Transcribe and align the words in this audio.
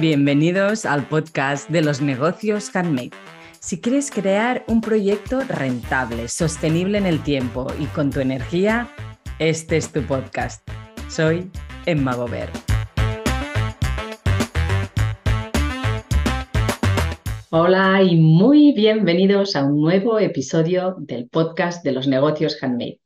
Bienvenidos 0.00 0.86
al 0.86 1.06
podcast 1.06 1.68
de 1.68 1.82
los 1.82 2.00
negocios 2.00 2.74
handmade. 2.74 3.10
Si 3.58 3.82
quieres 3.82 4.10
crear 4.10 4.64
un 4.66 4.80
proyecto 4.80 5.40
rentable, 5.40 6.28
sostenible 6.28 6.96
en 6.96 7.04
el 7.04 7.22
tiempo 7.22 7.66
y 7.78 7.84
con 7.84 8.08
tu 8.08 8.20
energía, 8.20 8.88
este 9.38 9.76
es 9.76 9.92
tu 9.92 10.00
podcast. 10.00 10.66
Soy 11.10 11.50
Emma 11.84 12.14
Gober. 12.14 12.48
Hola 17.50 18.02
y 18.02 18.16
muy 18.16 18.72
bienvenidos 18.72 19.54
a 19.54 19.66
un 19.66 19.82
nuevo 19.82 20.18
episodio 20.18 20.96
del 20.98 21.28
podcast 21.28 21.84
de 21.84 21.92
los 21.92 22.08
negocios 22.08 22.56
handmade. 22.62 23.00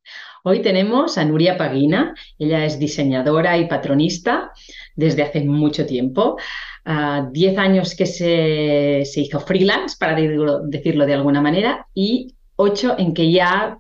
Hoy 0.47 0.61
tenemos 0.61 1.17
a 1.17 1.25
Nuria 1.25 1.57
Paguina, 1.57 2.15
ella 2.39 2.67
es 2.67 2.79
diseñadora 2.79 3.57
y 3.57 3.67
patronista 3.67 4.53
desde 4.95 5.23
hace 5.23 5.43
mucho 5.43 5.87
tiempo. 5.87 6.37
Uh, 6.85 7.33
diez 7.33 7.57
años 7.57 7.95
que 7.95 8.05
se, 8.05 9.05
hizo 9.19 9.41
freelance, 9.41 9.97
para 9.99 10.15
decirlo 10.15 11.07
de 11.07 11.15
alguna 11.15 11.41
manera, 11.41 11.87
y 11.95 12.35
ocho 12.57 12.95
en 12.99 13.15
que 13.15 13.33
ya 13.33 13.79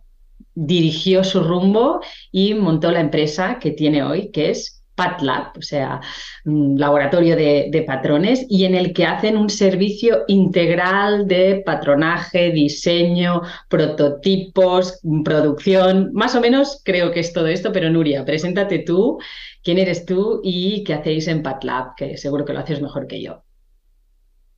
dirigió 0.54 1.22
su 1.22 1.42
rumbo 1.42 2.00
y 2.32 2.54
montó 2.54 2.90
la 2.90 3.00
empresa 3.00 3.58
que 3.58 3.72
tiene 3.72 4.02
hoy, 4.02 4.30
que 4.30 4.48
es 4.48 4.82
PatLab, 4.94 5.58
o 5.58 5.62
sea, 5.62 6.00
un 6.44 6.78
laboratorio 6.78 7.36
de, 7.36 7.84
patrones, 7.86 8.46
y 8.48 8.64
en 8.64 8.74
el 8.74 8.92
que 8.92 9.04
hacen 9.04 9.36
un 9.36 9.50
servicio 9.50 10.24
integral 10.28 11.26
de 11.26 11.62
patronaje, 11.64 12.50
diseño, 12.50 13.42
prototipos, 13.68 15.00
producción. 15.24 16.10
Más 16.12 16.34
o 16.34 16.40
menos 16.40 16.80
creo 16.84 17.10
que 17.10 17.20
es 17.20 17.32
todo 17.32 17.46
esto, 17.46 17.72
pero 17.72 17.90
Nuria, 17.90 18.24
preséntate 18.24 18.80
tú, 18.80 19.18
quién 19.62 19.78
eres 19.78 20.06
tú 20.06 20.40
y 20.42 20.84
qué 20.84 20.94
hacéis 20.94 21.28
en 21.28 21.42
PatLab, 21.42 21.94
que 21.96 22.16
seguro 22.16 22.44
que 22.44 22.52
lo 22.52 22.60
haces 22.60 22.80
mejor 22.80 23.06
que 23.06 23.22
yo. 23.22 23.42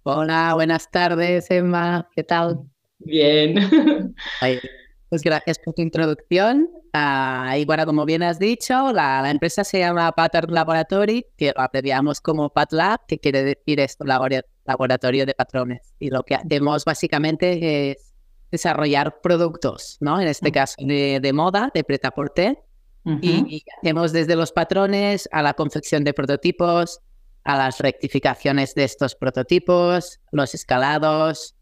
Hola, 0.02 0.52
buenas 0.54 0.90
tardes, 0.90 1.50
Emma, 1.50 2.08
¿qué 2.14 2.22
tal? 2.22 2.60
Bien. 2.98 4.14
Pues 5.08 5.22
gracias 5.22 5.58
por 5.58 5.74
tu 5.74 5.82
introducción. 5.82 6.68
Uh, 6.92 7.54
y 7.56 7.64
bueno, 7.64 7.86
como 7.86 8.04
bien 8.04 8.22
has 8.22 8.38
dicho, 8.38 8.92
la, 8.92 9.30
empresa 9.30 9.62
se 9.62 9.78
llama 9.78 10.10
Pattern 10.12 10.52
Laboratory, 10.52 11.26
que 11.36 11.52
lo 11.54 11.62
abreviamos 11.62 12.20
como 12.20 12.50
PatLab, 12.50 13.06
que 13.06 13.18
quiere 13.18 13.44
decir 13.44 13.78
esto, 13.78 14.04
laboratorio 14.04 15.26
de 15.26 15.34
patrones. 15.34 15.94
Y 16.00 16.10
lo 16.10 16.22
que 16.24 16.34
hacemos 16.34 16.84
básicamente 16.84 17.90
es 17.92 18.14
desarrollar 18.50 19.20
productos, 19.20 19.98
¿no? 20.00 20.20
En 20.20 20.28
este 20.28 20.50
caso 20.50 20.76
de, 20.78 21.32
moda, 21.32 21.70
de 21.74 21.84
preta 21.84 22.10
porter 22.10 22.58
y, 23.04 23.56
y 23.56 23.64
hacemos 23.78 24.12
desde 24.12 24.34
los 24.34 24.50
patrones 24.52 25.28
a 25.30 25.42
la 25.42 25.54
confección 25.54 26.02
de 26.02 26.14
prototipos, 26.14 27.00
a 27.44 27.56
las 27.56 27.78
rectificaciones 27.78 28.74
de 28.74 28.84
estos 28.84 29.14
prototipos, 29.14 30.20
los 30.32 30.54
escalados, 30.54 31.55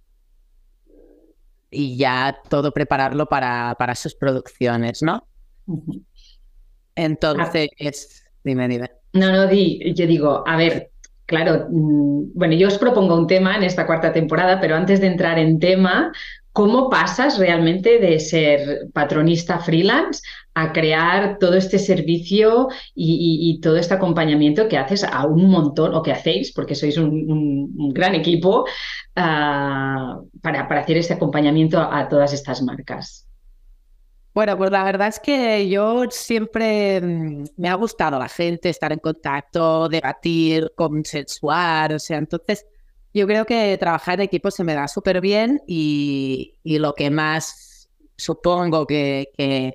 y 1.75 1.97
ya 1.97 2.39
todo 2.49 2.73
prepararlo 2.73 3.27
para, 3.27 3.75
para 3.79 3.95
sus 3.95 4.15
producciones, 4.15 5.03
¿no? 5.03 5.27
Entonces, 6.95 8.25
dime, 8.45 8.69
dime. 8.69 8.91
No, 9.13 9.33
no, 9.33 9.47
di, 9.47 9.93
yo 9.95 10.07
digo, 10.07 10.45
a 10.47 10.57
ver, 10.57 10.91
claro, 11.27 11.67
mm, 11.71 12.33
bueno, 12.35 12.55
yo 12.55 12.69
os 12.69 12.79
propongo 12.79 13.17
un 13.17 13.27
tema 13.27 13.57
en 13.57 13.65
esta 13.65 13.87
cuarta 13.87 14.13
temporada, 14.13 14.61
pero 14.61 14.77
antes 14.77 15.01
de 15.01 15.09
entrar 15.09 15.39
en 15.39 15.59
tema, 15.59 16.13
¿cómo 16.55 16.89
pasas 16.89 17.37
realmente 17.37 17.99
de 17.99 18.21
ser 18.21 18.87
patronista 18.93 19.59
freelance 19.59 20.23
a 20.55 20.73
crear 20.73 21.37
todo 21.41 21.55
este 21.55 21.81
servicio 21.81 22.69
y, 22.95 23.59
todo 23.61 23.77
este 23.77 23.95
acompañamiento 23.95 24.69
que 24.69 24.79
haces 24.79 25.03
a 25.03 25.27
un 25.27 25.51
montón, 25.51 25.93
o 25.95 26.03
que 26.03 26.13
hacéis, 26.13 26.53
porque 26.53 26.77
sois 26.77 26.97
un, 26.97 27.93
gran 27.93 28.15
equipo, 28.15 28.65
ah, 29.17 30.21
para, 30.41 30.61
hacer 30.61 30.97
este 30.97 31.15
acompañamiento 31.15 31.81
a, 31.81 32.09
todas 32.09 32.33
estas 32.33 32.63
marcas? 32.63 33.27
Bueno, 34.33 34.57
pues 34.57 34.71
la 34.71 34.85
verdad 34.85 35.09
es 35.09 35.19
que 35.19 35.69
yo 35.69 36.05
siempre 36.11 37.01
mm, 37.01 37.45
me 37.57 37.69
ha 37.69 37.75
gustado 37.75 38.17
la 38.17 38.29
gente, 38.29 38.69
estar 38.69 38.93
en 38.93 39.01
contacto, 39.01 39.89
debatir, 39.89 40.73
consensuar, 40.77 41.95
o 41.95 41.99
sea, 41.99 42.19
entonces 42.19 42.65
yo 43.15 43.27
creo 43.27 43.47
que 43.47 43.77
trabajar 43.79 44.15
en 44.15 44.27
equipo 44.27 44.51
se 44.51 44.65
me 44.65 44.75
da 44.75 44.89
súper 44.89 45.21
bien 45.21 45.63
y, 45.67 46.59
y, 46.63 46.79
lo 46.79 46.95
que 46.95 47.11
más 47.11 47.89
supongo 48.17 48.87
que, 48.87 49.31
que 49.37 49.75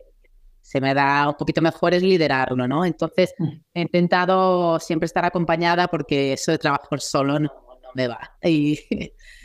se 0.61 0.79
me 0.79 0.93
da 0.93 1.29
un 1.29 1.35
poquito 1.35 1.63
mejor 1.63 1.95
es 1.95 2.03
liderarlo, 2.03 2.67
¿no? 2.67 2.85
Entonces 2.85 3.33
mm. 3.39 3.49
he 3.73 3.81
intentado 3.81 4.79
siempre 4.79 5.07
estar 5.07 5.25
acompañada 5.25 5.87
porque 5.87 6.33
eso 6.33 6.51
de 6.51 6.59
trabajar 6.59 6.99
solo 6.99 7.39
no, 7.39 7.51
me 7.95 8.07
va. 8.07 8.19
Y, 8.43 8.79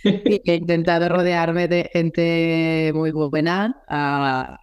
he 0.04 0.54
intentado 0.56 1.08
rodearme 1.08 1.66
de 1.66 1.88
gente 1.90 2.92
muy 2.94 3.10
buena 3.10 3.82
uh, 3.88 4.54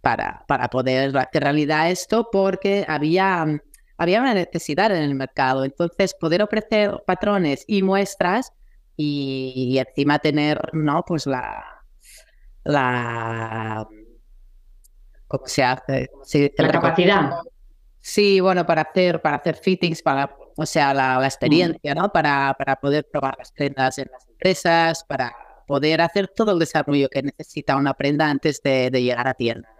para, 0.00 0.42
para 0.48 0.68
poder 0.70 1.14
hacer 1.14 1.42
realidad 1.42 1.90
esto 1.90 2.30
porque 2.32 2.86
había, 2.88 3.60
había 3.96 4.20
una 4.20 4.34
necesidad 4.34 4.94
en 4.94 5.02
el 5.02 5.14
mercado. 5.14 5.64
Entonces 5.64 6.14
poder 6.14 6.42
ofrecer 6.42 7.02
patrones 7.06 7.64
y 7.66 7.82
muestras 7.82 8.52
y, 8.96 9.70
y 9.70 9.78
encima 9.78 10.18
tener, 10.18 10.70
¿no? 10.72 11.04
Pues 11.06 11.26
la... 11.26 11.64
la 12.64 13.86
¿cómo 15.26 15.46
se 15.46 15.64
hace? 15.64 16.10
la 16.56 16.70
capacidad. 16.70 17.30
Sí, 18.00 18.38
bueno, 18.40 18.66
para 18.66 18.82
hacer, 18.82 19.22
para 19.22 19.36
hacer 19.36 19.56
fittings, 19.56 20.02
para, 20.02 20.36
o 20.56 20.66
sea, 20.66 20.92
la, 20.92 21.18
mm. 21.18 21.24
experiencia, 21.24 21.94
¿no? 21.94 22.12
Para, 22.12 22.54
para 22.58 22.76
poder 22.76 23.08
probar 23.10 23.34
las 23.38 23.50
prendas 23.50 23.98
en 23.98 24.10
las 24.12 24.28
empresas, 24.28 25.04
para 25.04 25.34
poder 25.66 26.02
hacer 26.02 26.28
todo 26.28 26.52
el 26.52 26.58
desarrollo 26.58 27.08
que 27.08 27.22
necesita 27.22 27.76
una 27.76 27.94
prenda 27.94 28.28
antes 28.28 28.62
de, 28.62 28.90
llegar 28.90 29.26
a 29.26 29.34
tienda. 29.34 29.70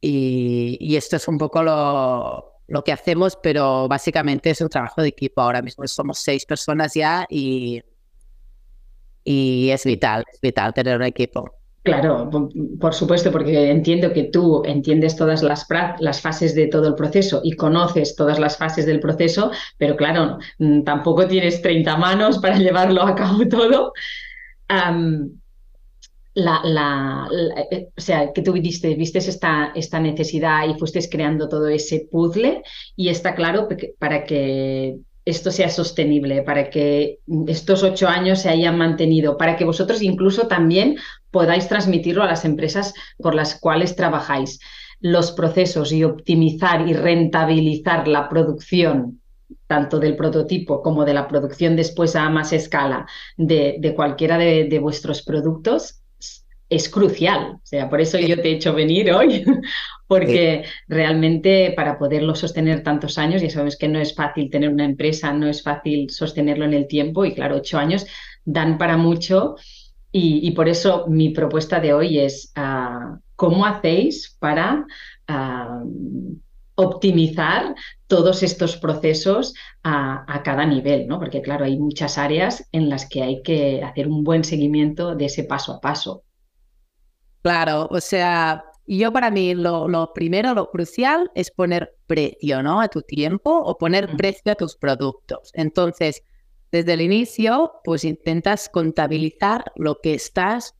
Y, 0.00 0.78
y, 0.80 0.96
esto 0.96 1.16
es 1.16 1.26
un 1.26 1.36
poco 1.36 1.62
lo, 1.62 2.59
lo 2.70 2.84
que 2.84 2.92
hacemos, 2.92 3.36
pero 3.42 3.88
básicamente 3.88 4.50
es 4.50 4.60
un 4.60 4.68
trabajo 4.68 5.02
de 5.02 5.08
equipo. 5.08 5.42
Ahora 5.42 5.60
mismo 5.60 5.86
somos 5.88 6.20
seis 6.20 6.46
personas 6.46 6.94
ya 6.94 7.26
y, 7.28 7.82
y 9.24 9.70
es 9.70 9.84
vital, 9.84 10.24
es 10.32 10.40
vital 10.40 10.72
tener 10.72 10.96
un 10.96 11.02
equipo. 11.02 11.52
Claro, 11.82 12.30
por 12.78 12.94
supuesto, 12.94 13.32
porque 13.32 13.70
entiendo 13.70 14.12
que 14.12 14.24
tú 14.24 14.62
entiendes 14.66 15.16
todas 15.16 15.42
las, 15.42 15.66
las, 15.98 16.20
fases 16.20 16.54
de 16.54 16.66
todo 16.68 16.88
el 16.88 16.94
proceso 16.94 17.40
y 17.42 17.52
conoces 17.52 18.14
todas 18.14 18.38
las 18.38 18.58
fases 18.58 18.84
del 18.84 19.00
proceso, 19.00 19.50
pero 19.78 19.96
claro, 19.96 20.38
mm, 20.58 20.82
tampoco 20.82 21.26
tienes 21.26 21.62
30 21.62 21.96
manos 21.96 22.38
para 22.38 22.56
llevarlo 22.58 23.02
a 23.02 23.14
cabo 23.14 23.48
todo. 23.48 23.92
La, 26.34 27.28
eh, 27.70 27.88
o 27.96 28.00
sea, 28.00 28.32
que 28.32 28.42
tú 28.42 28.52
viste, 28.52 28.94
viste 28.94 29.18
esta, 29.18 29.72
esta 29.74 30.00
necesidad 30.00 30.68
y 30.68 30.78
fuiste 30.78 31.00
creando 31.08 31.48
todo 31.48 31.68
ese 31.68 32.08
puzzle 32.10 32.62
y 32.96 33.08
está 33.08 33.34
claro 33.34 33.68
para 33.98 34.24
que 34.24 34.98
esto 35.24 35.50
sea 35.50 35.68
sostenible, 35.68 36.42
para 36.42 36.70
que 36.70 37.18
estos 37.46 37.82
ocho 37.82 38.08
años 38.08 38.40
se 38.40 38.48
hayan 38.48 38.78
mantenido, 38.78 39.36
para 39.36 39.56
que 39.56 39.64
vosotros 39.64 40.02
incluso 40.02 40.46
también 40.46 40.96
podáis 41.30 41.68
transmitirlo 41.68 42.22
a 42.22 42.26
las 42.26 42.44
empresas 42.44 42.94
por 43.18 43.34
las 43.34 43.58
cuales 43.58 43.96
trabajáis. 43.96 44.60
Los 45.00 45.32
procesos 45.32 45.92
y 45.92 46.04
optimizar 46.04 46.86
y 46.86 46.92
rentabilizar 46.92 48.06
la 48.06 48.28
producción 48.28 49.20
tanto 49.66 49.98
del 49.98 50.16
prototipo 50.16 50.82
como 50.82 51.04
de 51.04 51.14
la 51.14 51.28
producción 51.28 51.76
después 51.76 52.16
a 52.16 52.28
más 52.28 52.52
escala 52.52 53.06
de, 53.36 53.92
cualquiera 53.94 54.36
de, 54.36 54.78
vuestros 54.80 55.22
productos 55.22 55.99
es 56.70 56.88
crucial. 56.88 57.56
O 57.56 57.60
sea, 57.64 57.90
por 57.90 58.00
eso 58.00 58.18
yo 58.18 58.40
te 58.40 58.50
he 58.50 58.52
hecho 58.52 58.72
venir 58.72 59.12
hoy, 59.12 59.44
porque 60.06 60.64
realmente 60.88 61.72
para 61.76 61.98
poderlo 61.98 62.34
sostener 62.34 62.82
tantos 62.82 63.18
años, 63.18 63.42
ya 63.42 63.50
sabes 63.50 63.76
que 63.76 63.88
no 63.88 64.00
es 64.00 64.14
fácil 64.14 64.48
tener 64.48 64.70
una 64.70 64.84
empresa, 64.84 65.32
no 65.32 65.48
es 65.48 65.62
fácil 65.62 66.08
sostenerlo 66.10 66.64
en 66.64 66.74
el 66.74 66.86
tiempo 66.86 67.24
y 67.24 67.34
claro, 67.34 67.56
ocho 67.56 67.76
años 67.76 68.06
dan 68.44 68.78
para 68.78 68.96
mucho 68.96 69.56
y, 70.12 70.50
por 70.52 70.68
eso 70.68 71.06
mi 71.06 71.30
propuesta 71.30 71.78
de 71.78 71.92
hoy 71.92 72.18
es 72.18 72.50
ah, 72.56 73.18
cómo 73.36 73.64
hacéis 73.64 74.36
para 74.40 74.84
ah, 75.28 75.82
optimizar 76.74 77.74
todos 78.08 78.42
estos 78.42 78.76
procesos 78.76 79.54
a, 79.84 80.42
cada 80.42 80.64
nivel, 80.66 81.06
¿no? 81.06 81.18
Porque 81.18 81.42
claro, 81.42 81.64
hay 81.64 81.78
muchas 81.78 82.18
áreas 82.18 82.66
en 82.72 82.88
las 82.88 83.08
que 83.08 83.22
hay 83.22 83.42
que 83.42 83.82
hacer 83.84 84.08
un 84.08 84.24
buen 84.24 84.42
seguimiento 84.42 85.14
de 85.14 85.26
ese 85.26 85.44
paso 85.44 85.74
a 85.74 85.80
paso. 85.80 86.24
Claro, 87.42 87.88
o 87.90 88.00
sea, 88.00 88.64
yo 88.86 89.12
para 89.12 89.30
mí 89.30 89.54
lo, 89.54 89.88
lo 89.88 90.12
primero, 90.12 90.54
lo 90.54 90.70
crucial 90.70 91.30
es 91.34 91.50
poner 91.50 91.96
precio, 92.06 92.62
¿no? 92.62 92.80
A 92.80 92.88
tu 92.88 93.02
tiempo 93.02 93.50
o 93.50 93.78
poner 93.78 94.16
precio 94.16 94.52
a 94.52 94.56
tus 94.56 94.76
productos. 94.76 95.50
Entonces, 95.54 96.22
desde 96.72 96.92
el 96.92 97.00
inicio, 97.00 97.72
pues 97.84 98.04
intentas 98.04 98.68
contabilizar 98.68 99.72
lo 99.76 100.00
que 100.00 100.14
estás 100.14 100.74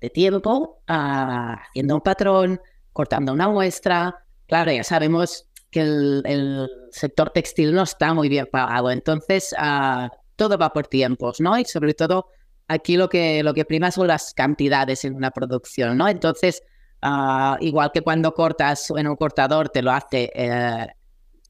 de 0.00 0.10
tiempo 0.10 0.82
ah, 0.88 1.62
haciendo 1.68 1.94
un 1.94 2.00
patrón, 2.00 2.60
cortando 2.92 3.32
una 3.32 3.48
muestra. 3.48 4.24
Claro, 4.46 4.72
ya 4.72 4.84
sabemos 4.84 5.48
que 5.70 5.80
el, 5.80 6.68
sector 6.90 7.30
textil 7.30 7.74
no 7.74 7.82
está 7.84 8.12
muy 8.12 8.28
bien 8.28 8.46
pagado. 8.52 8.90
Entonces, 8.90 9.54
uh, 9.58 10.08
todo 10.36 10.58
va 10.58 10.70
por 10.74 10.86
tiempos, 10.86 11.40
¿no? 11.40 11.58
Y 11.58 11.64
sobre 11.64 11.94
todo, 11.94 12.28
aquí 12.72 12.96
lo 12.96 13.08
que, 13.08 13.42
lo 13.42 13.54
que 13.54 13.64
prima 13.64 13.90
son 13.90 14.06
las 14.08 14.34
cantidades 14.34 15.04
en 15.04 15.14
una 15.14 15.30
producción, 15.30 15.96
¿no? 15.96 16.08
Entonces, 16.08 16.62
uh, 17.02 17.56
igual 17.60 17.90
que 17.92 18.02
cuando 18.02 18.34
cortas 18.34 18.92
en 18.96 19.08
un 19.08 19.16
cortador, 19.16 19.68
te 19.68 19.82
lo 19.82 19.90
hace 19.90 20.30
eh, 20.34 20.86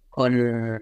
con, 0.09 0.81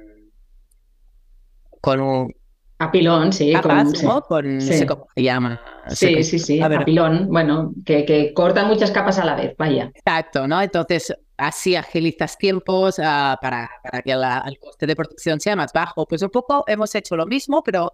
con 1.81 2.01
un 2.01 2.35
Apilón, 2.81 3.31
sí. 3.31 3.53
con, 3.53 3.93
con 4.27 4.61
sí. 4.63 4.87
cómo 4.87 5.07
se 5.15 5.23
llama. 5.23 5.61
Sí, 5.89 6.25
sí, 6.25 6.39
sí, 6.39 6.63
apilón, 6.63 7.29
bueno, 7.29 7.75
que, 7.85 8.07
que 8.07 8.33
corta 8.33 8.65
muchas 8.65 8.91
capas 8.91 9.19
a 9.19 9.27
la 9.27 9.35
vez, 9.35 9.55
vaya. 9.59 9.93
Exacto, 9.95 10.49
¿no? 10.49 10.63
Entonces, 10.63 11.15
así 11.37 11.77
agilizas 11.77 12.39
tiempos 12.39 12.99
uh, 12.99 13.37
para, 13.39 13.71
para, 13.83 14.01
que 14.03 14.15
la, 14.15 14.43
el 14.47 14.59
coste 14.59 14.87
de 14.87 14.97
producción 14.97 15.41
sea 15.41 15.57
más 15.57 15.75
bajo. 15.75 16.07
Pues 16.07 16.23
un 16.23 16.31
poco 16.31 16.65
hemos 16.69 16.95
hecho 16.95 17.17
lo 17.17 17.27
mismo, 17.27 17.63
pero 17.63 17.93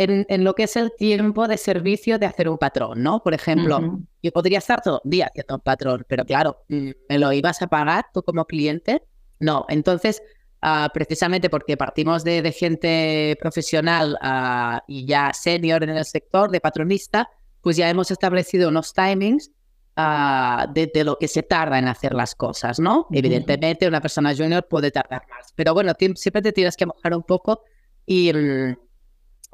en, 0.00 0.24
en, 0.30 0.44
lo 0.44 0.54
que 0.54 0.62
es 0.62 0.76
el 0.76 0.92
tiempo 0.96 1.46
de 1.46 1.58
servicio 1.58 2.18
de 2.18 2.24
hacer 2.24 2.48
un 2.48 2.56
patrón, 2.56 3.02
¿no? 3.02 3.22
Por 3.22 3.34
ejemplo, 3.34 3.76
uh 3.76 3.82
-huh. 3.82 4.06
yo 4.22 4.32
podría 4.32 4.56
estar 4.58 4.80
todo 4.80 5.02
el 5.04 5.10
día 5.10 5.26
haciendo 5.26 5.56
un 5.56 5.60
patrón, 5.60 6.06
pero 6.08 6.24
claro, 6.24 6.64
mm, 6.68 6.90
¿me 7.10 7.18
lo 7.18 7.30
ibas 7.32 7.60
a 7.60 7.66
pagar 7.66 8.06
tú 8.14 8.22
como 8.22 8.46
cliente? 8.46 9.02
No, 9.40 9.66
entonces 9.68 10.22
uh, 10.62 10.88
precisamente 10.94 11.50
porque 11.50 11.76
partimos 11.76 12.24
de, 12.24 12.40
de 12.40 12.52
gente 12.52 13.36
profesional 13.40 14.16
uh, 14.22 14.78
y 14.88 15.04
ya 15.04 15.32
senior 15.34 15.82
en 15.82 15.90
el 15.90 16.04
sector, 16.06 16.50
de 16.50 16.60
patronista, 16.60 17.28
pues 17.60 17.76
ya 17.76 17.90
hemos 17.90 18.10
establecido 18.10 18.70
unos 18.70 18.94
timings 18.94 19.50
uh, 19.98 20.72
de, 20.72 20.90
de, 20.94 21.04
lo 21.04 21.18
que 21.18 21.28
se 21.28 21.42
tarda 21.42 21.78
en 21.78 21.88
hacer 21.88 22.14
las 22.14 22.34
cosas, 22.34 22.80
¿no? 22.80 23.04
-huh. 23.04 23.18
Evidentemente 23.18 23.86
una 23.86 24.00
persona 24.00 24.34
junior 24.34 24.66
puede 24.66 24.90
tardar 24.90 25.22
más, 25.28 25.52
pero 25.54 25.74
bueno, 25.74 25.92
siempre 26.14 26.40
te 26.40 26.52
tienes 26.52 26.74
que 26.74 26.86
mojar 26.86 27.14
un 27.14 27.22
poco 27.22 27.64
y, 28.06 28.32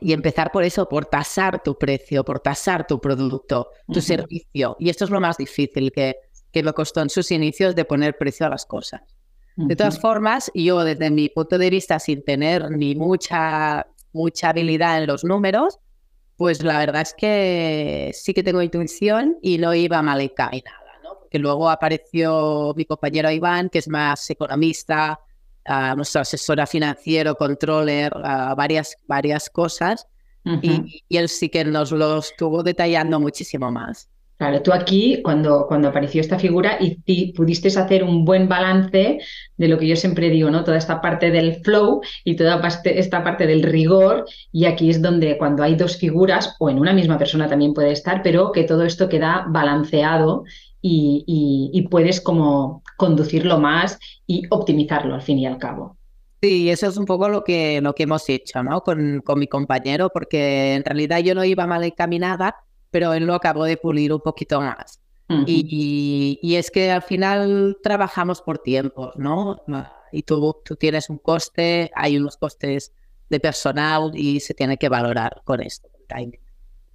y 0.01 0.13
empezar 0.13 0.53
por 0.53 0.65
eso, 0.65 0.89
por 0.89 1.07
tasar 1.07 1.63
tu 1.63 1.79
precio, 1.79 2.25
por 2.25 2.41
tasar 2.41 2.87
tu 2.87 3.01
producto, 3.01 3.71
tu 3.87 3.93
uh 3.93 3.97
-huh. 3.97 4.01
servicio. 4.01 4.77
Y 4.79 4.91
esto 4.91 5.05
es 5.05 5.11
lo 5.11 5.21
más 5.21 5.37
difícil 5.37 5.91
que, 5.93 6.17
que 6.53 6.63
me 6.63 6.73
costó 6.73 7.01
en 7.01 7.11
sus 7.11 7.31
inicios 7.31 7.75
de 7.75 7.85
poner 7.85 8.17
precio 8.19 8.47
a 8.47 8.51
las 8.51 8.67
cosas. 8.67 9.03
De 9.57 9.75
todas 9.75 9.99
formas, 9.99 10.51
yo 10.55 10.85
desde 10.85 11.11
mi 11.11 11.31
punto 11.31 11.57
de 11.57 11.71
vista, 11.71 11.99
sin 11.99 12.23
tener 12.23 12.71
ni 12.71 12.95
mucha, 12.95 13.87
mucha 14.13 14.51
habilidad 14.51 15.01
en 15.01 15.07
los 15.07 15.25
números, 15.25 15.79
pues 16.37 16.63
la 16.63 16.79
verdad 16.79 17.01
es 17.01 17.15
que 17.15 18.11
sí 18.13 18.35
que 18.35 18.43
tengo 18.43 18.61
intuición 18.61 19.39
y 19.41 19.57
no 19.57 19.75
iba 19.75 20.03
mal 20.03 20.21
encaminada, 20.21 21.01
¿no? 21.03 21.19
Porque 21.21 21.39
luego 21.39 21.71
apareció 21.71 22.75
mi 22.77 22.85
compañero 22.85 23.31
Iván, 23.31 23.71
que 23.71 23.79
es 23.79 23.89
más 23.89 24.29
economista, 24.29 25.21
uh, 25.69 25.97
nuestro 25.97 26.21
asesora 26.21 26.67
financiero, 26.67 27.35
controller, 27.35 28.13
uh, 28.17 28.55
varias, 28.57 28.97
varias 29.07 29.51
cosas, 29.51 30.07
uh 30.45 30.51
-huh. 30.51 30.61
y, 30.63 31.03
y 31.09 31.17
él 31.17 31.29
sí 31.29 31.49
que 31.49 31.65
nos 31.65 31.93
lo 31.93 32.19
estuvo 32.19 32.63
detallando 32.63 33.21
muchísimo 33.21 33.71
más. 33.71 34.09
Claro, 34.39 34.61
tú 34.61 34.71
aquí, 34.75 35.23
cuando, 35.23 35.65
cuando 35.67 35.89
apareció 35.89 36.21
esta 36.21 36.39
figura, 36.39 36.77
y, 36.79 36.99
y, 37.07 37.33
pudiste 37.33 37.69
hacer 37.69 38.05
un 38.05 38.27
buen 38.27 38.49
balance 38.49 39.19
de 39.57 39.69
lo 39.69 39.79
que 39.79 39.87
yo 39.87 39.97
siempre 39.97 40.29
digo, 40.29 40.51
¿no? 40.51 40.63
Toda 40.63 40.77
esta 40.77 41.01
parte 41.01 41.31
del 41.31 41.55
flow 41.65 42.03
y 42.23 42.37
toda 42.37 42.61
esta 42.85 43.25
parte 43.25 43.47
del 43.47 43.62
rigor, 43.62 44.27
y 44.53 44.67
aquí 44.67 44.91
es 44.91 45.01
donde 45.01 45.39
cuando 45.39 45.62
hay 45.62 45.75
dos 45.75 45.97
figuras, 45.97 46.55
o 46.59 46.69
en 46.69 46.79
una 46.79 46.93
misma 46.93 47.17
persona 47.17 47.49
también 47.49 47.73
puede 47.73 47.93
estar, 47.93 48.23
pero 48.23 48.53
que 48.53 48.65
todo 48.65 48.85
esto 48.85 49.09
queda 49.09 49.47
balanceado 49.49 50.45
y, 50.83 51.25
y, 51.27 51.71
y 51.73 51.89
puedes 51.89 52.21
como 52.21 52.83
conducirlo 52.97 53.59
más 53.59 53.99
y 54.27 54.43
optimizarlo 54.51 55.15
al 55.15 55.23
fin 55.23 55.39
y 55.39 55.47
al 55.47 55.59
cabo. 55.59 55.97
Sí, 56.43 56.71
eso 56.71 56.87
es 56.87 56.97
un 56.97 57.07
poco 57.07 57.29
lo 57.29 57.45
que, 57.45 57.81
lo 57.81 57.95
que 57.95 58.03
hemos 58.05 58.29
hecho, 58.29 58.63
¿no? 58.63 58.83
Con, 58.83 59.21
con 59.25 59.39
mi 59.39 59.47
compañero, 59.47 60.11
porque 60.11 60.75
en 60.75 60.85
realidad 60.85 61.21
yo 61.21 61.35
no 61.35 61.45
iba 61.45 61.67
mal 61.67 61.83
encaminada, 61.83 62.57
pero 62.91 63.15
él 63.15 63.25
lo 63.25 63.35
acabó 63.35 63.65
de 63.65 63.77
pulir 63.77 64.13
un 64.13 64.21
poquito 64.21 64.61
más. 64.61 65.01
Uh 65.29 65.35
-huh. 65.39 65.45
y, 65.47 66.39
y, 66.41 66.55
es 66.55 66.71
que 66.71 66.93
al 66.93 67.03
final 67.03 67.79
trabajamos 67.83 68.43
por 68.43 68.59
tiempos, 68.59 69.15
¿no? 69.17 69.61
Y 70.13 70.23
tú, 70.23 70.57
tú 70.65 70.77
tienes 70.77 71.11
un 71.11 71.19
coste, 71.19 71.91
hay 71.95 72.17
unos 72.17 72.37
costes 72.37 72.93
de 73.29 73.41
personal 73.41 74.13
y 74.15 74.39
se 74.41 74.55
tiene 74.55 74.77
que 74.77 74.89
valorar 74.89 75.43
con 75.45 75.61
esto. 75.61 75.89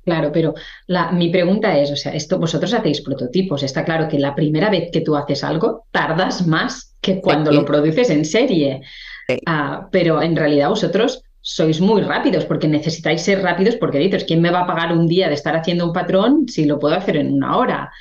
Claro, 0.03 0.31
pero 0.31 0.55
la, 0.87 1.11
mi 1.11 1.29
pregunta 1.29 1.77
es, 1.77 1.91
o 1.91 1.95
sea, 1.95 2.13
esto 2.13 2.39
vosotros 2.39 2.73
hacéis 2.73 3.01
prototipos, 3.01 3.61
está 3.61 3.85
claro 3.85 4.07
que 4.07 4.17
la 4.17 4.33
primera 4.33 4.69
vez 4.69 4.89
que 4.91 5.01
tú 5.01 5.15
haces 5.15 5.43
algo 5.43 5.85
tardas 5.91 6.47
más 6.47 6.95
que 7.01 7.21
cuando 7.21 7.51
sí. 7.51 7.57
lo 7.57 7.65
produces 7.65 8.09
en 8.09 8.25
serie, 8.25 8.81
sí. 9.27 9.35
uh, 9.47 9.87
pero 9.91 10.21
en 10.21 10.35
realidad 10.35 10.69
vosotros 10.69 11.23
sois 11.41 11.81
muy 11.81 12.01
rápidos 12.01 12.45
porque 12.45 12.67
necesitáis 12.67 13.21
ser 13.21 13.41
rápidos 13.41 13.75
porque 13.75 13.99
dices, 13.99 14.23
¿quién 14.23 14.41
me 14.41 14.51
va 14.51 14.61
a 14.61 14.67
pagar 14.67 14.91
un 14.91 15.07
día 15.07 15.27
de 15.27 15.35
estar 15.35 15.55
haciendo 15.55 15.85
un 15.85 15.93
patrón 15.93 16.45
si 16.47 16.65
lo 16.65 16.79
puedo 16.79 16.95
hacer 16.95 17.17
en 17.17 17.33
una 17.33 17.57
hora? 17.57 17.91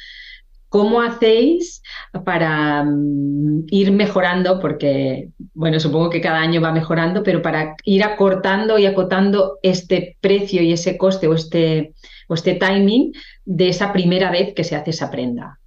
¿Cómo 0.70 1.02
hacéis 1.02 1.82
para 2.24 2.82
um, 2.82 3.64
ir 3.70 3.90
mejorando? 3.90 4.60
Porque, 4.60 5.30
bueno, 5.52 5.80
supongo 5.80 6.10
que 6.10 6.20
cada 6.20 6.38
año 6.38 6.60
va 6.60 6.70
mejorando, 6.70 7.24
pero 7.24 7.42
para 7.42 7.74
ir 7.84 8.04
acortando 8.04 8.78
y 8.78 8.86
acotando 8.86 9.58
este 9.62 10.16
precio 10.20 10.62
y 10.62 10.72
ese 10.72 10.96
coste 10.96 11.26
o 11.26 11.34
este, 11.34 11.92
o 12.28 12.34
este 12.34 12.54
timing 12.54 13.12
de 13.44 13.68
esa 13.68 13.92
primera 13.92 14.30
vez 14.30 14.54
que 14.54 14.62
se 14.62 14.76
hace 14.76 14.90
esa 14.90 15.10
prenda. 15.10 15.58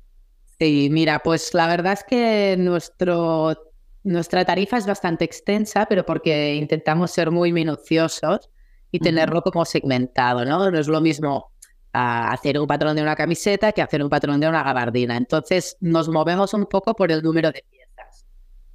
Sí, 0.58 0.88
mira, 0.90 1.20
pues 1.20 1.54
la 1.54 1.68
verdad 1.68 1.94
es 1.94 2.06
que 2.06 2.56
nuestro 2.58 3.58
nuestra 4.04 4.46
tarifa 4.46 4.78
es 4.78 4.86
bastante 4.86 5.26
extensa, 5.26 5.86
pero 5.86 6.06
porque 6.06 6.56
intentamos 6.56 7.12
ser 7.12 7.30
muy 7.30 7.52
minuciosos 7.52 8.50
y 8.90 9.00
tenerlo 9.00 9.42
como 9.42 9.66
segmentado, 9.66 10.46
¿no? 10.46 10.72
No 10.72 10.80
es 10.80 10.88
lo 10.88 11.02
mismo 11.02 11.53
uh, 11.94 12.31
hacer 12.34 12.60
un 12.60 12.68
patrón 12.68 12.95
de 12.95 13.01
una 13.01 13.16
camiseta 13.16 13.72
que 13.72 13.81
hacer 13.81 14.04
un 14.04 14.10
patrón 14.10 14.40
de 14.40 14.48
una 14.48 14.63
gabardina. 14.63 15.18
Entonces 15.18 15.78
nos 15.80 16.10
movemos 16.10 16.54
un 16.54 16.66
poco 16.66 16.94
por 16.95 17.12
el 17.12 17.22
número 17.22 17.51
de 17.51 17.63
piezas 17.69 18.25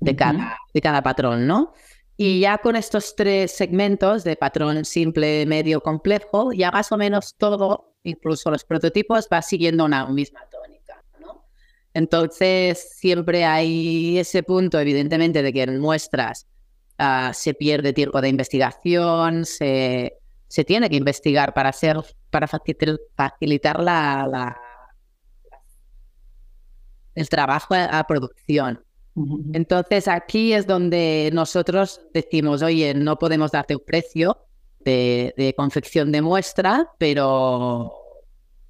de, 0.00 0.10
uh 0.10 0.14
-huh. 0.14 0.18
cada, 0.18 0.58
de 0.74 0.80
cada 0.80 1.02
patrón, 1.02 1.46
¿no? 1.46 1.72
Y 2.16 2.40
ya 2.40 2.58
con 2.58 2.74
estos 2.74 3.14
tres 3.14 3.52
segmentos 3.52 4.24
de 4.24 4.34
patrón 4.34 4.84
simple, 4.84 5.46
medio, 5.46 5.80
complejo, 5.80 6.52
ya 6.52 6.72
más 6.72 6.90
o 6.90 6.96
menos 6.96 7.36
todo, 7.36 7.94
incluso 8.02 8.50
los 8.50 8.64
prototipos, 8.64 9.28
va 9.32 9.40
siguiendo 9.40 9.84
una 9.84 10.04
misma 10.08 10.40
tónica. 10.50 11.00
Entonces, 11.94 12.96
siempre 12.96 13.44
hay 13.44 14.18
ese 14.18 14.42
punto, 14.42 14.80
evidentemente, 14.80 15.42
de 15.42 15.52
que 15.52 15.62
en 15.62 15.80
muestras 15.80 16.46
uh, 16.98 17.32
se 17.32 17.54
pierde 17.54 17.92
tiempo 17.92 18.20
de 18.20 18.28
investigación, 18.28 19.44
se, 19.44 20.14
se, 20.48 20.64
tiene 20.64 20.90
que 20.90 20.96
investigar 20.96 21.54
para 21.54 21.68
hacer, 21.68 21.96
para 22.30 22.48
facilitar, 22.48 22.96
facilitar 23.14 23.80
la, 23.80 24.26
la, 24.30 24.60
el 27.14 27.28
trabajo 27.28 27.74
a, 27.74 27.98
a 27.98 28.04
producción. 28.06 28.82
Entonces, 29.52 30.06
aquí 30.06 30.52
es 30.52 30.66
donde 30.66 31.30
nosotros 31.32 32.00
decimos, 32.14 32.62
oye, 32.62 32.94
no 32.94 33.18
podemos 33.18 33.50
darte 33.50 33.74
un 33.74 33.82
precio 33.84 34.38
de, 34.80 35.34
de 35.36 35.54
confección 35.54 36.12
de 36.12 36.22
muestra, 36.22 36.92
pero 36.98 37.92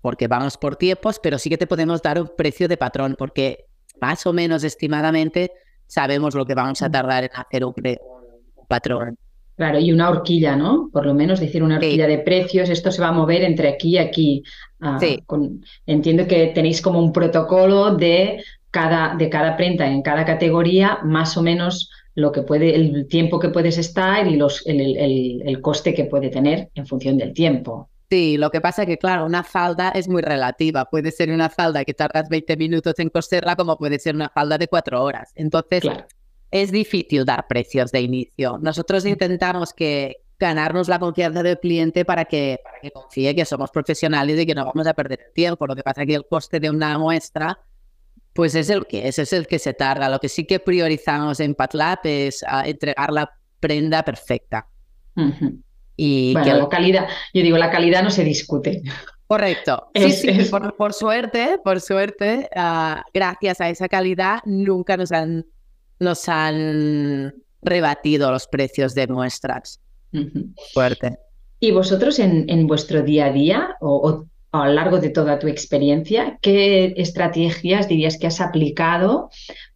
porque 0.01 0.27
vamos 0.27 0.57
por 0.57 0.77
tiempos, 0.77 1.19
pero 1.23 1.39
sí 1.39 1.51
que 1.51 1.59
te 1.59 1.67
podemos 1.67 2.01
dar 2.01 2.21
un 2.21 2.31
precio 2.35 2.67
de 2.67 2.77
patrón, 2.77 3.15
porque 3.19 3.67
más 4.01 4.25
o 4.27 4.33
menos 4.33 4.65
estimadamente 4.65 5.53
sabemos 5.87 6.35
lo 6.35 6.47
que 6.47 6.55
vamos 6.55 6.81
a 6.83 6.91
tardar 6.91 7.25
en 7.25 7.31
hacer 7.35 7.65
un, 7.65 7.75
un 7.77 8.67
patrón. 8.67 9.19
Claro, 9.59 9.81
y 9.81 9.91
una 9.91 10.09
horquilla, 10.09 10.55
¿no? 10.55 10.89
Por 10.93 11.05
lo 11.05 11.15
menos 11.15 11.41
decir 11.41 11.65
una 11.65 11.79
horquilla 11.79 12.05
sí. 12.05 12.11
de 12.13 12.19
precios, 12.19 12.71
esto 12.71 12.93
se 12.93 13.03
va 13.03 13.09
a 13.09 13.13
mover 13.13 13.43
entre 13.43 13.69
aquí 13.69 13.91
y 13.91 13.99
aquí. 13.99 14.43
Uh, 14.81 15.01
sí. 15.01 15.19
con, 15.27 15.65
entiendo 15.85 16.29
que 16.29 16.53
tenéis 16.55 16.81
como 16.81 17.01
un 17.01 17.13
protocolo 17.13 17.97
de 17.97 18.45
cada, 18.71 19.17
de 19.17 19.29
cada 19.29 19.57
prenda 19.57 19.89
en 19.89 20.03
cada 20.03 20.25
categoría, 20.25 21.01
más 21.03 21.37
o 21.37 21.43
menos 21.43 21.91
lo 22.15 22.31
que 22.31 22.43
puede, 22.43 22.77
el 22.77 23.09
tiempo 23.09 23.41
que 23.41 23.49
puedes 23.49 23.79
estar 23.79 24.29
y 24.29 24.37
los, 24.37 24.65
el, 24.65 24.81
el, 24.97 25.43
el 25.45 25.61
coste 25.61 25.93
que 25.93 26.05
puede 26.05 26.31
tener 26.31 26.69
en 26.77 26.87
función 26.87 27.19
del 27.19 27.33
tiempo. 27.33 27.91
Sí, 28.09 28.37
lo 28.39 28.51
que 28.51 28.61
pasa 28.61 28.83
es 28.83 28.89
que, 28.89 28.97
claro, 28.97 29.27
una 29.27 29.43
falda 29.43 29.91
es 29.91 30.09
muy 30.09 30.23
relativa. 30.23 30.85
Puede 30.85 31.11
ser 31.11 31.31
una 31.31 31.51
falda 31.51 31.85
que 31.85 31.95
tardas 31.95 32.29
20 32.29 32.57
minutos 32.57 32.95
en 32.99 33.09
coserla 33.09 33.57
como 33.57 33.77
puede 33.77 33.99
ser 33.99 34.15
una 34.15 34.29
falda 34.29 34.57
de 34.57 34.69
cuatro 34.69 35.03
horas. 35.03 35.33
Entonces, 35.35 35.81
claro. 35.81 36.07
Es 36.51 36.73
difícil 36.73 37.25
dar 37.25 37.47
precios 37.47 37.93
de 37.93 38.01
inicio. 38.01 38.59
Nosotros 38.61 39.05
intentamos 39.05 39.73
que 39.73 40.23
ganarnos 40.39 40.89
la 40.89 40.99
confianza 40.99 41.43
del 41.43 41.59
cliente 41.59 42.05
para 42.05 42.25
que, 42.25 42.61
para 42.63 42.81
que 42.81 42.91
confíe 42.91 43.35
que 43.35 43.45
somos 43.45 43.71
profesionales 43.71 44.39
y 44.39 44.47
que 44.47 44.55
no 44.55 44.65
vamos 44.65 44.87
a 44.87 44.95
perder 44.95 45.21
el 45.27 45.33
tiempo. 45.33 45.67
Lo 45.67 45.75
que 45.75 45.83
pasa 45.83 46.03
es 46.03 46.07
que 46.07 46.15
el 46.15 46.27
coste 46.27 46.61
de 46.61 46.71
una 46.71 46.97
muestra, 46.99 47.59
pues 48.33 48.55
es 48.55 48.71
el 48.71 48.87
que 48.87 49.09
es, 49.09 49.19
es 49.19 49.33
el 49.33 49.47
que 49.47 49.59
se 49.59 49.75
tarda. 49.75 50.09
Lo 50.09 50.21
que 50.21 50.29
sí 50.29 50.47
que 50.47 50.61
priorizamos 50.61 51.41
en 51.41 51.55
PatLab 51.55 51.99
es 52.05 52.43
uh, 52.43 52.65
entregar 52.65 53.13
la 53.13 53.31
prenda 53.59 54.03
perfecta. 54.05 54.67
Uh 55.17 55.23
-huh. 55.23 55.63
Y 55.97 56.33
bueno, 56.33 56.53
que 56.53 56.59
la 56.61 56.69
calidad, 56.69 57.09
yo 57.35 57.43
digo, 57.43 57.59
la 57.59 57.71
calidad 57.71 58.05
no 58.05 58.11
se 58.11 58.23
discute. 58.23 58.83
Correcto. 59.27 59.91
Es, 59.95 60.21
sí, 60.21 60.31
sí, 60.33 60.41
es... 60.41 60.49
Por, 60.49 60.77
por, 60.77 60.95
suerte, 60.95 61.59
por 61.65 61.81
suerte, 61.81 62.49
uh, 62.55 63.03
gracias 63.13 63.61
a 63.61 63.69
esa 63.69 63.89
calidad, 63.89 64.39
nunca 64.45 64.97
nos 64.97 65.11
han 65.11 65.45
nos 65.99 66.29
han 66.29 67.35
rebatido 67.63 68.31
los 68.31 68.47
precios 68.47 68.95
de 68.95 69.07
muestras. 69.07 69.81
Fuerte. 70.73 71.19
¿Y 71.61 71.73
vosotros 71.73 72.19
en, 72.19 72.67
vuestro 72.67 73.03
día 73.03 73.27
a 73.27 73.33
día 73.33 73.77
o, 73.81 74.25
a 74.53 74.67
lo 74.67 74.73
largo 74.73 74.99
de 74.99 75.11
toda 75.11 75.39
tu 75.39 75.49
experiencia, 75.49 76.39
qué 76.41 76.95
estrategias 76.97 77.89
dirías 77.89 78.17
que 78.19 78.29
has 78.29 78.41
aplicado 78.41 79.31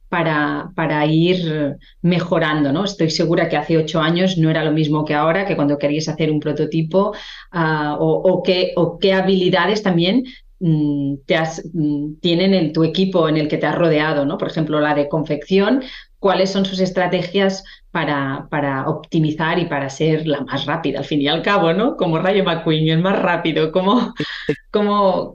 para, 0.09 0.71
para, 0.77 1.07
ir 1.07 1.79
mejorando, 2.03 2.73
¿no? 2.73 2.85
Estoy 2.85 3.11
segura 3.11 3.49
que 3.49 3.57
hace 3.57 3.79
ocho 3.79 4.01
años 4.01 4.37
no 4.37 4.51
era 4.51 4.63
lo 4.63 4.73
mismo 4.73 5.05
que 5.05 5.15
ahora, 5.15 5.47
que 5.47 5.57
cuando 5.57 5.79
querías 5.79 6.09
hacer 6.09 6.31
un 6.31 6.39
prototipo, 6.39 7.15
ah, 7.51 7.97
o, 7.99 8.43
qué, 8.43 8.73
o, 8.77 8.99
qué, 8.99 9.15
habilidades 9.15 9.83
también 9.83 10.25
mm, 10.61 11.15
te 11.27 11.37
has, 11.37 11.63
mm, 11.73 12.15
tienen 12.21 12.53
en 12.53 12.73
tu 12.75 12.85
equipo 12.85 13.27
en 13.29 13.39
el 13.39 13.49
que 13.49 13.57
te 13.57 13.67
has 13.67 13.75
rodeado, 13.75 14.27
¿no? 14.27 14.37
Por 14.37 14.49
ejemplo, 14.49 14.81
la 14.81 14.95
de 14.95 15.09
confección, 15.09 15.83
cuáles 16.23 16.51
son 16.51 16.65
sus 16.65 16.79
estrategias 16.79 17.65
para, 17.91 18.47
para, 18.49 18.89
optimizar 18.89 19.59
y 19.59 19.67
para 19.67 19.91
ser 19.91 20.25
la 20.25 20.41
más 20.43 20.67
rápida, 20.67 21.01
al 21.01 21.05
fin 21.05 21.21
y 21.21 21.27
al 21.27 21.43
cabo, 21.43 21.73
¿no? 21.73 21.97
Como 21.97 22.21
Rayo 22.21 22.45
McQueen, 22.45 22.89
el 22.89 23.03
más 23.03 23.21
rápido. 23.21 23.73
¿Cómo, 23.73 24.15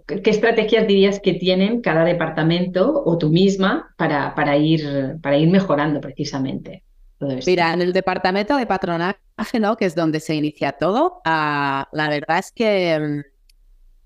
¿Qué 0.07 0.29
estrategias 0.29 0.87
dirías 0.87 1.19
que 1.19 1.33
tienen 1.33 1.81
cada 1.81 2.05
departamento 2.05 3.03
o 3.05 3.17
tú 3.17 3.29
misma 3.29 3.93
para, 3.97 4.33
para, 4.33 4.55
ir, 4.55 5.17
para 5.21 5.37
ir 5.37 5.49
mejorando 5.49 5.99
precisamente? 5.99 6.83
Mira, 7.19 7.73
en 7.73 7.81
el 7.81 7.91
departamento 7.91 8.55
de 8.55 8.65
patronaje, 8.65 9.19
¿no? 9.59 9.75
que 9.75 9.85
es 9.85 9.93
donde 9.93 10.21
se 10.21 10.35
inicia 10.35 10.71
todo, 10.71 11.21
ah, 11.25 11.89
la 11.91 12.07
verdad 12.09 12.39
es 12.39 12.53
que 12.53 12.97
mm, 12.97 13.36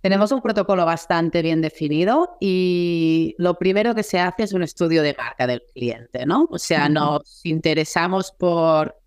tenemos 0.01 0.31
un 0.31 0.41
protocolo 0.41 0.86
bastante 0.86 1.41
bien 1.43 1.62
definido 1.62 2.38
y 2.39 3.36
lo 3.38 3.58
primero 3.58 3.93
que 3.93 4.03
se 4.03 4.20
hace 4.20 4.43
es 4.43 4.53
un 4.53 4.63
estudio 4.63 5.03
de 5.03 5.13
marca 5.13 5.46
del 5.46 5.63
cliente, 5.74 6.25
¿no? 6.25 6.48
O 6.50 6.58
sea, 6.58 6.89
nos 6.89 7.46
interesamos 7.46 8.31
por 8.31 9.00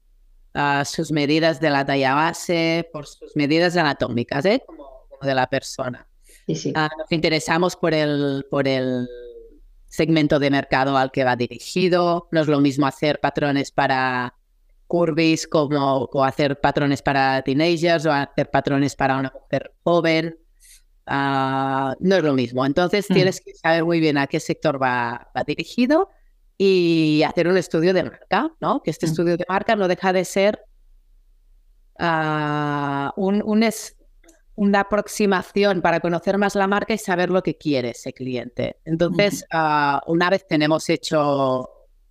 ah, 0.54 0.84
sus 0.84 1.10
medidas 1.10 1.60
de 1.60 1.70
la 1.70 1.84
talla 1.84 2.14
base, 2.14 2.88
por 2.92 3.06
sus 3.06 3.34
medidas 3.34 3.76
anatómicas, 3.76 4.44
¿eh? 4.44 4.62
Como, 4.64 5.08
de 5.20 5.34
la 5.34 5.48
persona. 5.48 6.06
Ah, 6.74 6.90
nos 6.96 7.10
interesamos 7.10 7.74
por 7.74 7.94
el, 7.94 8.46
por 8.50 8.68
el 8.68 9.08
segmento 9.86 10.38
de 10.38 10.50
mercado 10.50 10.96
al 10.96 11.10
que 11.10 11.24
va 11.24 11.34
dirigido. 11.34 12.28
No 12.30 12.40
es 12.40 12.46
lo 12.46 12.60
mismo 12.60 12.86
hacer 12.86 13.20
patrones 13.20 13.70
para 13.72 14.34
curvis 14.86 15.48
como 15.48 16.04
o 16.04 16.24
hacer 16.24 16.60
patrones 16.60 17.02
para 17.02 17.42
teenagers 17.42 18.06
o 18.06 18.12
hacer 18.12 18.50
patrones 18.50 18.94
para 18.94 19.18
una 19.18 19.32
mujer 19.32 19.72
joven. 19.82 20.38
Ah, 21.06 21.94
no 22.00 22.16
es 22.16 22.22
lo 22.22 22.32
mismo. 22.32 22.64
Entonces 22.64 23.06
mm. 23.10 23.14
tienes 23.14 23.40
que 23.40 23.54
saber 23.54 23.84
muy 23.84 24.00
bien 24.00 24.18
a 24.18 24.26
qué 24.26 24.40
sector 24.40 24.82
va, 24.82 25.30
dirigido 25.46 26.10
y 26.56 27.22
hacer 27.26 27.48
un 27.48 27.56
estudio 27.56 27.92
de 27.92 28.04
marca, 28.04 28.50
¿no? 28.60 28.82
Que 28.82 28.90
este 28.90 29.06
mm. 29.06 29.10
estudio 29.10 29.36
de 29.36 29.44
marca 29.48 29.76
no 29.76 29.88
deja 29.88 30.12
de 30.12 30.24
ser 30.24 30.60
uh, 31.98 33.10
un, 33.16 33.42
una 34.56 34.80
aproximación 34.80 35.82
para 35.82 36.00
conocer 36.00 36.38
más 36.38 36.54
la 36.54 36.66
marca 36.66 36.94
y 36.94 36.98
saber 36.98 37.30
lo 37.30 37.42
que 37.42 37.56
quiere 37.56 37.90
ese 37.90 38.12
cliente. 38.12 38.80
Entonces, 38.84 39.44
ah, 39.50 40.02
una 40.06 40.30
vez 40.30 40.46
tenemos 40.46 40.88
hecho 40.88 41.68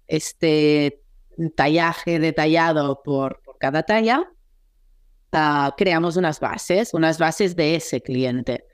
este 0.08 1.02
tallaje 1.56 2.20
detallado 2.20 3.02
por, 3.04 3.42
por 3.44 3.58
cada 3.58 3.82
talla, 3.84 4.30
creamos 5.78 6.16
unas 6.16 6.40
bases, 6.40 6.94
unas 6.94 7.18
bases 7.18 7.56
de 7.56 7.76
ese 7.76 8.02
cliente. 8.02 8.66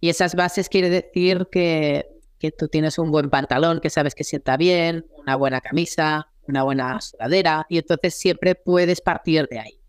Y 0.00 0.08
esas 0.08 0.34
bases 0.34 0.68
quiere 0.68 0.88
decir 0.88 1.48
que, 1.50 2.08
que 2.38 2.50
tú 2.50 2.68
tienes 2.68 2.98
un 2.98 3.10
buen 3.10 3.30
pantalón, 3.30 3.80
que 3.80 3.90
sabes 3.90 4.14
que 4.14 4.24
sienta 4.24 4.56
bien, 4.56 5.06
una 5.18 5.36
buena 5.36 5.60
camisa, 5.60 6.28
una 6.48 6.62
buena 6.62 7.00
sudadera, 7.00 7.66
y 7.68 7.78
entonces 7.78 8.14
siempre 8.14 8.54
puedes 8.54 9.00
partir 9.00 9.46
de 9.48 9.60
ahí. 9.60 9.80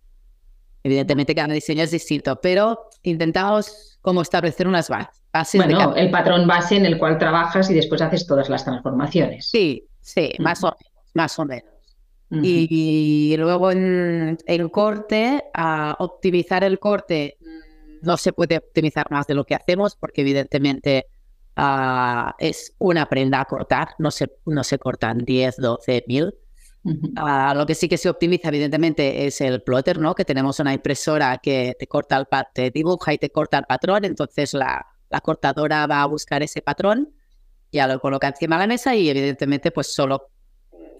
Evidentemente 0.83 1.35
cada 1.35 1.53
diseño 1.53 1.83
es 1.83 1.91
distinto, 1.91 2.39
pero 2.41 2.89
intentamos 3.03 3.99
como 4.01 4.21
establecer 4.21 4.67
unas 4.67 4.89
bases. 4.89 5.63
Bueno, 5.63 5.95
el 5.95 6.09
patrón 6.09 6.47
base 6.47 6.75
en 6.75 6.85
el 6.85 6.97
cual 6.97 7.17
trabajas 7.17 7.69
y 7.69 7.73
después 7.73 8.01
haces 8.01 8.25
todas 8.25 8.49
las 8.49 8.65
transformaciones. 8.65 9.47
Sí, 9.49 9.87
sí, 9.99 10.31
más 10.39 10.63
o 10.63 10.67
menos, 10.67 11.11
más 11.13 11.39
o 11.39 11.45
menos. 11.45 11.71
y, 12.31 13.35
luego 13.37 13.71
en 13.71 14.37
el 14.45 14.71
corte, 14.71 15.43
a 15.53 15.95
optimizar 15.99 16.63
el 16.63 16.79
corte 16.79 17.37
no 18.01 18.17
se 18.17 18.33
puede 18.33 18.57
optimizar 18.57 19.09
más 19.11 19.27
de 19.27 19.33
lo 19.33 19.45
que 19.45 19.55
hacemos 19.55 19.95
porque 19.95 20.21
evidentemente 20.21 21.07
ah, 21.55 22.35
es 22.39 22.75
una 22.79 23.07
prenda 23.07 23.41
a 23.41 23.45
cortar, 23.45 23.89
no 23.99 24.11
se, 24.11 24.31
no 24.45 24.63
se 24.63 24.79
cortan 24.79 25.19
10, 25.19 25.57
12 25.57 26.05
mil. 26.07 26.33
Ah, 27.15 27.53
lo 27.55 27.67
que 27.67 27.75
sí 27.75 27.87
que 27.87 27.97
se 27.97 28.09
optimiza 28.09 28.47
evidentemente 28.47 29.27
es 29.27 29.39
el 29.41 29.61
plotter, 29.61 29.99
¿no? 29.99 30.15
Que 30.15 30.25
tenemos 30.25 30.59
una 30.59 30.73
impresora 30.73 31.37
que 31.37 31.75
te 31.77 31.85
corta 31.85 32.17
el 32.17 32.25
te 32.53 32.71
dibuja 32.71 33.13
y 33.13 33.19
te 33.19 33.29
corta 33.29 33.59
el 33.59 33.65
patrón, 33.65 34.03
entonces 34.03 34.55
la, 34.55 34.87
la 35.09 35.21
cortadora 35.21 35.85
va 35.85 36.01
a 36.01 36.07
buscar 36.07 36.41
ese 36.41 36.63
patrón, 36.63 37.13
ya 37.71 37.87
lo 37.87 37.99
coloca 37.99 38.27
encima 38.27 38.55
de 38.55 38.61
la 38.61 38.67
mesa 38.67 38.95
y 38.95 39.09
evidentemente 39.09 39.69
pues 39.71 39.93
solo 39.93 40.31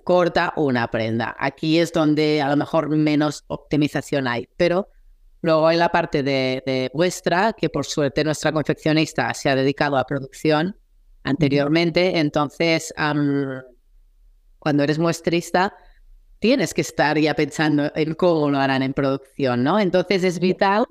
corta 0.04 0.54
una 0.56 0.88
prenda. 0.90 1.36
Aquí 1.40 1.80
es 1.80 1.92
donde 1.94 2.42
a 2.42 2.50
lo 2.50 2.58
mejor 2.58 2.90
menos 2.90 3.44
optimización 3.48 4.28
hay, 4.28 4.48
pero 4.58 4.90
Luego 5.42 5.68
hay 5.68 5.78
la 5.78 5.90
parte 5.90 6.24
de, 6.24 6.92
vuestra, 6.94 7.54
que 7.54 7.70
por 7.70 7.86
suerte 7.86 8.24
nuestra 8.24 8.52
confeccionista 8.52 9.34
se 9.34 9.50
ha 9.50 9.56
dedicado 9.56 9.98
a 9.98 10.06
producción 10.06 10.78
anteriormente, 11.24 12.20
entonces 12.20 12.94
cuando 14.60 14.84
eres 14.84 15.00
muestrista 15.00 15.76
tienes 16.40 16.74
que 16.74 16.82
estar 16.82 17.18
ya 17.20 17.36
pensando 17.36 17.92
en 17.96 18.16
cómo 18.16 18.50
lo 18.50 18.60
harán 18.60 18.82
en 18.82 18.94
producción, 18.94 19.64
¿no? 19.64 19.80
Entonces 19.80 20.24
es 20.24 20.40
vital 20.40 20.86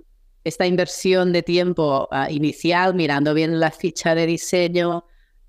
esta 0.45 0.67
inversión 0.67 1.33
de 1.33 1.43
tiempo 1.43 2.09
ah, 2.11 2.31
inicial, 2.31 2.95
mirando 2.95 3.35
bien 3.35 3.61
la 3.61 3.71
ficha 3.71 4.15
de 4.15 4.27
diseño, 4.27 5.05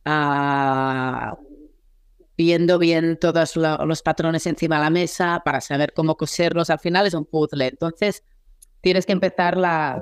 ah, 0.06 1.38
viendo 2.38 2.80
bien 2.80 3.18
todos 3.20 3.56
los 3.56 4.02
patrones 4.02 4.46
encima 4.48 4.78
de 4.78 4.84
la 4.84 4.90
mesa 4.90 5.42
para 5.46 5.62
saber 5.62 5.94
cómo 5.94 6.18
coserlos. 6.18 6.70
Al 6.70 6.80
final 6.80 7.08
es 7.08 7.14
un 7.14 7.26
puzzle. 7.26 7.68
Entonces, 7.68 8.24
tienes 8.82 9.06
que 9.06 9.14
empezar 9.14 9.58
la, 9.58 10.02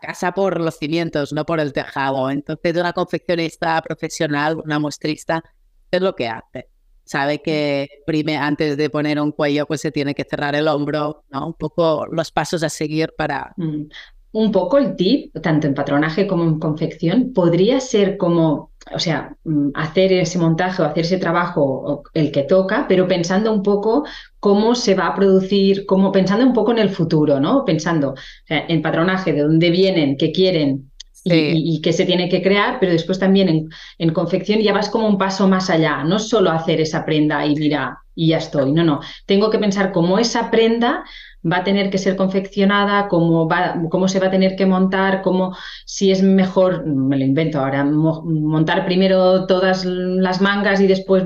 casa 0.00 0.32
por 0.32 0.60
los 0.60 0.78
cimientos, 0.78 1.32
no 1.32 1.44
por 1.44 1.60
el 1.60 1.72
tejado. 1.72 2.30
Entonces, 2.30 2.76
una 2.76 2.92
confeccionista 2.92 3.80
profesional, 3.82 4.56
una 4.64 4.78
muestrista, 4.78 5.42
es 5.90 6.00
lo 6.00 6.14
que 6.14 6.28
hace. 6.28 6.68
Sabe 7.04 7.42
que 7.42 7.88
prime, 8.06 8.36
antes 8.36 8.76
de 8.76 8.88
poner 8.88 9.20
un 9.20 9.32
cuello, 9.32 9.66
pues 9.66 9.80
se 9.80 9.90
tiene 9.90 10.14
que 10.14 10.24
cerrar 10.24 10.54
el 10.54 10.68
hombro, 10.68 11.24
¿no? 11.30 11.48
Un 11.48 11.54
poco 11.54 12.06
los 12.10 12.30
pasos 12.30 12.62
a 12.62 12.68
seguir 12.68 13.12
para... 13.16 13.52
Mm. 13.56 13.86
Un 14.32 14.52
poco 14.52 14.78
el 14.78 14.94
tip, 14.94 15.34
tanto 15.42 15.66
en 15.66 15.74
patronaje 15.74 16.28
como 16.28 16.44
en 16.44 16.60
confección, 16.60 17.32
podría 17.34 17.80
ser 17.80 18.16
como 18.16 18.69
o 18.92 18.98
sea, 18.98 19.36
mm, 19.44 19.70
hacer 19.74 20.12
ese 20.12 20.38
montaje 20.38 20.82
o 20.82 20.84
hacer 20.84 21.04
ese 21.04 21.18
trabajo 21.18 22.02
el 22.14 22.32
que 22.32 22.44
toca, 22.44 22.86
pero 22.88 23.06
pensando 23.06 23.52
un 23.52 23.62
poco 23.62 24.04
cómo 24.38 24.74
se 24.74 24.94
va 24.94 25.06
a 25.08 25.14
producir, 25.14 25.86
como 25.86 26.12
pensando 26.12 26.46
un 26.46 26.52
poco 26.52 26.72
en 26.72 26.78
el 26.78 26.90
futuro, 26.90 27.40
¿no? 27.40 27.64
Pensando 27.64 28.14
en 28.48 28.82
patronaje, 28.82 29.32
de 29.32 29.42
dónde 29.42 29.70
vienen, 29.70 30.16
qué 30.16 30.32
quieren 30.32 30.90
y, 31.24 31.80
qué 31.82 31.92
se 31.92 32.06
tiene 32.06 32.28
que 32.28 32.42
crear, 32.42 32.78
pero 32.80 32.92
después 32.92 33.18
también 33.18 33.48
en, 33.48 33.68
en, 33.98 34.12
confección 34.12 34.60
ya 34.60 34.72
vas 34.72 34.88
como 34.88 35.06
un 35.06 35.18
paso 35.18 35.48
más 35.48 35.68
allá, 35.68 36.02
no 36.04 36.18
solo 36.18 36.50
hacer 36.50 36.80
esa 36.80 37.04
prenda 37.04 37.44
y 37.44 37.54
mira, 37.56 37.98
y 38.14 38.28
ya 38.28 38.38
estoy, 38.38 38.72
no, 38.72 38.84
no, 38.84 39.00
tengo 39.26 39.50
que 39.50 39.58
pensar 39.58 39.92
cómo 39.92 40.18
esa 40.18 40.50
prenda 40.50 41.04
va 41.44 41.58
a 41.58 41.64
tener 41.64 41.90
que 41.90 41.98
ser 41.98 42.16
confeccionada, 42.16 43.08
cómo, 43.08 43.48
va, 43.48 43.80
cómo 43.88 44.08
se 44.08 44.20
va 44.20 44.26
a 44.26 44.30
tener 44.30 44.56
que 44.56 44.66
montar, 44.66 45.22
cómo, 45.22 45.56
si 45.86 46.10
es 46.10 46.22
mejor, 46.22 46.86
me 46.86 47.18
lo 47.18 47.24
invento 47.24 47.60
ahora, 47.60 47.84
montar 47.84 48.84
primero 48.84 49.46
todas 49.46 49.84
las 49.84 50.40
mangas 50.40 50.80
y 50.80 50.86
después 50.86 51.24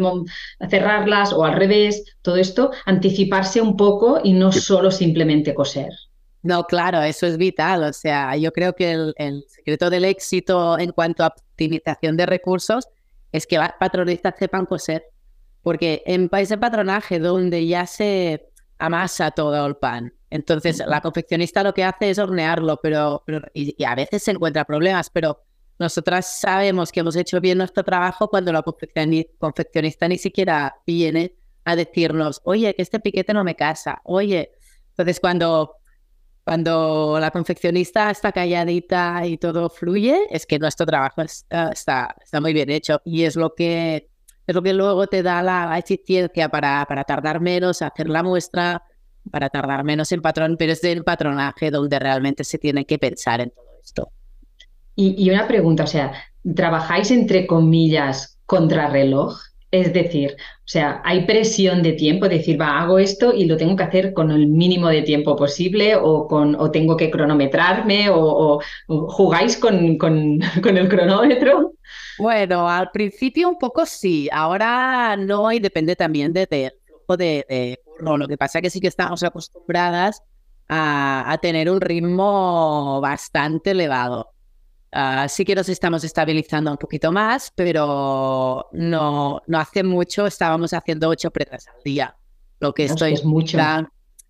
cerrarlas 0.68 1.32
o 1.32 1.44
al 1.44 1.54
revés, 1.54 2.04
todo 2.22 2.36
esto, 2.36 2.70
anticiparse 2.86 3.60
un 3.60 3.76
poco 3.76 4.20
y 4.22 4.32
no 4.32 4.52
solo 4.52 4.90
simplemente 4.90 5.54
coser. 5.54 5.90
No, 6.42 6.64
claro, 6.64 7.00
eso 7.00 7.26
es 7.26 7.38
vital. 7.38 7.84
O 7.84 7.92
sea, 7.92 8.36
yo 8.36 8.52
creo 8.52 8.74
que 8.74 8.92
el, 8.92 9.14
el 9.16 9.44
secreto 9.48 9.88
del 9.88 10.04
éxito 10.04 10.78
en 10.78 10.92
cuanto 10.92 11.24
a 11.24 11.28
optimización 11.28 12.18
de 12.18 12.26
recursos 12.26 12.86
es 13.32 13.46
que 13.46 13.58
patronistas 13.80 14.34
sepan 14.38 14.66
coser. 14.66 15.04
Porque 15.62 16.02
en 16.04 16.28
países 16.28 16.50
de 16.50 16.58
patronaje 16.58 17.18
donde 17.18 17.66
ya 17.66 17.86
se 17.86 18.50
amasa 18.78 19.30
todo 19.30 19.66
el 19.66 19.76
pan. 19.76 20.12
Entonces, 20.30 20.82
la 20.86 21.00
confeccionista 21.00 21.62
lo 21.62 21.74
que 21.74 21.84
hace 21.84 22.10
es 22.10 22.18
hornearlo, 22.18 22.80
pero, 22.82 23.22
y, 23.54 23.82
a 23.84 23.94
veces 23.94 24.22
se 24.22 24.32
encuentra 24.32 24.64
problemas, 24.64 25.10
pero 25.10 25.42
nosotras 25.78 26.40
sabemos 26.40 26.90
que 26.90 27.00
hemos 27.00 27.16
hecho 27.16 27.40
bien 27.40 27.58
nuestro 27.58 27.84
trabajo 27.84 28.28
cuando 28.28 28.52
la 28.52 28.62
confeccionista 28.62 30.08
ni 30.08 30.18
siquiera 30.18 30.76
viene 30.86 31.36
a 31.64 31.76
decirnos, 31.76 32.40
oye, 32.44 32.74
que 32.74 32.82
este 32.82 33.00
piquete 33.00 33.32
no 33.32 33.44
me 33.44 33.54
casa, 33.54 34.00
oye. 34.04 34.52
Entonces, 34.90 35.20
cuando, 35.20 35.76
cuando 36.44 37.18
la 37.20 37.30
confeccionista 37.30 38.10
está 38.10 38.32
calladita 38.32 39.26
y 39.26 39.38
todo 39.38 39.70
fluye, 39.70 40.26
es 40.30 40.46
que 40.46 40.58
nuestro 40.58 40.86
trabajo 40.86 41.22
está, 41.22 41.70
está, 41.70 42.14
está 42.22 42.40
muy 42.40 42.52
bien 42.52 42.70
hecho 42.70 43.00
y 43.04 43.22
es 43.24 43.36
lo 43.36 43.54
que 43.54 44.10
es 44.46 44.54
lo 44.54 44.62
que 44.62 44.72
luego 44.72 45.06
te 45.06 45.22
da 45.22 45.42
la, 45.42 45.78
eficiencia 45.78 46.48
para, 46.48 46.84
para 46.86 47.04
tardar 47.04 47.40
menos, 47.40 47.82
hacer 47.82 48.08
la 48.08 48.22
muestra, 48.22 48.82
para 49.30 49.48
tardar 49.48 49.84
menos 49.84 50.12
en 50.12 50.20
patrón, 50.20 50.56
pero 50.58 50.72
es 50.72 50.82
del 50.82 51.04
patronaje 51.04 51.70
donde 51.70 51.98
realmente 51.98 52.44
se 52.44 52.58
tiene 52.58 52.84
que 52.84 52.98
pensar 52.98 53.40
en 53.40 53.50
todo 53.50 53.66
esto. 53.82 54.08
Y, 54.96 55.14
y 55.22 55.30
una 55.30 55.48
pregunta, 55.48 55.84
o 55.84 55.86
sea, 55.86 56.12
¿trabajáis 56.54 57.10
entre 57.10 57.46
comillas 57.46 58.38
contra 58.46 58.88
reloj? 58.88 59.38
Es 59.70 59.92
decir, 59.92 60.36
o 60.38 60.66
sea, 60.66 61.02
hay 61.04 61.26
presión 61.26 61.82
de 61.82 61.94
tiempo, 61.94 62.28
decir, 62.28 62.60
va, 62.60 62.80
hago 62.80 63.00
esto 63.00 63.34
y 63.34 63.46
lo 63.46 63.56
tengo 63.56 63.74
que 63.74 63.82
hacer 63.82 64.12
con 64.14 64.30
el 64.30 64.46
mínimo 64.46 64.88
de 64.88 65.02
tiempo 65.02 65.34
posible 65.34 65.96
o, 65.96 66.28
con, 66.28 66.54
o 66.54 66.70
tengo 66.70 66.96
que 66.96 67.10
cronometrarme 67.10 68.08
o, 68.08 68.60
jugáis 68.86 69.56
con, 69.58 69.98
con, 69.98 70.40
el 70.64 70.88
cronómetro. 70.88 71.72
Bueno, 72.18 72.68
al 72.68 72.90
principio 72.90 73.48
un 73.48 73.58
poco 73.58 73.86
sí, 73.86 74.28
ahora 74.32 75.16
no 75.16 75.50
y 75.50 75.58
depende 75.58 75.96
también 75.96 76.32
de, 76.32 76.46
de 76.46 76.72
flujo 76.86 77.16
de, 77.16 77.78
Lo 77.98 78.28
que 78.28 78.36
pasa 78.36 78.58
es 78.58 78.62
que 78.62 78.70
sí 78.70 78.80
que 78.80 78.88
estamos 78.88 79.22
acostumbradas 79.22 80.22
a, 80.68 81.30
a 81.30 81.38
tener 81.38 81.70
un 81.70 81.80
ritmo 81.80 83.00
bastante 83.00 83.72
elevado. 83.72 84.30
Ah, 84.96 85.26
sí 85.28 85.44
que 85.44 85.56
nos 85.56 85.68
estamos 85.68 86.04
estabilizando 86.04 86.70
un 86.70 86.76
poquito 86.76 87.10
más, 87.10 87.52
pero 87.56 88.68
no, 88.70 89.42
no 89.44 89.58
hace 89.58 89.82
mucho 89.82 90.24
estábamos 90.24 90.72
haciendo 90.72 91.08
ocho 91.08 91.32
prendas 91.32 91.66
al 91.66 91.82
día. 91.82 92.16
Lo 92.60 92.72
que 92.72 92.84
esto 92.84 93.04
es 93.04 93.24
mucho. 93.24 93.58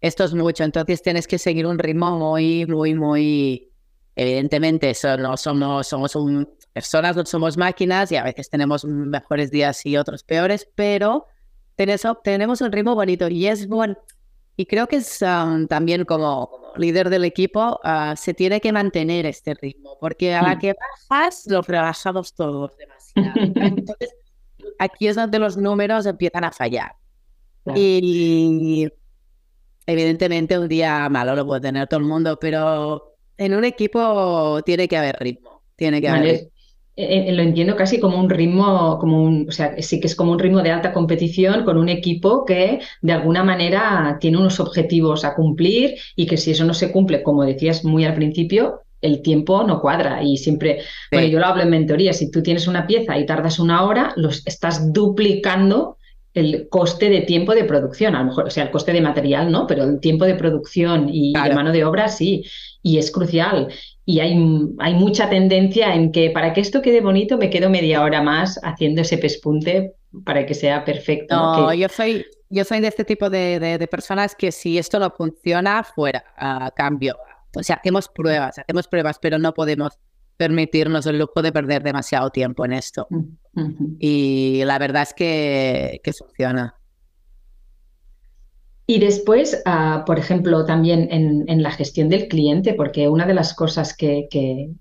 Esto 0.00 0.24
es 0.24 0.34
mucho, 0.34 0.64
entonces 0.64 1.02
tienes 1.02 1.26
que 1.26 1.38
seguir 1.38 1.66
un 1.66 1.78
ritmo 1.78 2.18
muy, 2.18 2.66
muy, 2.66 2.94
muy... 2.94 3.70
Evidentemente, 4.16 4.90
eso 4.90 5.16
no 5.16 5.36
somos, 5.36 5.86
somos 5.86 6.14
un, 6.14 6.48
personas, 6.74 7.16
no 7.16 7.24
somos 7.24 7.56
máquinas 7.56 8.12
y 8.12 8.16
a 8.16 8.24
veces 8.24 8.50
tenemos 8.50 8.84
mejores 8.84 9.50
días 9.50 9.86
y 9.86 9.96
otros 9.96 10.24
peores, 10.24 10.68
pero 10.74 11.26
tenemos, 11.76 12.60
un 12.60 12.72
ritmo 12.72 12.94
bonito 12.94 13.28
y 13.28 13.46
es 13.46 13.68
bueno. 13.68 13.96
Y 14.56 14.66
creo 14.66 14.86
que 14.86 14.96
es, 14.96 15.18
también 15.68 16.04
como, 16.04 16.72
líder 16.76 17.10
del 17.10 17.24
equipo 17.24 17.80
ah, 17.84 18.14
se 18.16 18.34
tiene 18.34 18.60
que 18.60 18.72
mantener 18.72 19.24
este 19.26 19.54
ritmo, 19.54 19.96
porque 20.00 20.34
a 20.34 20.42
la 20.42 20.56
mm. 20.56 20.58
que 20.58 20.74
bajas 21.08 21.44
los 21.46 21.66
rebasamos 21.66 22.34
todos 22.34 22.76
demasiado. 22.76 23.40
Entonces, 23.54 24.14
aquí 24.78 25.06
es 25.06 25.16
donde 25.16 25.38
los 25.38 25.56
números 25.56 26.06
empiezan 26.06 26.44
a 26.44 26.52
fallar. 26.52 26.92
Y 27.74 28.88
evidentemente 29.86 30.58
un 30.58 30.68
día 30.68 31.08
malo 31.08 31.34
lo 31.34 31.46
puede 31.46 31.62
tener 31.62 31.88
todo 31.88 32.00
el 32.00 32.06
mundo, 32.06 32.38
pero 32.38 33.16
en 33.36 33.54
un 33.54 33.64
equipo 33.64 34.60
tiene 34.64 34.88
que 34.88 34.96
haber 34.96 35.16
ritmo. 35.18 35.62
Tiene 35.76 36.00
que 36.00 36.08
haber 36.08 36.22
ritmo. 36.22 36.53
Eh, 36.96 37.24
eh, 37.28 37.32
lo 37.32 37.42
entiendo 37.42 37.74
casi 37.74 37.98
como 37.98 38.20
un 38.20 38.30
ritmo, 38.30 38.98
como 39.00 39.20
un, 39.24 39.46
o 39.48 39.52
sea, 39.52 39.74
sí 39.82 39.98
que 39.98 40.06
es 40.06 40.14
como 40.14 40.30
un 40.30 40.38
ritmo 40.38 40.62
de 40.62 40.70
alta 40.70 40.92
competición 40.92 41.64
con 41.64 41.76
un 41.76 41.88
equipo 41.88 42.44
que 42.44 42.80
de 43.02 43.12
alguna 43.12 43.42
manera 43.42 44.16
tiene 44.20 44.38
unos 44.38 44.60
objetivos 44.60 45.24
a 45.24 45.34
cumplir 45.34 45.96
y 46.14 46.26
que 46.26 46.36
si 46.36 46.52
eso 46.52 46.64
no 46.64 46.72
se 46.72 46.92
cumple, 46.92 47.24
como 47.24 47.42
decías 47.42 47.84
muy 47.84 48.04
al 48.04 48.14
principio, 48.14 48.82
el 49.00 49.22
tiempo 49.22 49.64
no 49.64 49.80
cuadra 49.80 50.22
y 50.22 50.36
siempre, 50.36 50.82
bueno, 51.10 51.26
yo 51.26 51.40
lo 51.40 51.46
hablo 51.46 51.64
en 51.64 51.70
mentoría, 51.70 52.12
si 52.12 52.30
tú 52.30 52.42
tienes 52.42 52.68
una 52.68 52.86
pieza 52.86 53.18
y 53.18 53.26
tardas 53.26 53.58
una 53.58 53.82
hora, 53.84 54.12
los 54.14 54.46
estás 54.46 54.92
duplicando 54.92 55.98
el 56.32 56.68
coste 56.68 57.10
de 57.10 57.22
tiempo 57.22 57.54
de 57.54 57.64
producción, 57.64 58.14
a 58.14 58.20
lo 58.20 58.26
mejor, 58.26 58.46
o 58.46 58.50
sea, 58.50 58.64
el 58.64 58.70
coste 58.70 58.92
de 58.92 59.00
material 59.00 59.50
no, 59.50 59.66
pero 59.66 59.84
el 59.84 60.00
tiempo 60.00 60.24
de 60.24 60.34
producción 60.36 61.08
y 61.12 61.32
de 61.32 61.54
mano 61.54 61.72
de 61.72 61.84
obra 61.84 62.08
sí, 62.08 62.44
y 62.82 62.98
es 62.98 63.10
crucial 63.10 63.68
y 64.06 64.20
hay, 64.20 64.36
hay, 64.78 64.94
mucha 64.94 65.30
tendencia 65.30 65.94
en 65.94 66.12
que 66.12 66.30
para 66.30 66.52
que 66.52 66.60
esto 66.60 66.82
quede 66.82 67.00
bonito 67.00 67.38
me 67.38 67.48
quedo 67.48 67.70
media 67.70 68.02
hora 68.02 68.22
más 68.22 68.60
haciendo 68.62 69.00
ese 69.00 69.16
pespunte 69.16 69.94
para 70.24 70.44
que 70.44 70.54
sea 70.54 70.84
perfecto. 70.84 71.34
No, 71.34 71.72
yo, 71.72 71.88
soy, 71.88 72.24
yo 72.50 72.64
soy 72.64 72.80
de 72.80 72.88
este 72.88 73.04
tipo 73.04 73.30
de, 73.30 73.58
de, 73.58 73.86
personas 73.88 74.34
que 74.34 74.52
si 74.52 74.78
esto 74.78 74.98
no 74.98 75.10
funciona, 75.10 75.82
fuera, 75.82 76.24
a 76.36 76.70
cambio. 76.76 77.16
O 77.56 77.62
sea, 77.62 77.76
hacemos 77.76 78.08
pruebas, 78.08 78.58
hacemos 78.58 78.88
pruebas, 78.88 79.18
pero 79.20 79.38
no 79.38 79.54
podemos 79.54 79.98
permitirnos 80.36 81.06
el 81.06 81.18
lujo 81.18 81.40
de 81.42 81.52
perder 81.52 81.82
demasiado 81.82 82.30
tiempo 82.30 82.64
en 82.64 82.72
esto. 82.74 83.06
Y 83.98 84.62
la 84.64 84.78
verdad 84.78 85.02
es 85.02 85.14
que, 85.14 86.00
que 86.02 86.12
funciona. 86.12 86.74
Y 88.86 88.98
después, 88.98 89.62
ah, 89.64 90.04
por 90.06 90.18
ejemplo, 90.18 90.66
también 90.66 91.08
en, 91.10 91.62
la 91.62 91.70
gestión 91.70 92.10
del 92.10 92.28
cliente, 92.28 92.74
porque 92.74 93.08
una 93.08 93.26
de 93.26 93.32
las 93.32 93.54
cosas 93.54 93.96
que, 93.96 94.28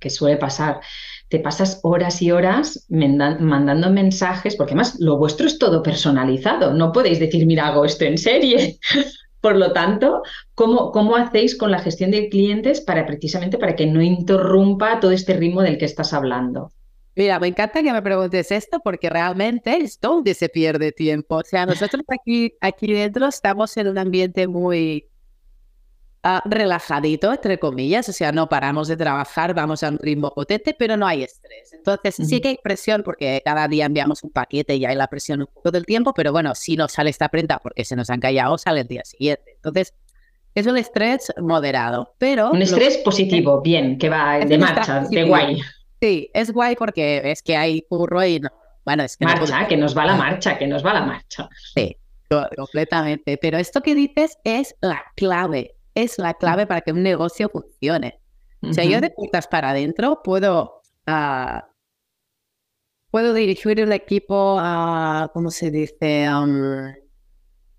suele 0.10 0.36
pasar, 0.38 0.82
te 1.30 1.40
pasas 1.40 1.80
horas 1.84 2.22
y 2.22 2.32
horas 2.32 2.86
mandando 2.90 3.90
mensajes, 3.92 4.58
porque 4.58 4.74
además 4.74 4.98
lo 5.00 5.18
vuestro 5.18 5.48
es 5.48 5.58
todo 5.58 5.82
personalizado, 5.82 6.74
no 6.74 6.92
podéis 6.92 7.20
decir, 7.20 7.46
mira, 7.46 7.68
hago 7.68 7.86
esto 7.86 8.04
en 8.04 8.18
serie. 8.18 8.78
Por 9.42 9.58
lo 9.58 9.74
tanto, 9.74 10.22
¿cómo, 10.56 10.92
¿cómo 10.92 11.18
hacéis 11.18 11.58
con 11.58 11.70
la 11.70 11.80
gestión 11.80 12.12
de 12.12 12.30
clientes 12.30 12.80
para 12.80 13.06
precisamente 13.06 13.58
para 13.58 13.76
que 13.76 13.86
no 13.86 14.02
interrumpa 14.02 15.02
todo 15.02 15.12
este 15.12 15.34
ritmo 15.34 15.62
del 15.62 15.78
que 15.78 15.84
estás 15.84 16.14
hablando? 16.14 16.72
Mira, 17.16 17.40
me 17.40 17.48
encanta 17.48 17.84
que 17.84 17.94
me 17.94 18.02
preguntes 18.02 18.52
esto 18.52 18.80
porque 18.80 19.10
realmente 19.10 19.78
es 19.78 20.00
donde 20.00 20.34
se 20.34 20.50
pierde 20.50 20.92
tiempo. 20.92 21.36
O 21.36 21.44
sea, 21.44 21.66
nosotros 21.66 22.04
aquí, 22.08 22.56
aquí 22.60 22.92
dentro 22.92 23.28
estamos 23.28 23.78
en 23.78 23.88
un 23.88 24.00
ambiente 24.00 24.48
muy 24.48 25.08
ah, 26.24 26.42
relajadito, 26.46 27.32
entre 27.32 27.60
comillas. 27.60 28.10
O 28.10 28.14
sea, 28.14 28.32
no 28.32 28.50
paramos 28.50 28.88
de 28.88 28.98
trabajar, 28.98 29.54
vamos 29.54 29.84
a 29.84 29.90
un 29.90 30.00
ritmo 30.00 30.34
potente, 30.34 30.76
pero 30.78 30.98
no 30.98 31.06
hay 31.06 31.22
estrés. 31.22 31.74
Entonces, 31.74 32.16
sí 32.16 32.42
que 32.42 32.48
hay 32.48 32.58
presión 32.64 33.04
porque 33.04 33.44
cada 33.46 33.68
día 33.68 33.86
enviamos 33.86 34.24
un 34.24 34.32
paquete 34.32 34.76
y 34.76 34.86
hay 34.86 34.96
la 34.96 35.08
presión 35.08 35.42
un 35.42 35.48
poco 35.48 35.70
del 35.70 35.86
tiempo, 35.86 36.16
pero 36.16 36.32
bueno, 36.32 36.56
si 36.56 36.76
no 36.76 36.88
sale 36.88 37.12
esta 37.12 37.30
prenda 37.30 37.60
porque 37.60 37.86
se 37.86 37.96
nos 37.96 38.10
han 38.10 38.22
callado, 38.22 38.58
sale 38.58 38.82
el 38.82 38.88
día 38.88 39.06
siguiente. 39.06 39.52
Entonces, 39.54 39.94
es 40.56 40.66
un 40.66 40.78
estrés 40.78 41.32
moderado, 41.40 42.16
pero... 42.18 42.50
Un 42.50 42.64
estrés 42.64 42.98
positivo, 43.00 43.62
bien, 43.62 44.00
que 44.00 44.10
va 44.10 44.40
de 44.40 44.58
marcha, 44.58 45.02
de 45.02 45.24
guay. 45.26 45.62
Sí, 46.04 46.30
es 46.34 46.52
guay 46.52 46.76
porque 46.76 47.22
es 47.32 47.42
que 47.42 47.56
hay 47.56 47.84
curro 47.84 48.26
y 48.26 48.38
no. 48.42 48.50
Bueno, 48.84 49.04
es 49.04 49.16
que 49.16 49.24
marcha, 49.24 49.66
que 49.70 49.78
nos 49.78 49.98
va 49.98 50.06
la 50.06 50.18
marcha, 50.18 50.58
que 50.58 50.68
nos 50.68 50.86
va 50.86 50.96
la 50.96 51.06
marcha. 51.06 51.48
Sí, 51.74 51.96
completamente. 52.58 53.38
Pero 53.38 53.58
esto 53.58 53.80
que 53.80 53.96
dices 53.96 54.38
es 54.44 54.76
la 54.82 55.02
clave, 55.16 55.78
es 55.96 56.18
la 56.18 56.34
clave 56.34 56.68
para 56.68 56.82
que 56.82 56.92
un 56.92 57.04
negocio 57.04 57.48
funcione. 57.48 58.20
O 58.62 58.74
sea, 58.74 58.84
yo 58.84 59.00
de 59.00 59.12
puertas 59.12 59.48
para 59.48 59.70
adentro 59.70 60.22
puedo, 60.22 60.82
uh, 61.08 61.62
puedo 63.10 63.34
dirigir 63.34 63.80
el 63.80 63.94
equipo 63.94 64.58
a, 64.60 65.32
¿cómo 65.34 65.52
se 65.52 65.72
dice? 65.72 66.28
Um, 66.28 66.94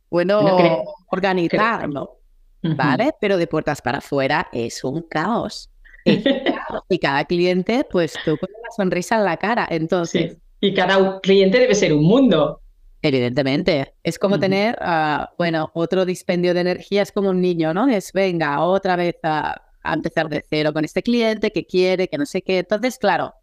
bueno, 0.09 0.83
organizarlo, 1.09 2.21
¿vale? 2.63 3.13
Pero 3.21 3.37
de 3.37 3.47
puertas 3.47 3.83
para 3.83 3.99
afuera 3.99 4.49
es 4.51 4.83
un 4.83 5.03
caos. 5.03 5.71
Y, 6.89 6.99
cada 6.99 7.25
cliente, 7.25 7.87
pues 7.91 8.15
tú 8.25 8.37
con 8.37 8.49
una 8.59 8.71
sonrisa 8.77 9.17
en 9.17 9.25
la 9.25 9.37
cara. 9.37 9.67
Entonces. 9.71 10.37
Y 10.61 10.73
cada 10.75 11.21
cliente 11.21 11.59
debe 11.59 11.75
ser 11.75 11.93
un 11.93 12.05
mundo. 12.05 12.61
Evidentemente. 13.03 13.95
Es 14.03 14.19
como 14.19 14.39
tener, 14.39 14.77
ah, 14.81 15.31
bueno, 15.37 15.71
otro 15.75 16.07
dispendio 16.07 16.55
de 16.55 16.61
energía, 16.61 17.03
es 17.03 17.13
como 17.13 17.31
un 17.31 17.41
niño, 17.41 17.75
¿no? 17.75 17.87
Es 17.87 18.13
venga, 18.13 18.63
otra 18.63 18.97
vez 18.97 19.17
a, 19.23 19.61
empezar 19.85 20.31
de 20.31 20.43
cero 20.49 20.73
con 20.73 20.85
este 20.85 21.03
cliente 21.03 21.51
que 21.51 21.67
quiere, 21.67 22.09
que 22.09 22.17
no 22.17 22.25
sé 22.25 22.41
qué. 22.41 22.61
Entonces, 22.61 22.97
claro, 22.97 23.35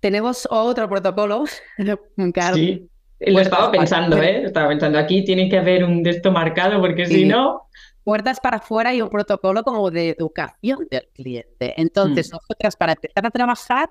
tenemos 0.00 0.46
otro 0.50 0.88
protocolo. 0.90 1.44
sí, 2.54 2.90
lo 3.20 3.40
estaba 3.40 3.70
pensando, 3.70 4.22
¿eh? 4.22 4.44
Estaba 4.44 4.68
pensando, 4.68 4.98
aquí 4.98 5.24
tiene 5.24 5.48
que 5.48 5.56
haber 5.56 5.84
un 5.84 6.02
de 6.02 6.10
esto 6.10 6.30
marcado 6.30 6.80
porque 6.80 7.06
si 7.06 7.24
no 7.24 7.68
puertas 8.04 8.38
para 8.38 8.58
afuera 8.58 8.94
y 8.94 9.00
un 9.00 9.08
protocolo 9.08 9.64
como 9.64 9.90
de 9.90 10.10
educación 10.10 10.86
del 10.90 11.08
cliente. 11.14 11.74
Entonces, 11.80 12.30
mm. 12.30 12.36
nosotras 12.36 12.76
para 12.76 12.92
empezar 12.92 13.26
a 13.26 13.30
trabajar, 13.30 13.90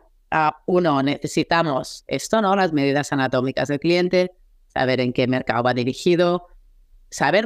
uno, 0.66 1.04
necesitamos 1.04 2.04
esto, 2.08 2.42
¿no? 2.42 2.56
Las 2.56 2.74
medidas 2.74 3.12
anatómicas 3.12 3.68
del 3.68 3.80
cliente, 3.80 4.32
saber 4.68 5.00
en 5.00 5.14
qué 5.14 5.28
mercado 5.28 5.64
va 5.64 5.74
dirigido, 5.74 6.48
saber 7.10 7.46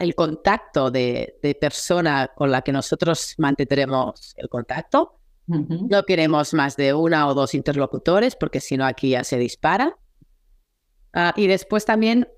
el 0.00 0.14
contacto 0.14 0.90
de, 0.90 1.56
persona 1.60 2.30
con 2.34 2.50
la 2.50 2.62
que 2.62 2.72
nosotros 2.72 3.34
mantendremos 3.38 4.34
el 4.36 4.48
contacto. 4.48 5.18
No 5.46 6.02
queremos 6.04 6.52
más 6.54 6.76
de 6.76 6.92
una 6.92 7.28
o 7.28 7.34
dos 7.34 7.54
interlocutores 7.54 8.34
porque 8.34 8.60
si 8.60 8.76
no 8.76 8.84
aquí 8.84 9.10
ya 9.10 9.24
se 9.24 9.38
dispara. 9.38 9.96
Ah, 11.12 11.32
y 11.36 11.46
después 11.46 11.84
también 11.84 12.28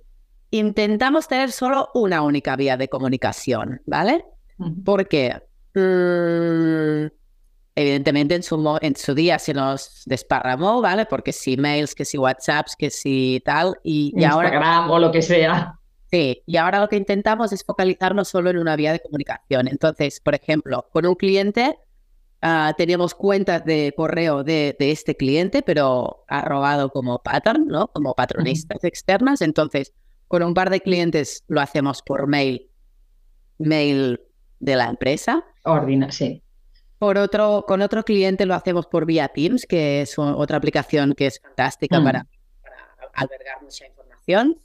intentamos 0.51 1.29
tener 1.29 1.53
solo 1.53 1.91
una 1.95 2.23
única 2.23 2.57
vía 2.57 2.77
de 2.77 2.89
comunicación, 2.89 3.83
¿vale? 3.87 4.25
Porque 4.85 5.37
mm, 5.75 7.07
evidentemente 7.75 8.35
en 8.35 8.43
su, 8.43 8.79
en 8.81 8.97
su 8.97 9.15
día 9.15 9.39
se 9.39 9.55
nos 9.55 10.03
desparramó, 10.07 10.81
¿vale? 10.81 11.07
Porque 11.07 11.33
si 11.33 11.57
mails, 11.57 11.95
que 11.95 12.05
si 12.05 12.19
WhatsApps, 12.19 12.75
que 12.77 12.91
si 12.91 13.43
tal, 13.45 13.79
y, 13.83 14.13
Instagram 14.17 14.91
o 14.91 14.99
lo 14.99 15.13
que 15.13 15.23
sea. 15.23 15.75
Sí, 16.11 16.43
y 16.47 16.57
ahora 16.57 16.81
lo 16.81 16.89
que 16.89 16.97
intentamos 16.97 17.53
es 17.53 17.63
focalizarnos 17.65 18.29
solo 18.29 18.49
en 18.49 18.59
una 18.59 18.77
vía 18.77 18.93
de 18.93 19.01
comunicación. 19.01 19.69
Entonces, 19.69 20.21
por 20.21 20.35
ejemplo, 20.35 20.89
con 20.91 21.05
un 21.05 21.15
cliente 21.15 21.79
ah, 22.41 22.73
teníamos 22.79 23.15
cuentas 23.15 23.65
de 23.67 23.93
correo 23.95 24.43
de, 24.43 24.75
de, 24.79 24.91
este 24.91 25.17
cliente, 25.17 25.63
pero 25.63 26.25
ha 26.29 26.41
robado 26.41 26.91
como 26.91 27.19
pattern, 27.23 27.67
¿no? 27.67 27.89
Como 27.89 28.15
patronistas 28.15 28.83
externas. 28.85 29.43
Entonces, 29.43 29.93
con 30.29 30.43
un 30.43 30.55
par 30.55 30.71
de 30.71 30.81
clientes 30.81 31.45
lo 31.49 31.61
hacemos 31.61 32.03
por 32.03 32.27
mail, 32.29 32.71
mail 33.59 34.21
de 34.61 34.77
la 34.77 34.87
empresa. 34.87 35.45
Ordina, 35.65 36.11
sí. 36.13 36.43
Por 36.99 37.17
otro, 37.17 37.65
con 37.67 37.81
otro 37.81 38.05
cliente 38.05 38.45
lo 38.45 38.55
hacemos 38.55 38.87
por 38.87 39.07
vía 39.07 39.29
Teams, 39.29 39.67
que 39.67 40.03
es 40.03 40.19
otra 40.19 40.57
aplicación 40.57 41.15
que 41.15 41.27
es 41.27 41.41
fantástica 41.41 42.03
para, 42.03 42.27
para, 42.63 43.11
albergar 43.15 43.63
mucha 43.63 43.87
información. 43.87 44.59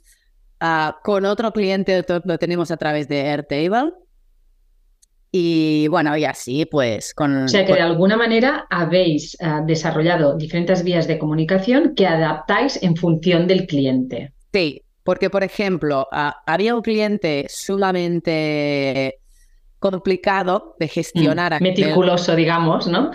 Ah, 0.60 0.98
con 1.02 1.24
otro 1.24 1.52
cliente 1.52 2.04
lo 2.24 2.38
tenemos 2.38 2.70
a 2.70 2.76
través 2.76 3.08
de 3.08 3.20
Airtable. 3.20 3.92
Y 5.30 5.88
bueno, 5.88 6.16
y 6.16 6.24
así 6.24 6.64
pues 6.64 7.12
con... 7.12 7.44
O 7.44 7.48
sea 7.48 7.64
que 7.64 7.74
de 7.74 7.80
alguna 7.80 8.16
manera 8.16 8.66
habéis 8.70 9.36
uh, 9.40 9.66
desarrollado 9.66 10.36
diferentes 10.36 10.84
vías 10.84 11.08
de 11.08 11.18
comunicación 11.18 11.94
que 11.96 12.06
adaptáis 12.06 12.80
en 12.82 12.96
función 12.96 13.48
del 13.48 13.66
cliente. 13.66 14.32
Sí, 14.52 14.84
porque 15.04 15.30
por 15.30 15.44
ejemplo, 15.44 16.08
uh, 16.10 16.32
había 16.46 16.74
un 16.74 16.82
cliente 16.82 17.46
sumamente 17.48 19.20
complicado 19.78 20.74
de 20.80 20.88
gestionar. 20.88 21.60
Mm, 21.60 21.62
meticuloso, 21.62 22.34
digamos, 22.34 22.86
¿no? 22.86 23.10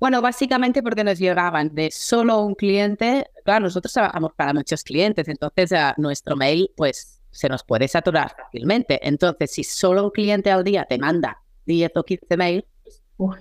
Bueno, 0.00 0.20
básicamente 0.20 0.82
porque 0.82 1.04
nos 1.04 1.18
llegaban 1.18 1.74
de 1.74 1.90
solo 1.90 2.40
un 2.40 2.54
cliente. 2.54 3.26
Claro, 3.44 3.64
nosotros 3.64 3.92
trabajamos 3.92 4.32
para 4.34 4.52
muchos 4.52 4.82
clientes, 4.82 5.28
entonces 5.28 5.70
uh, 5.72 6.00
nuestro 6.00 6.34
mail 6.34 6.70
pues 6.76 7.20
se 7.30 7.48
nos 7.48 7.62
puede 7.62 7.88
saturar 7.88 8.34
fácilmente. 8.36 8.98
Entonces, 9.06 9.50
si 9.50 9.64
solo 9.64 10.04
un 10.04 10.10
cliente 10.10 10.50
al 10.50 10.64
día 10.64 10.84
te 10.84 10.98
manda 10.98 11.42
10 11.66 11.92
o 11.96 12.04
15 12.04 12.36
mails, 12.36 12.64
uh, 13.18 13.34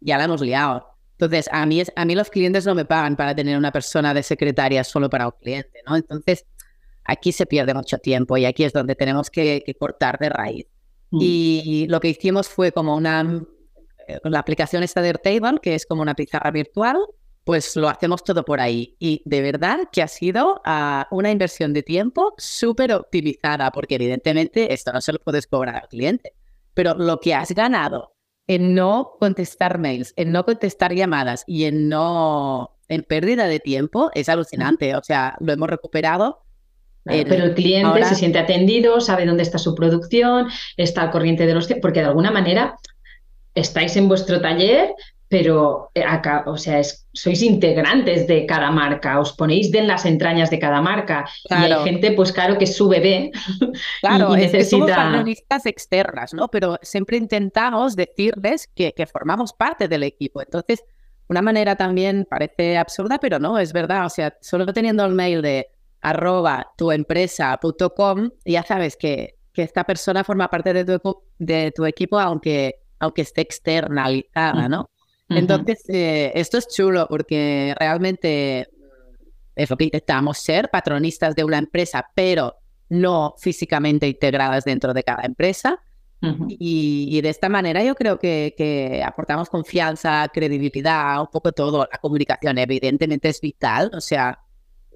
ya 0.00 0.18
la 0.18 0.24
hemos 0.24 0.40
liado. 0.40 0.86
Entonces, 1.12 1.48
a 1.52 1.66
mí, 1.66 1.82
a 1.96 2.04
mí 2.04 2.14
los 2.14 2.30
clientes 2.30 2.64
no 2.64 2.74
me 2.74 2.84
pagan 2.84 3.16
para 3.16 3.34
tener 3.34 3.58
una 3.58 3.72
persona 3.72 4.14
de 4.14 4.22
secretaria 4.22 4.84
solo 4.84 5.10
para 5.10 5.26
un 5.26 5.34
cliente, 5.40 5.80
¿no? 5.86 5.96
Entonces, 5.96 6.46
aquí 7.10 7.32
se 7.32 7.46
pierde 7.46 7.74
mucho 7.74 7.98
tiempo 7.98 8.36
y 8.36 8.44
aquí 8.44 8.64
es 8.64 8.72
donde 8.72 8.94
tenemos 8.94 9.30
que, 9.30 9.62
que 9.64 9.74
cortar 9.74 10.18
de 10.18 10.28
raíz. 10.28 10.66
Mm. 11.10 11.18
Y 11.20 11.86
lo 11.88 12.00
que 12.00 12.08
hicimos 12.08 12.48
fue 12.48 12.72
como 12.72 12.96
una, 12.96 13.44
eh, 14.06 14.18
la 14.24 14.38
aplicación 14.38 14.82
esta 14.82 15.02
de 15.02 15.08
Airtable, 15.08 15.58
que 15.60 15.74
es 15.74 15.86
como 15.86 16.02
una 16.02 16.14
pizarra 16.14 16.50
virtual, 16.50 16.98
pues 17.44 17.74
lo 17.76 17.88
hacemos 17.88 18.22
todo 18.22 18.44
por 18.44 18.60
ahí. 18.60 18.96
Y 18.98 19.22
de 19.24 19.42
verdad 19.42 19.80
que 19.90 20.02
ha 20.02 20.08
sido 20.08 20.62
uh, 20.66 21.02
una 21.14 21.30
inversión 21.30 21.72
de 21.72 21.82
tiempo 21.82 22.34
súper 22.38 22.92
optimizada, 22.92 23.70
porque 23.72 23.96
evidentemente 23.96 24.72
esto 24.72 24.92
no 24.92 25.00
se 25.00 25.12
lo 25.12 25.18
puedes 25.18 25.46
cobrar 25.46 25.76
al 25.76 25.88
cliente 25.88 26.34
pero 26.74 26.94
lo 26.94 27.20
que 27.20 27.34
has 27.34 27.52
ganado 27.52 28.14
en 28.46 28.74
no 28.74 29.12
contestar 29.20 29.78
mails, 29.78 30.12
en 30.16 30.32
no 30.32 30.44
contestar 30.44 30.94
llamadas 30.94 31.44
y 31.46 31.64
en 31.64 31.88
no 31.88 32.76
en 32.88 33.02
pérdida 33.02 33.46
de 33.46 33.60
tiempo 33.60 34.10
es 34.14 34.28
alucinante. 34.28 34.96
O 34.96 35.02
sea, 35.02 35.36
lo 35.40 35.52
hemos 35.52 35.68
recuperado. 35.68 36.42
Pero 37.04 37.44
el 37.44 37.54
cliente 37.54 38.04
se 38.04 38.14
siente 38.14 38.38
atendido, 38.38 39.00
sabe 39.00 39.26
dónde 39.26 39.42
está 39.42 39.58
su 39.58 39.74
producción, 39.74 40.48
está 40.76 41.02
al 41.02 41.10
corriente 41.10 41.46
de 41.46 41.54
los 41.54 41.68
porque 41.80 42.00
de 42.00 42.06
alguna 42.06 42.30
manera 42.30 42.76
estáis 43.54 43.96
en 43.96 44.08
vuestro 44.08 44.40
taller, 44.40 44.94
pero 45.30 45.92
eh, 45.94 46.02
acá, 46.02 46.42
o 46.46 46.56
sea, 46.56 46.82
sois 47.12 47.40
integrantes 47.42 48.26
de 48.26 48.46
cada 48.46 48.72
marca, 48.72 49.20
os 49.20 49.32
ponéis 49.32 49.70
de 49.70 49.78
en 49.78 49.86
las 49.86 50.04
entrañas 50.04 50.50
de 50.50 50.58
cada 50.58 50.82
marca. 50.82 51.24
Y 51.48 51.54
hay 51.54 51.72
gente, 51.84 52.10
pues 52.12 52.32
claro, 52.32 52.58
que 52.58 52.64
es 52.64 52.76
su 52.76 52.88
bebé. 52.88 53.30
Claro, 54.00 54.36
y, 54.36 54.40
necesita... 54.40 55.24
es 55.24 55.66
externas, 55.66 56.34
¿no? 56.34 56.48
Pero 56.48 56.78
siempre 56.82 57.16
intentamos 57.16 57.94
decirles 57.94 58.68
que, 58.74 58.92
que 58.92 59.06
formamos 59.06 59.52
parte 59.52 59.86
del 59.86 60.02
equipo. 60.02 60.42
Entonces, 60.42 60.82
una 61.28 61.42
manera 61.42 61.76
también 61.76 62.26
parece 62.28 62.76
absurda, 62.76 63.18
pero 63.18 63.38
no, 63.38 63.56
es 63.56 63.72
verdad. 63.72 64.06
O 64.06 64.10
sea, 64.10 64.36
solo 64.40 64.66
teniendo 64.72 65.04
el 65.04 65.14
mail 65.14 65.42
de 65.42 65.68
arroba 66.00 66.72
tuempresa.com, 66.76 68.30
ya 68.44 68.62
sabes 68.62 68.96
que, 68.96 69.36
que 69.52 69.62
esta 69.62 69.84
persona 69.84 70.24
forma 70.24 70.48
parte 70.48 70.72
de 70.72 70.98
tu, 70.98 71.22
de 71.38 71.72
tu 71.74 71.84
equipo, 71.84 72.18
aunque, 72.18 72.76
aunque 72.98 73.22
esté 73.22 73.42
externalizada, 73.42 74.68
¿no? 74.68 74.90
Entonces, 75.28 75.84
eh, 75.88 76.32
esto 76.34 76.58
es 76.58 76.66
chulo 76.66 77.06
porque 77.08 77.74
realmente 77.78 78.68
es 79.54 79.70
lo 79.70 79.76
que 79.76 79.84
intentamos 79.84 80.38
ser, 80.38 80.70
patronistas 80.70 81.36
de 81.36 81.44
una 81.44 81.58
empresa, 81.58 82.04
pero 82.14 82.56
no 82.88 83.34
físicamente 83.38 84.08
integradas 84.08 84.64
dentro 84.64 84.92
de 84.92 85.04
cada 85.04 85.22
empresa. 85.22 85.80
y, 86.48 87.18
de 87.22 87.30
esta 87.30 87.48
manera 87.48 87.82
yo 87.82 87.94
creo 87.94 88.18
que, 88.18 88.54
que, 88.56 89.02
aportamos 89.02 89.48
confianza, 89.48 90.28
credibilidad, 90.32 91.20
un 91.20 91.28
poco 91.28 91.52
todo. 91.52 91.88
La 91.90 91.98
comunicación 91.98 92.58
evidentemente 92.58 93.28
es 93.28 93.40
vital, 93.40 93.90
o 93.94 94.00
sea, 94.00 94.38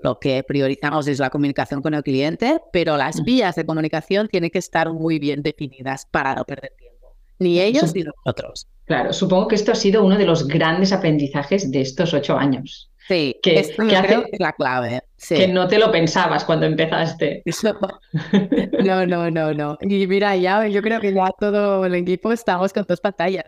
lo 0.05 0.21
que 0.21 0.45
priorizamos 0.45 1.09
es 1.09 1.19
la 1.19 1.31
comunicación 1.31 1.81
con 1.81 1.95
el 1.95 2.03
cliente, 2.03 2.61
pero 2.73 2.99
las 2.99 3.25
vías 3.25 3.57
de 3.57 3.65
comunicación 3.65 4.29
tienen 4.29 4.51
que 4.51 4.59
estar 4.59 4.93
muy 4.93 5.19
bien 5.19 5.43
definidas 5.43 6.07
para 6.11 6.35
no 6.35 6.45
perder 6.45 6.73
tiempo, 6.79 7.17
ni 7.39 7.59
ellos 7.59 7.95
ni 7.95 8.03
nosotros. 8.03 8.69
Claro, 8.85 9.15
supongo 9.15 9.49
que 9.49 9.55
esto 9.55 9.73
ha 9.73 9.75
sido 9.75 10.05
uno 10.05 10.19
de 10.19 10.27
los 10.27 10.47
grandes 10.47 10.93
aprendizajes 10.93 11.71
de 11.73 11.81
estos 11.81 12.13
ocho 12.13 12.37
años. 12.37 12.91
Sí, 13.09 13.37
que, 13.43 13.59
esto 13.59 13.87
que 13.87 13.97
hace, 13.97 14.27
es 14.31 14.41
la 14.41 14.53
clave. 14.53 15.01
Que 15.27 15.49
no 15.49 15.69
te 15.69 15.79
lo 15.79 15.91
pensabas 15.91 16.45
cuando 16.45 16.67
empezaste. 16.67 17.43
No, 18.85 19.07
no, 19.07 19.31
no, 19.31 19.55
no. 19.55 19.79
Y 19.81 20.07
mira, 20.07 20.37
ya 20.37 20.67
yo 20.69 20.83
creo 20.83 21.01
que 21.01 21.15
ya 21.15 21.31
todo 21.41 21.87
el 21.87 21.95
equipo 21.95 22.31
estamos 22.31 22.75
con 22.75 22.85
dos 22.87 23.01
pantallas. 23.01 23.47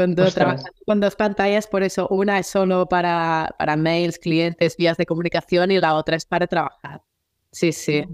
Con 0.00 0.14
dos, 0.14 0.34
con 0.86 0.98
dos 0.98 1.14
pantallas, 1.14 1.66
por 1.66 1.82
eso 1.82 2.08
una 2.08 2.38
es 2.38 2.46
solo 2.46 2.86
para, 2.88 3.54
para 3.58 3.76
mails, 3.76 4.18
clientes, 4.18 4.74
vías 4.78 4.96
de 4.96 5.04
comunicación 5.04 5.70
y 5.70 5.78
la 5.78 5.94
otra 5.94 6.16
es 6.16 6.24
para 6.24 6.46
trabajar. 6.46 7.02
Sí, 7.52 7.70
sí. 7.70 8.06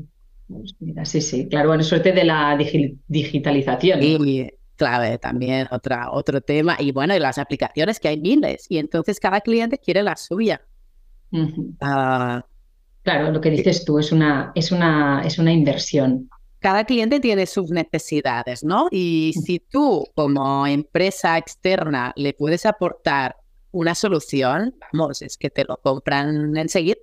Pues 0.49 0.75
mira, 0.81 1.05
sí, 1.05 1.21
sí, 1.21 1.49
claro, 1.49 1.69
bueno, 1.69 1.85
suerte 1.85 2.11
de 2.11 2.25
la 2.25 2.59
digitalización. 3.07 4.01
Sí, 4.03 4.51
clave 4.75 5.19
también, 5.19 5.69
otra, 5.71 6.11
otro 6.11 6.41
tema. 6.41 6.77
Y 6.81 6.91
bueno, 6.91 7.15
y 7.15 7.21
las 7.21 7.39
aplicaciones 7.39 8.01
que 8.01 8.09
hay 8.09 8.21
miles. 8.21 8.67
Y 8.69 8.79
entonces 8.79 9.21
cada 9.21 9.41
cliente 9.41 9.79
quiere 9.79 10.03
la 10.03 10.17
suya. 10.17 10.61
Ah, 11.81 12.45
claro, 13.05 13.31
lo 13.31 13.41
que 13.41 13.51
dices 13.51 13.85
tú 13.85 14.01
es 14.01 14.11
una, 14.11 14.51
es 14.57 14.73
una, 14.73 15.23
es 15.25 15.39
una 15.39 15.53
inversión. 15.53 16.29
Cada 16.61 16.85
cliente 16.85 17.21
tiene 17.21 17.47
sus 17.47 17.71
necesidades, 17.71 18.65
¿no? 18.65 18.89
Y 18.91 19.35
si 19.45 19.59
tú 19.59 20.05
como 20.15 20.67
empresa 20.67 21.39
externa 21.39 22.13
le 22.17 22.33
puedes 22.33 22.67
aportar 22.67 23.37
una 23.73 23.95
solución, 23.95 24.75
vamos, 24.93 25.23
es 25.23 25.37
que 25.37 25.51
te 25.51 25.65
lo 25.65 25.77
compran 25.77 26.57
enseguida. 26.57 26.97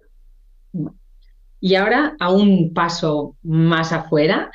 Y 1.60 1.76
ahora, 1.76 2.16
a 2.20 2.32
un 2.32 2.74
paso 2.74 3.38
más 3.44 3.94
afuera, 3.94 4.52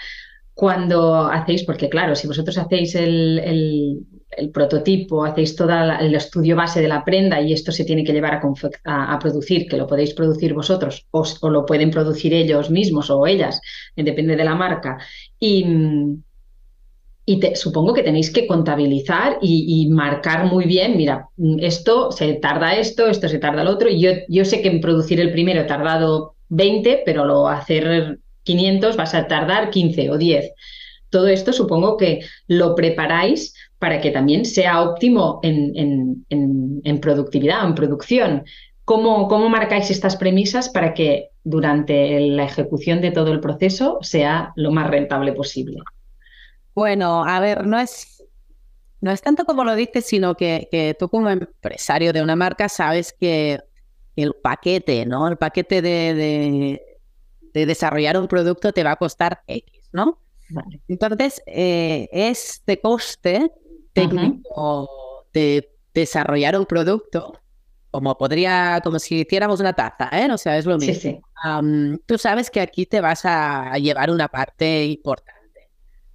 cuando 0.53 1.27
hacéis, 1.27 1.63
porque 1.63 1.89
claro, 1.89 2.17
si 2.17 2.27
vosotros 2.27 2.59
hacéis 2.59 2.97
el, 2.97 4.05
prototipo, 4.53 5.25
hacéis 5.25 5.57
todo 5.57 5.73
el 6.01 6.15
estudio 6.15 6.57
base 6.57 6.81
de 6.81 6.89
la 6.89 7.05
prenda 7.05 7.41
y 7.41 7.53
esto 7.53 7.73
se 7.73 7.85
tiene 7.85 8.05
que 8.05 8.13
llevar 8.13 8.41
a, 8.85 9.19
producir, 9.19 9.67
que 9.69 9.77
lo 9.77 9.87
podéis 9.87 10.15
producir 10.15 10.55
vosotros 10.55 11.07
o, 11.11 11.25
lo 11.51 11.65
pueden 11.65 11.91
producir 11.91 12.35
ellos 12.35 12.71
mismos 12.71 13.11
o 13.11 13.27
ellas, 13.27 13.61
eh, 13.97 14.03
depende 14.03 14.37
de 14.37 14.45
la 14.45 14.55
marca. 14.55 14.99
Y, 15.41 15.67
supongo 17.55 17.93
que 17.93 18.03
tenéis 18.03 18.31
que 18.31 18.47
contabilizar 18.47 19.39
y, 19.43 19.87
marcar 19.91 20.47
muy 20.47 20.65
bien, 20.65 20.97
mira, 20.97 21.29
esto 21.59 22.11
se 22.11 22.35
tarda 22.35 22.75
esto, 22.77 23.07
esto 23.07 23.29
se 23.29 23.39
tarda 23.39 23.63
el 23.63 23.69
otro. 23.69 23.91
Y 23.91 24.01
yo, 24.01 24.11
yo 24.29 24.47
sé 24.47 24.63
que 24.63 24.69
en 24.69 24.81
producir 24.81 25.21
el 25.21 25.31
primero 25.31 25.61
he 25.61 25.65
tardado 25.65 26.37
20, 26.49 27.03
pero 27.05 27.27
lo 27.27 27.49
hacer 27.49 28.19
500 28.45 28.97
vas 28.97 29.15
a 29.15 29.27
tardar 29.27 29.69
15 29.69 30.11
o 30.11 30.17
10. 30.17 30.53
Todo 31.11 31.29
esto 31.29 31.53
supongo 31.53 31.99
que 31.99 32.21
lo 32.47 32.75
preparáis 32.75 33.55
para 33.79 34.01
que 34.01 34.11
también 34.11 34.45
sea 34.45 34.83
óptimo 34.83 35.41
en, 35.43 36.25
en, 36.31 37.01
productividad 37.01 37.65
o 37.65 37.69
en 37.69 37.75
producción. 37.75 38.45
¿Cómo, 38.85 39.29
¿Cómo, 39.29 39.49
marcáis 39.49 39.91
estas 39.91 40.17
premisas 40.17 40.69
para 40.69 40.95
que 40.95 41.31
durante 41.45 42.19
la 42.21 42.45
ejecución 42.45 43.01
de 43.01 43.11
todo 43.11 43.33
el 43.33 43.41
proceso 43.41 43.99
sea 44.01 44.53
lo 44.57 44.71
más 44.73 44.91
rentable 44.91 45.33
posible? 45.33 45.79
Bueno, 46.75 47.25
a 47.25 47.39
ver, 47.41 47.67
no 47.67 47.79
es, 47.79 48.25
no 49.01 49.11
es 49.11 49.21
tanto 49.21 49.45
como 49.45 49.65
lo 49.65 49.75
dices, 49.75 50.07
sino 50.07 50.35
que, 50.35 50.69
que 50.71 50.97
tú 50.99 51.09
como 51.09 51.29
empresario 51.29 52.13
de 52.13 52.23
una 52.23 52.37
marca 52.37 52.69
sabes 52.69 53.13
que 53.13 53.61
el 54.17 54.35
paquete, 54.43 55.07
¿no? 55.07 55.29
El 55.29 55.37
paquete 55.37 55.83
de, 55.83 56.81
de 57.53 57.67
desarrollar 57.67 58.19
un 58.19 58.29
producto 58.29 58.73
te 58.73 58.83
va 58.83 58.93
a 58.93 58.97
costar 58.97 59.43
X, 59.47 59.89
¿no? 59.93 60.19
Entonces, 60.89 61.43
eh, 61.47 62.09
este 62.13 62.81
coste 62.81 63.53
técnico 64.01 65.25
de 65.33 65.71
desarrollar 65.95 66.59
un 66.59 66.67
producto, 66.67 67.41
como 67.91 68.17
podría, 68.17 68.81
como 68.83 68.99
si 68.99 69.21
hiciéramos 69.21 69.61
una 69.61 69.73
taza, 69.73 70.09
¿eh? 70.13 70.31
O 70.31 70.39
sea, 70.39 70.59
es 70.59 70.67
lo 70.67 70.79
mismo. 70.79 71.21
tú 72.07 72.19
sabes 72.19 72.51
que 72.51 72.61
aquí 72.61 72.87
te 72.87 73.01
vas 73.01 73.23
a 73.25 73.77
llevar 73.79 74.11
una 74.11 74.29
parte 74.29 74.85
importante. 74.85 75.39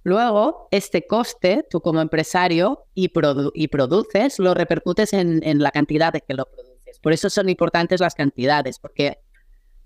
Luego, 0.02 0.68
este 0.70 1.06
coste, 1.06 1.66
tú 1.68 1.80
como 1.80 2.00
empresario 2.00 2.86
y, 2.94 3.10
y 3.54 3.68
produces, 3.68 4.38
lo 4.38 4.54
repercutes 4.54 5.12
en, 5.14 5.40
en 5.42 5.60
la 5.60 5.70
cantidad 5.70 6.12
de 6.12 6.20
que 6.20 6.34
lo 6.34 6.44
produces. 6.44 6.98
Por 7.00 7.12
eso 7.12 7.30
son 7.30 7.48
importantes 7.48 8.00
las 8.00 8.14
cantidades, 8.14 8.78
porque 8.78 9.18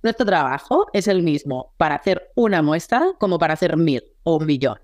nuestro 0.02 0.26
trabajo 0.26 0.86
es 0.92 1.08
el 1.08 1.22
mismo 1.22 1.72
para 1.76 1.96
hacer 1.96 2.30
una 2.34 2.62
muestra 2.62 3.14
como 3.18 3.38
para 3.38 3.54
hacer 3.54 3.76
mil 3.76 4.02
o 4.24 4.36
un 4.36 4.46
millón. 4.46 4.78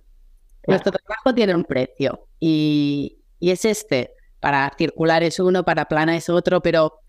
Nuestro 0.67 0.93
trabajo 0.93 1.35
tiene 1.35 1.55
un 1.55 1.65
precio 1.65 2.29
y, 2.41 3.19
es 3.41 3.65
este. 3.65 4.13
Para 4.41 4.73
circular 4.77 5.23
es 5.23 5.39
uno, 5.39 5.65
para 5.65 5.87
plana 5.87 6.17
es 6.17 6.29
otro, 6.29 6.61
pero 6.61 7.01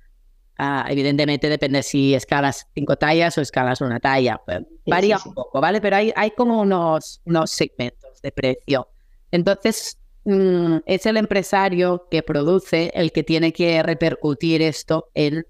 ah, 0.58 0.86
evidentemente 0.90 1.50
depende 1.50 1.84
si 1.84 2.14
escalas 2.14 2.68
cinco 2.74 2.96
tallas 2.98 3.38
o 3.38 3.42
escalas 3.42 3.82
una 3.82 4.00
talla. 4.00 4.42
Varía 4.86 5.18
un 5.26 5.34
poco, 5.34 5.60
¿vale? 5.60 5.82
Pero 5.82 5.98
hay, 5.98 6.14
hay 6.16 6.32
como 6.32 6.62
unos, 6.62 7.22
unos 7.26 7.52
segmentos 7.52 8.22
de 8.22 8.32
precio. 8.32 8.90
Entonces, 9.32 10.00
mm, 10.24 10.78
es 10.86 11.06
el 11.06 11.18
empresario 11.18 12.08
que 12.10 12.24
produce 12.24 12.92
el 12.94 13.12
que 13.12 13.24
tiene 13.24 13.52
que 13.52 13.84
repercutir 13.84 14.62
esto 14.62 15.10
en 15.14 15.46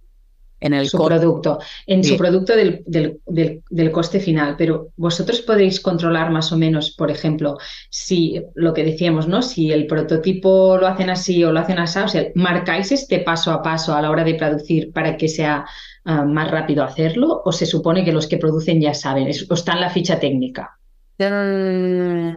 en 0.59 0.85
su 0.85 0.97
producto, 0.97 1.59
en 1.85 2.03
su 2.03 2.17
producto 2.17 2.55
del, 2.55 2.83
del, 2.85 3.91
coste 3.91 4.19
final. 4.19 4.55
Pero 4.57 4.89
vosotros 4.95 5.41
podéis 5.41 5.79
controlar 5.79 6.31
más 6.31 6.51
o 6.51 6.57
menos, 6.57 6.91
por 6.91 7.11
ejemplo, 7.11 7.57
si 7.89 8.41
lo 8.55 8.73
que 8.73 8.83
decíamos, 8.83 9.27
¿no? 9.27 9.41
Si 9.41 9.71
el 9.71 9.87
prototipo 9.87 10.77
lo 10.77 10.87
hacen 10.87 11.09
así 11.09 11.43
o 11.43 11.51
lo 11.51 11.59
hacen 11.59 11.79
así, 11.79 11.99
o 11.99 12.07
sea, 12.07 12.27
marcáis 12.35 12.91
este 12.91 13.19
paso 13.19 13.51
a 13.51 13.61
paso 13.61 13.95
a 13.95 14.01
la 14.01 14.09
hora 14.09 14.23
de 14.23 14.35
producir 14.35 14.91
para 14.91 15.17
que 15.17 15.27
sea 15.27 15.65
ah, 16.05 16.25
más 16.25 16.49
rápido 16.49 16.83
hacerlo, 16.83 17.41
o 17.45 17.51
se 17.51 17.65
supone 17.65 18.03
que 18.03 18.13
los 18.13 18.27
que 18.27 18.37
producen 18.37 18.81
ya 18.81 18.93
saben, 18.93 19.27
o 19.49 19.53
está 19.53 19.73
en 19.73 19.81
la 19.81 19.89
ficha 19.89 20.19
técnica. 20.19 20.77
Mm, 21.17 22.35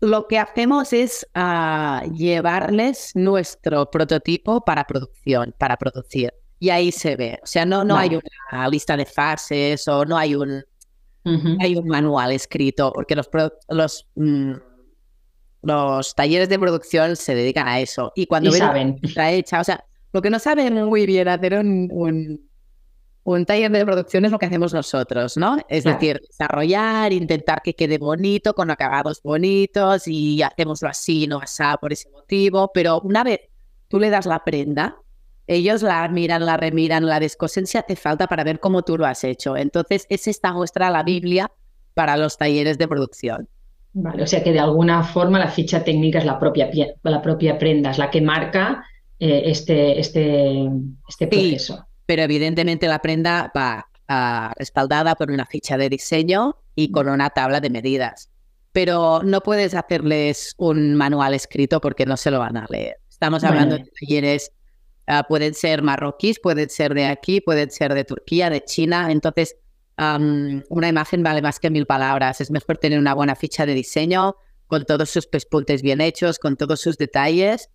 lo 0.00 0.26
que 0.26 0.38
hacemos 0.38 0.92
es 0.92 1.26
ah, 1.34 2.02
llevarles 2.14 3.12
nuestro 3.14 3.90
prototipo 3.90 4.64
para 4.64 4.84
producción, 4.84 5.54
para 5.58 5.76
producir 5.76 6.32
y 6.58 6.70
ahí 6.70 6.92
se 6.92 7.16
ve. 7.16 7.38
O 7.42 7.46
sea, 7.46 7.64
no, 7.64 7.84
no 7.84 7.96
hay 7.96 8.18
una 8.52 8.68
lista 8.68 8.96
de 8.96 9.06
fases 9.06 9.86
o 9.88 10.04
no 10.04 10.16
hay 10.16 10.34
un, 10.34 10.64
hay 11.60 11.76
un 11.76 11.86
manual 11.86 12.32
escrito, 12.32 12.92
porque 12.92 13.14
los, 13.14 13.28
los, 13.68 14.06
mm, 14.14 14.52
los 15.62 16.14
talleres 16.14 16.48
de 16.48 16.58
producción 16.58 17.16
se 17.16 17.34
dedican 17.34 17.68
a 17.68 17.80
eso. 17.80 18.12
Y 18.14 18.26
cuando 18.26 18.50
ven 18.50 18.58
saben. 18.58 19.00
está 19.02 19.30
hecha, 19.30 19.60
o 19.60 19.64
sea, 19.64 19.84
lo 20.12 20.22
que 20.22 20.30
no 20.30 20.38
saben 20.38 20.82
muy 20.84 21.06
bien 21.06 21.28
hacer 21.28 21.54
un, 21.54 22.40
un, 23.24 23.46
taller 23.46 23.70
de 23.70 23.84
producción 23.84 24.24
es 24.24 24.32
lo 24.32 24.38
que 24.38 24.46
hacemos 24.46 24.72
nosotros, 24.72 25.36
¿no? 25.36 25.58
Es 25.68 25.84
decir, 25.84 26.20
desarrollar, 26.26 27.12
intentar 27.12 27.60
que 27.62 27.74
quede 27.74 27.98
bonito, 27.98 28.54
con 28.54 28.70
acabados 28.70 29.20
bonitos 29.22 30.08
y 30.08 30.42
hacemoslo 30.42 30.88
así, 30.88 31.26
no 31.26 31.38
así 31.38 31.62
por 31.80 31.92
ese 31.92 32.10
motivo. 32.10 32.70
Pero 32.72 33.00
una 33.02 33.22
vez 33.22 33.40
tú 33.88 34.00
le 34.00 34.08
das 34.08 34.24
la 34.24 34.42
prenda, 34.42 34.96
ellos 35.48 35.82
la 35.82 36.06
miran, 36.08 36.46
la 36.46 36.56
remiran, 36.56 37.06
la 37.06 37.18
descosen 37.18 37.66
si 37.66 37.78
hace 37.78 37.96
falta 37.96 38.26
para 38.26 38.44
ver 38.44 38.60
cómo 38.60 38.82
tú 38.82 38.96
lo 38.96 39.06
has 39.06 39.24
hecho. 39.24 39.56
Entonces, 39.56 40.06
es 40.08 40.28
esta 40.28 40.52
muestra 40.52 40.90
la 40.90 41.02
Biblia 41.02 41.50
para 41.94 42.16
los 42.16 42.36
talleres 42.36 42.78
de 42.78 42.86
producción. 42.86 43.48
Vale, 43.94 44.22
o 44.22 44.26
sea 44.26 44.44
que 44.44 44.52
de 44.52 44.60
alguna 44.60 45.02
forma 45.02 45.38
la 45.38 45.48
ficha 45.48 45.82
técnica 45.82 46.18
es 46.18 46.24
la 46.24 46.38
propia, 46.38 46.70
la 47.02 47.22
propia 47.22 47.58
prenda, 47.58 47.90
es 47.90 47.98
la 47.98 48.10
que 48.10 48.20
marca 48.20 48.84
eh, 49.18 49.42
este, 49.46 49.98
este, 49.98 50.68
este 51.08 51.26
proceso. 51.26 51.84
pero 52.06 52.22
evidentemente 52.22 52.86
la 52.86 53.00
prenda 53.00 53.50
va 53.56 53.88
respaldada 54.56 55.14
por 55.16 55.30
una 55.30 55.44
ficha 55.44 55.76
de 55.76 55.88
diseño 55.88 56.56
y 56.74 56.90
con 56.90 57.08
una 57.08 57.30
tabla 57.30 57.60
de 57.60 57.70
medidas. 57.70 58.30
Pero 58.72 59.22
no 59.22 59.40
puedes 59.40 59.74
hacerles 59.74 60.54
un 60.56 60.94
manual 60.94 61.34
escrito 61.34 61.80
porque 61.80 62.06
no 62.06 62.16
se 62.16 62.30
lo 62.30 62.38
van 62.38 62.56
a 62.56 62.66
leer. 62.70 62.96
Estamos 63.08 63.42
hablando 63.44 63.76
de 63.76 63.90
talleres 64.00 64.52
Ah, 65.10 65.24
pueden 65.26 65.54
ser 65.54 65.80
marroquíes, 65.80 66.38
pueden 66.38 66.68
ser 66.68 66.92
de 66.92 67.06
aquí, 67.06 67.40
pueden 67.40 67.70
ser 67.70 67.94
de 67.94 68.04
Turquía, 68.04 68.50
de 68.50 68.62
China. 68.62 69.10
Entonces, 69.10 69.56
una 69.96 70.88
imagen 70.88 71.22
vale 71.22 71.40
más 71.40 71.58
que 71.58 71.70
mil 71.70 71.86
palabras. 71.86 72.42
Es 72.42 72.50
mejor 72.50 72.76
tener 72.76 72.98
una 72.98 73.14
buena 73.14 73.34
ficha 73.34 73.64
de 73.64 73.72
diseño 73.72 74.36
con 74.66 74.84
todos 74.84 75.08
sus 75.08 75.26
pespuntes 75.26 75.80
bien 75.80 76.02
hechos, 76.02 76.38
con 76.38 76.58
todos 76.58 76.82
sus 76.82 76.98
detalles, 76.98 77.70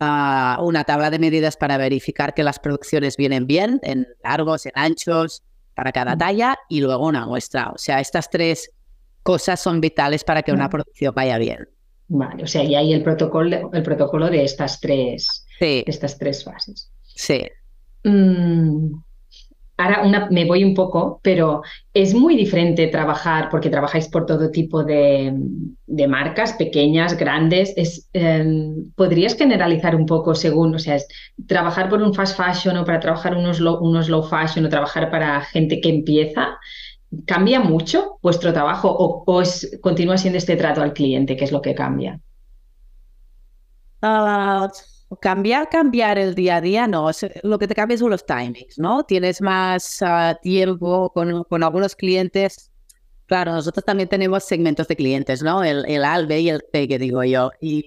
ah, 0.00 0.58
una 0.62 0.84
tabla 0.84 1.10
de 1.10 1.18
medidas 1.18 1.58
para 1.58 1.76
verificar 1.76 2.32
que 2.32 2.42
las 2.42 2.58
producciones 2.58 3.18
vienen 3.18 3.46
bien, 3.46 3.80
en 3.82 4.06
largos, 4.24 4.64
en 4.64 4.72
anchos, 4.74 5.42
para 5.74 5.92
cada 5.92 6.16
talla, 6.16 6.56
y 6.70 6.80
luego 6.80 7.06
una 7.06 7.26
muestra. 7.26 7.70
O 7.70 7.76
sea, 7.76 8.00
estas 8.00 8.30
tres 8.30 8.70
cosas 9.22 9.60
son 9.60 9.82
vitales 9.82 10.24
para 10.24 10.42
que 10.42 10.52
una 10.52 10.70
producción 10.70 11.14
vaya 11.14 11.36
bien. 11.36 11.68
Vale, 12.08 12.44
o 12.44 12.46
sea, 12.46 12.64
y 12.64 12.74
hay 12.74 12.94
el 12.94 13.02
protocolo, 13.02 13.70
el 13.74 13.82
protocolo 13.82 14.30
de 14.30 14.42
estas 14.42 14.80
tres 14.80 15.44
estas 15.60 16.18
tres 16.18 16.44
fases. 16.44 16.90
Sí. 17.02 17.46
Mm, 18.04 18.92
ahora 19.78 20.02
una, 20.02 20.28
me 20.30 20.44
voy 20.44 20.64
un 20.64 20.74
poco, 20.74 21.20
pero 21.22 21.62
es 21.94 22.12
muy 22.12 22.36
diferente 22.36 22.88
trabajar, 22.88 23.48
porque 23.48 23.70
trabajáis 23.70 24.08
por 24.08 24.26
todo 24.26 24.50
tipo 24.50 24.84
de, 24.84 25.32
marcas, 26.08 26.52
pequeñas, 26.54 27.16
grandes. 27.16 27.72
Es, 27.76 28.08
em, 28.12 28.90
¿Podrías 28.94 29.36
generalizar 29.36 29.94
un 29.94 30.04
poco 30.04 30.34
según, 30.34 30.74
o 30.74 30.78
sea, 30.78 30.96
es, 30.96 31.06
trabajar 31.46 31.88
por 31.88 32.02
un 32.02 32.12
fast 32.12 32.36
fashion 32.36 32.76
o 32.76 32.84
para 32.84 33.00
trabajar 33.00 33.36
unos 33.36 33.60
low, 33.60 33.78
unos 33.80 34.08
low 34.08 34.22
fashion 34.22 34.66
o 34.66 34.68
trabajar 34.68 35.10
para 35.10 35.40
gente 35.42 35.80
que 35.80 35.88
empieza? 35.88 36.58
¿Cambia 37.24 37.60
mucho 37.60 38.18
vuestro 38.20 38.52
trabajo 38.52 38.90
o, 38.90 39.40
es, 39.40 39.78
continúa 39.80 40.18
siendo 40.18 40.38
este 40.38 40.56
trato 40.56 40.82
al 40.82 40.92
cliente, 40.92 41.36
que 41.36 41.44
es 41.44 41.52
lo 41.52 41.62
que 41.62 41.74
cambia? 41.74 42.20
Ah, 44.02 44.68
Cambiar, 45.20 45.70
cambiar 45.70 46.18
el 46.18 46.34
día 46.34 46.56
a 46.56 46.60
día, 46.60 46.86
no. 46.86 47.10
Lo 47.42 47.58
que 47.58 47.66
te 47.66 47.74
cambia 47.74 47.96
son 47.96 48.10
los 48.10 48.26
timings, 48.26 48.78
¿no? 48.78 49.04
Tienes 49.04 49.40
más 49.40 50.02
ah, 50.02 50.38
tiempo 50.42 51.10
con, 51.12 51.44
con, 51.44 51.62
algunos 51.62 51.96
clientes. 51.96 52.70
Claro, 53.26 53.52
nosotros 53.52 53.84
también 53.84 54.08
tenemos 54.08 54.44
segmentos 54.44 54.86
de 54.86 54.96
clientes, 54.96 55.42
¿no? 55.42 55.64
El, 55.64 55.84
el 55.86 56.04
A, 56.04 56.16
el 56.16 56.26
B 56.26 56.40
y 56.40 56.50
el 56.50 56.62
C, 56.72 56.86
que 56.86 56.98
digo 56.98 57.24
yo. 57.24 57.50
Y, 57.60 57.86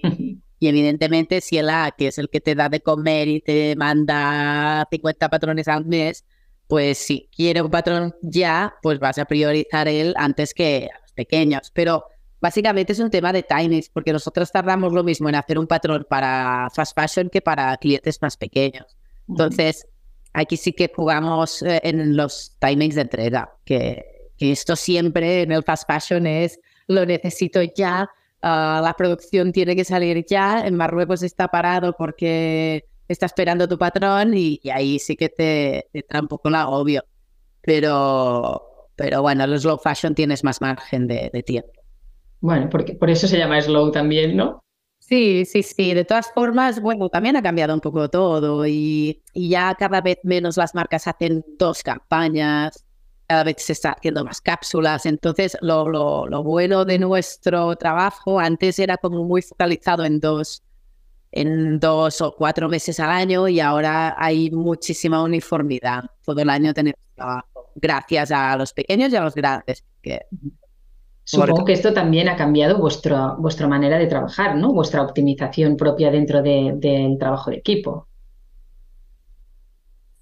y 0.58 0.68
evidentemente, 0.68 1.40
si 1.40 1.58
el 1.58 1.70
A, 1.70 1.92
que 1.96 2.08
es 2.08 2.18
el 2.18 2.28
que 2.28 2.40
te 2.40 2.56
da 2.56 2.68
de 2.68 2.80
comer 2.80 3.28
y 3.28 3.40
te 3.40 3.76
manda 3.76 4.86
50 4.90 5.28
patrones 5.28 5.68
al 5.68 5.84
mes, 5.84 6.24
pues 6.66 6.98
si 6.98 7.28
quiere 7.36 7.62
un 7.62 7.70
patrón 7.70 8.14
ya, 8.22 8.74
pues 8.82 8.98
vas 8.98 9.18
a 9.18 9.26
priorizar 9.26 9.88
él 9.88 10.14
antes 10.16 10.54
que 10.54 10.88
a 10.92 11.00
los 11.00 11.12
pequeños. 11.12 11.70
Pero 11.74 12.04
Básicamente 12.42 12.92
es 12.92 12.98
un 12.98 13.08
tema 13.08 13.32
de 13.32 13.44
timings, 13.44 13.88
porque 13.88 14.12
nosotros 14.12 14.50
tardamos 14.50 14.92
lo 14.92 15.04
mismo 15.04 15.28
en 15.28 15.36
hacer 15.36 15.60
un 15.60 15.68
patrón 15.68 16.04
para 16.10 16.68
fast 16.74 16.98
fashion 16.98 17.30
que 17.30 17.40
para 17.40 17.76
clientes 17.76 18.20
más 18.20 18.36
pequeños. 18.36 18.96
Entonces, 19.28 19.86
aquí 20.32 20.56
sí 20.56 20.72
que 20.72 20.90
jugamos 20.92 21.62
eh, 21.62 21.80
en 21.84 22.16
los 22.16 22.56
timings 22.58 22.96
de 22.96 23.02
entrega, 23.02 23.54
que, 23.64 24.06
esto 24.38 24.74
siempre 24.74 25.42
en 25.42 25.52
el 25.52 25.62
fast 25.62 25.88
fashion 25.88 26.26
es 26.26 26.58
lo 26.88 27.06
necesito 27.06 27.62
ya, 27.62 28.10
ah, 28.42 28.80
la 28.82 28.94
producción 28.94 29.52
tiene 29.52 29.76
que 29.76 29.84
salir 29.84 30.26
ya, 30.28 30.66
en 30.66 30.74
Marruecos 30.74 31.22
está 31.22 31.46
parado 31.46 31.92
porque 31.96 32.86
está 33.06 33.26
esperando 33.26 33.68
tu 33.68 33.78
patrón 33.78 34.34
y, 34.34 34.60
ahí 34.74 34.98
sí 34.98 35.14
que 35.14 35.28
te, 35.28 35.86
te 35.92 36.18
un 36.18 36.26
poco 36.26 36.50
la 36.50 36.68
obvio. 36.68 37.04
Pero, 37.60 38.88
pero 38.96 39.22
bueno, 39.22 39.46
los 39.46 39.64
low 39.64 39.78
fashion 39.78 40.16
tienes 40.16 40.42
más 40.42 40.60
margen 40.60 41.06
de 41.06 41.44
tiempo. 41.46 41.81
Bueno, 42.42 42.68
porque 42.68 42.94
por 42.94 43.08
eso 43.08 43.28
se 43.28 43.38
llama 43.38 43.62
slow 43.62 43.92
también, 43.92 44.36
¿no? 44.36 44.60
Sí, 44.98 45.44
sí, 45.44 45.62
sí. 45.62 45.94
De 45.94 46.04
todas 46.04 46.32
formas, 46.32 46.80
bueno, 46.80 47.08
también 47.08 47.36
ha 47.36 47.42
cambiado 47.42 47.72
un 47.72 47.80
poco 47.80 48.10
todo 48.10 48.66
y, 48.66 49.22
ya 49.32 49.74
cada 49.76 50.00
vez 50.00 50.18
menos 50.24 50.56
las 50.56 50.74
marcas 50.74 51.06
hacen 51.06 51.44
dos 51.56 51.84
campañas, 51.84 52.84
cada 53.28 53.44
vez 53.44 53.56
se 53.58 53.74
está 53.74 53.92
haciendo 53.92 54.24
más 54.24 54.40
cápsulas. 54.40 55.06
Entonces, 55.06 55.56
lo, 55.60 55.88
lo, 55.88 56.26
lo 56.26 56.42
bueno 56.42 56.84
de 56.84 56.98
nuestro 56.98 57.76
trabajo 57.76 58.40
antes 58.40 58.78
era 58.80 58.96
como 58.96 59.22
muy 59.24 59.42
focalizado 59.42 60.04
en 60.04 60.18
dos, 60.18 60.64
en 61.30 61.78
dos 61.78 62.20
o 62.22 62.34
cuatro 62.36 62.68
meses 62.68 62.98
al 62.98 63.10
año 63.10 63.46
y 63.46 63.60
ahora 63.60 64.16
hay 64.18 64.50
muchísima 64.50 65.22
uniformidad. 65.22 66.04
Todo 66.24 66.40
el 66.40 66.50
año 66.50 66.74
tenemos 66.74 66.98
trabajo, 67.14 67.70
gracias 67.76 68.32
a 68.32 68.56
los 68.56 68.72
pequeños 68.72 69.12
y 69.12 69.16
a 69.16 69.22
los 69.22 69.34
grandes. 69.34 69.84
Que 70.02 70.22
Supongo 71.24 71.64
que 71.64 71.72
esto 71.72 71.92
también 71.92 72.28
ha 72.28 72.36
cambiado 72.36 72.78
vuestra, 72.78 73.34
vuestra 73.38 73.68
manera 73.68 73.98
de 73.98 74.06
trabajar, 74.06 74.56
¿no? 74.56 74.72
Vuestra 74.72 75.02
optimización 75.02 75.76
propia 75.76 76.10
dentro 76.10 76.42
del 76.42 77.16
trabajo 77.18 77.50
de 77.50 77.56
equipo. 77.58 78.08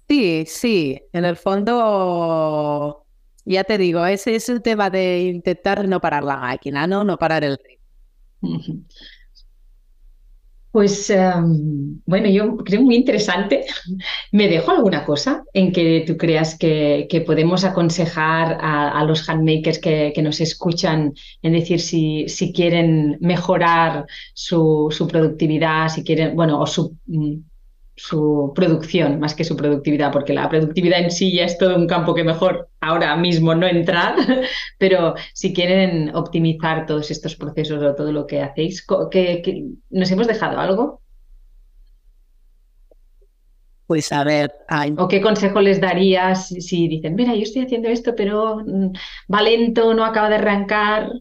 Sí, 0.07 0.43
sí. 0.45 1.01
En 1.13 1.25
el 1.25 1.37
fondo, 1.37 3.05
ya 3.45 3.63
te 3.63 3.77
digo, 3.77 4.05
ese 4.05 4.35
es 4.35 4.49
el 4.49 4.61
tema 4.61 4.89
de 4.89 5.19
intentar 5.21 5.87
no 5.87 5.99
parar 5.99 6.23
la 6.23 6.37
máquina, 6.37 6.85
¿no? 6.85 7.03
No 7.03 7.17
parar 7.17 7.43
el 7.43 7.57
ritmo. 7.57 8.85
Pues 10.71 11.09
em, 11.09 11.99
bueno, 12.05 12.29
yo 12.29 12.55
creo 12.57 12.81
muy 12.81 12.95
interesante. 12.95 13.65
¿Me 14.31 14.47
dejo 14.47 14.71
alguna 14.71 15.05
cosa 15.05 15.43
en 15.53 15.73
que 15.73 16.03
tú 16.07 16.15
creas 16.17 16.57
que, 16.57 17.07
podemos 17.25 17.65
aconsejar 17.65 18.57
a, 18.61 19.03
los 19.05 19.27
handmakers 19.27 19.79
que, 19.79 20.13
nos 20.21 20.39
escuchan 20.39 21.13
en 21.41 21.53
decir 21.53 21.81
si, 21.81 22.25
si 22.29 22.53
quieren 22.53 23.17
mejorar 23.19 24.05
su, 24.33 24.87
su, 24.91 25.07
productividad, 25.07 25.89
si 25.89 26.03
quieren, 26.03 26.35
bueno, 26.35 26.59
o 26.59 26.65
su 26.67 26.97
mm, 27.05 27.50
su 28.01 28.51
producción 28.55 29.19
más 29.19 29.35
que 29.35 29.43
su 29.43 29.55
productividad, 29.55 30.11
porque 30.11 30.33
la 30.33 30.49
productividad 30.49 30.99
en 30.99 31.11
sí 31.11 31.31
ya 31.33 31.45
es 31.45 31.57
todo 31.57 31.75
un 31.75 31.87
campo 31.87 32.15
que 32.15 32.23
mejor 32.23 32.69
ahora 32.79 33.15
mismo 33.15 33.53
no 33.53 33.67
entrar, 33.67 34.15
pero 34.79 35.13
si 35.33 35.53
quieren 35.53 36.13
optimizar 36.15 36.87
todos 36.87 37.11
estos 37.11 37.35
procesos 37.35 37.83
o 37.83 37.95
todo 37.95 38.11
lo 38.11 38.25
que 38.25 38.41
hacéis, 38.41 38.85
¿que, 39.11 39.69
nos 39.91 40.11
hemos 40.11 40.27
dejado 40.27 40.59
algo? 40.59 41.01
Pues 43.85 44.11
a 44.11 44.23
ver, 44.23 44.51
¿o 44.97 45.07
qué 45.07 45.21
consejo 45.21 45.61
les 45.61 45.79
darías 45.79 46.47
si, 46.47 46.87
dicen, 46.87 47.13
mira, 47.13 47.35
yo 47.35 47.41
estoy 47.41 47.63
haciendo 47.63 47.89
esto, 47.89 48.15
pero 48.15 48.63
mm, 48.65 48.93
va 49.31 49.41
lento, 49.43 49.93
no 49.93 50.05
acaba 50.05 50.29
de 50.29 50.35
arrancar? 50.35 51.11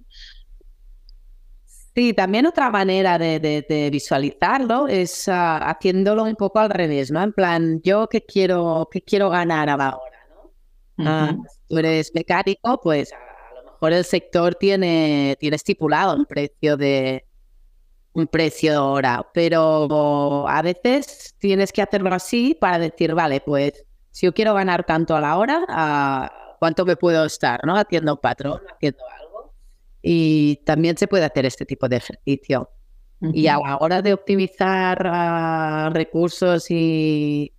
Sí, 2.01 2.15
también 2.15 2.47
otra 2.47 2.71
manera 2.71 3.19
de, 3.19 3.91
visualizarlo 3.93 4.89
es 4.89 5.29
ah, 5.29 5.59
haciéndolo 5.69 6.25
un 6.25 6.35
poco 6.35 6.59
al 6.59 6.71
revés, 6.71 7.11
¿no? 7.11 7.23
En 7.23 7.35
plan, 7.35 7.83
yo 7.83 8.09
qué 8.09 8.25
quiero, 8.25 8.89
qué 8.91 9.03
quiero 9.03 9.29
ganar 9.29 9.69
ahora, 9.69 10.27
¿no? 10.97 11.07
Ah, 11.07 11.37
tú 11.69 11.77
eres 11.77 12.11
mecánico, 12.15 12.81
pues 12.83 13.13
a 13.13 13.63
lo 13.63 13.73
mejor 13.73 13.93
el 13.93 14.05
sector 14.07 14.55
tiene, 14.55 15.37
tiene 15.39 15.57
estipulado 15.57 16.17
un 16.17 16.25
precio 16.25 16.79
de 16.79 17.27
un 18.15 18.27
precio 18.29 18.93
hora, 18.93 19.27
pero 19.35 20.49
a 20.49 20.63
veces 20.63 21.35
tienes 21.37 21.71
que 21.71 21.83
hacerlo 21.83 22.15
así 22.15 22.57
para 22.59 22.79
decir, 22.79 23.15
vale, 23.15 23.43
pues 23.43 23.85
si 24.11 24.25
yo 24.25 24.33
quiero 24.33 24.55
ganar 24.55 24.85
tanto 24.87 25.15
a 25.15 25.21
la 25.21 25.37
hora, 25.37 25.67
ah, 25.69 26.57
¿cuánto 26.59 26.87
me 26.87 26.97
puedo 26.97 27.27
estar, 27.27 27.61
¿no? 27.67 27.77
Haciendo 27.77 28.15
un 28.15 28.21
patrón, 28.21 28.63
haciendo 28.75 29.01
algo. 29.07 29.20
Y 30.03 30.57
también 30.65 30.97
se 30.97 31.09
puede 31.09 31.25
hacer 31.25 31.47
este 31.47 31.67
tipo 31.67 31.89
de 31.89 31.97
ejercicio. 31.97 32.71
Y 33.35 33.49
a 33.49 33.59
la 33.59 33.77
hora 33.77 34.01
de 34.01 34.15
optimizar 34.15 35.03
ah, 35.05 35.91
recursos 35.93 36.71
y 36.71 37.53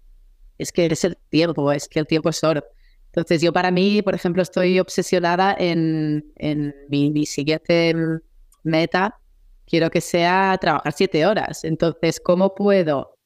es 0.58 0.72
que 0.72 0.88
es 0.88 1.04
el 1.04 1.18
tiempo, 1.30 1.72
es 1.72 1.88
que 1.88 2.00
el 2.00 2.08
tiempo 2.08 2.30
es 2.30 2.44
oro. 2.44 2.64
Entonces 3.08 3.42
yo 3.42 3.54
para 3.54 3.70
mí, 3.72 4.02
por 4.02 4.16
ejemplo, 4.16 4.42
estoy 4.42 4.80
obsesionada 4.80 5.56
en, 5.60 6.32
en 6.38 6.74
mi, 6.90 7.26
siguiente 7.26 7.94
meta, 8.64 9.20
quiero 9.66 9.90
que 9.90 10.02
sea 10.02 10.58
trabajar 10.60 10.94
siete 10.94 11.26
horas. 11.26 11.64
Entonces, 11.64 12.20
¿cómo 12.20 12.56
puedo 12.56 13.18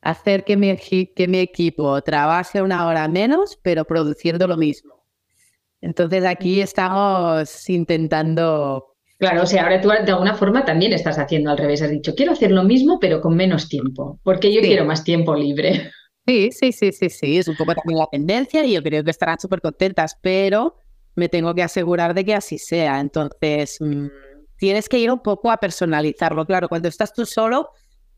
hacer 0.00 0.44
que 0.44 0.56
mi, 0.56 0.76
que 0.76 1.28
mi 1.28 1.38
equipo 1.38 2.00
trabaje 2.02 2.62
una 2.62 2.86
hora 2.86 3.08
menos, 3.08 3.58
pero 3.62 3.84
produciendo 3.84 4.46
lo 4.46 4.56
mismo? 4.56 5.01
Entonces 5.82 6.24
aquí 6.24 6.60
estamos 6.60 7.68
intentando... 7.68 8.86
Claro, 9.18 9.42
o 9.42 9.46
sea, 9.46 9.64
ahora 9.64 9.80
tú 9.80 9.88
de 9.88 10.10
alguna 10.10 10.34
forma 10.34 10.64
también 10.64 10.92
estás 10.92 11.18
haciendo 11.18 11.50
al 11.50 11.58
revés. 11.58 11.82
Has 11.82 11.90
dicho, 11.90 12.14
quiero 12.14 12.32
hacer 12.32 12.50
lo 12.50 12.64
mismo, 12.64 12.98
pero 12.98 13.20
con 13.20 13.36
menos 13.36 13.68
tiempo, 13.68 14.18
porque 14.24 14.52
yo 14.52 14.60
quiero 14.60 14.84
más 14.84 15.04
tiempo 15.04 15.34
libre. 15.34 15.90
Sí, 16.26 16.50
sí, 16.52 16.72
sí, 16.72 16.92
sí, 16.92 17.10
sí. 17.10 17.38
Es 17.38 17.48
un 17.48 17.56
poco 17.56 17.74
también 17.74 17.98
la 17.98 18.06
tendencia 18.10 18.64
y 18.64 18.72
yo 18.74 18.82
creo 18.82 19.02
que 19.02 19.10
estarán 19.10 19.38
súper 19.38 19.60
contentas, 19.60 20.16
pero 20.22 20.76
me 21.16 21.28
tengo 21.28 21.54
que 21.54 21.62
asegurar 21.62 22.14
de 22.14 22.24
que 22.24 22.34
así 22.34 22.58
sea. 22.58 23.00
Entonces, 23.00 23.78
mm, 23.80 24.06
tienes 24.56 24.88
que 24.88 24.98
ir 24.98 25.10
un 25.10 25.20
poco 25.20 25.50
a 25.50 25.56
personalizarlo. 25.56 26.46
Claro, 26.46 26.68
cuando 26.68 26.88
estás 26.88 27.12
tú 27.12 27.26
solo, 27.26 27.70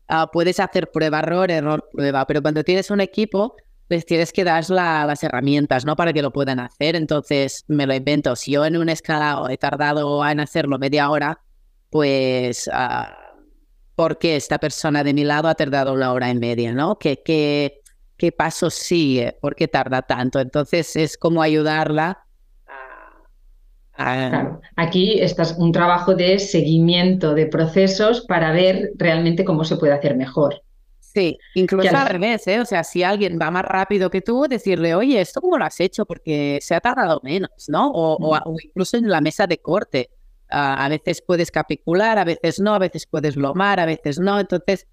ah, 0.07 0.29
puedes 0.31 0.59
hacer 0.59 0.91
prueba, 0.91 1.19
error, 1.19 1.49
error, 1.49 1.89
prueba, 1.91 2.25
pero 2.27 2.41
cuando 2.41 2.63
tienes 2.63 2.91
un 2.91 3.01
equipo, 3.01 3.55
les 3.89 4.05
tienes 4.05 4.31
que 4.31 4.43
dar 4.43 4.69
las 4.69 5.23
herramientas, 5.23 5.85
¿no? 5.85 5.95
Para 5.95 6.13
que 6.13 6.21
lo 6.21 6.31
puedan 6.31 6.59
hacer. 6.59 6.95
Entonces, 6.95 7.63
me 7.67 7.85
lo 7.85 7.93
invento. 7.93 8.35
Si 8.35 8.51
yo 8.51 8.65
en 8.65 8.77
un 8.77 8.89
escalado 8.89 9.49
he 9.49 9.57
tardado 9.57 10.27
en 10.27 10.39
hacerlo 10.39 10.79
media 10.79 11.09
hora, 11.09 11.39
pues, 11.89 12.67
uh, 12.67 13.05
¿por 13.95 14.17
qué 14.17 14.35
esta 14.35 14.57
persona 14.57 15.03
de 15.03 15.13
mi 15.13 15.23
lado 15.23 15.47
ha 15.47 15.55
tardado 15.55 15.93
una 15.93 16.11
hora 16.13 16.29
y 16.29 16.35
media, 16.35 16.73
¿no? 16.73 16.97
¿Qué, 16.97 17.21
qué, 17.23 17.81
qué 18.17 18.31
paso 18.31 18.69
sigue? 18.69 19.37
¿Por 19.41 19.55
qué 19.55 19.67
tarda 19.67 20.01
tanto? 20.01 20.39
Entonces, 20.39 20.95
es 20.95 21.17
como 21.17 21.41
ayudarla 21.41 22.25
Claro. 23.95 24.59
Aquí 24.75 25.21
estás 25.21 25.55
un 25.57 25.71
trabajo 25.71 26.15
de 26.15 26.37
seguimiento 26.39 27.33
de 27.33 27.45
procesos 27.45 28.25
para 28.27 28.51
ver 28.51 28.91
realmente 28.97 29.45
cómo 29.45 29.63
se 29.63 29.77
puede 29.77 29.93
hacer 29.93 30.17
mejor. 30.17 30.61
Sí, 31.15 31.39
incluso 31.53 31.95
al 31.95 32.09
revés, 32.09 32.45
¿eh? 32.45 32.59
O 32.59 32.65
sea, 32.65 32.83
si 32.83 33.01
alguien 33.01 33.39
va 33.41 33.49
más 33.49 33.63
rápido 33.63 34.09
que 34.09 34.19
tú, 34.19 34.47
decirle, 34.49 34.95
oye, 34.95 35.21
¿esto 35.21 35.39
cómo 35.39 35.57
lo 35.57 35.63
has 35.63 35.79
hecho? 35.79 36.05
Porque 36.05 36.59
se 36.61 36.75
ha 36.75 36.81
tardado 36.81 37.21
menos, 37.23 37.69
¿no? 37.69 37.89
O, 37.89 38.57
incluso 38.61 38.97
en 38.97 39.07
la 39.09 39.21
mesa 39.21 39.47
de 39.47 39.57
corte. 39.59 40.09
Ah, 40.49 40.83
a 40.83 40.89
veces 40.89 41.23
puedes 41.25 41.51
capicular, 41.51 42.19
a 42.19 42.25
veces 42.25 42.59
no, 42.59 42.73
a 42.73 42.79
veces 42.79 43.07
puedes 43.07 43.37
lomar, 43.37 43.79
a 43.79 43.85
veces 43.85 44.19
no. 44.19 44.37
Entonces, 44.41 44.87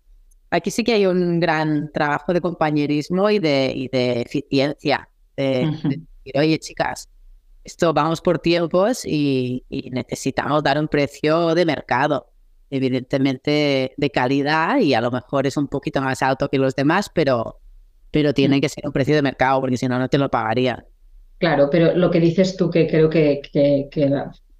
aquí 0.51 0.71
sí 0.71 0.85
que 0.85 0.93
hay 0.93 1.07
un 1.07 1.41
gran 1.41 1.91
trabajo 1.91 2.33
de 2.33 2.41
compañerismo 2.41 3.29
y 3.29 3.41
de, 3.41 3.73
y 3.75 3.89
de 3.89 4.21
eficiencia. 4.21 5.09
De, 5.37 5.73
decir, 5.83 6.07
oye, 6.37 6.59
chicas, 6.61 7.09
esto 7.65 7.93
vamos 7.93 8.21
por 8.21 8.39
tiempos 8.39 9.05
y 9.05 9.65
necesitamos 9.91 10.63
dar 10.63 10.79
un 10.79 10.87
precio 10.87 11.53
de 11.57 11.65
mercado 11.65 12.32
evidentemente 12.73 13.93
de 13.97 14.11
calidad 14.11 14.79
y 14.79 14.95
a 14.95 15.01
lo 15.03 15.11
mejor 15.11 15.47
es 15.47 15.57
un 15.59 15.69
poquito 15.69 16.01
más 16.01 16.23
alto 16.23 16.49
que 16.49 16.59
los 16.59 16.75
demás, 16.75 17.11
pero, 17.15 17.61
pero 18.11 18.33
tiene 18.33 18.57
mm. 18.57 18.61
que 18.63 18.69
ser 18.71 18.87
un 18.87 18.93
precio 18.93 19.15
de 19.15 19.23
mercado 19.23 19.61
porque 19.61 19.77
si 19.77 19.87
no, 19.87 19.99
no 19.99 20.09
te 20.09 20.17
lo 20.17 20.31
pagaría. 20.31 20.87
Claro, 21.39 21.69
pero 21.71 21.95
lo 21.95 22.11
que 22.11 22.19
dices 22.19 22.57
tú 22.57 22.71
que 22.71 22.87
creo 22.87 23.11
que, 23.11 23.43
que, 23.53 23.89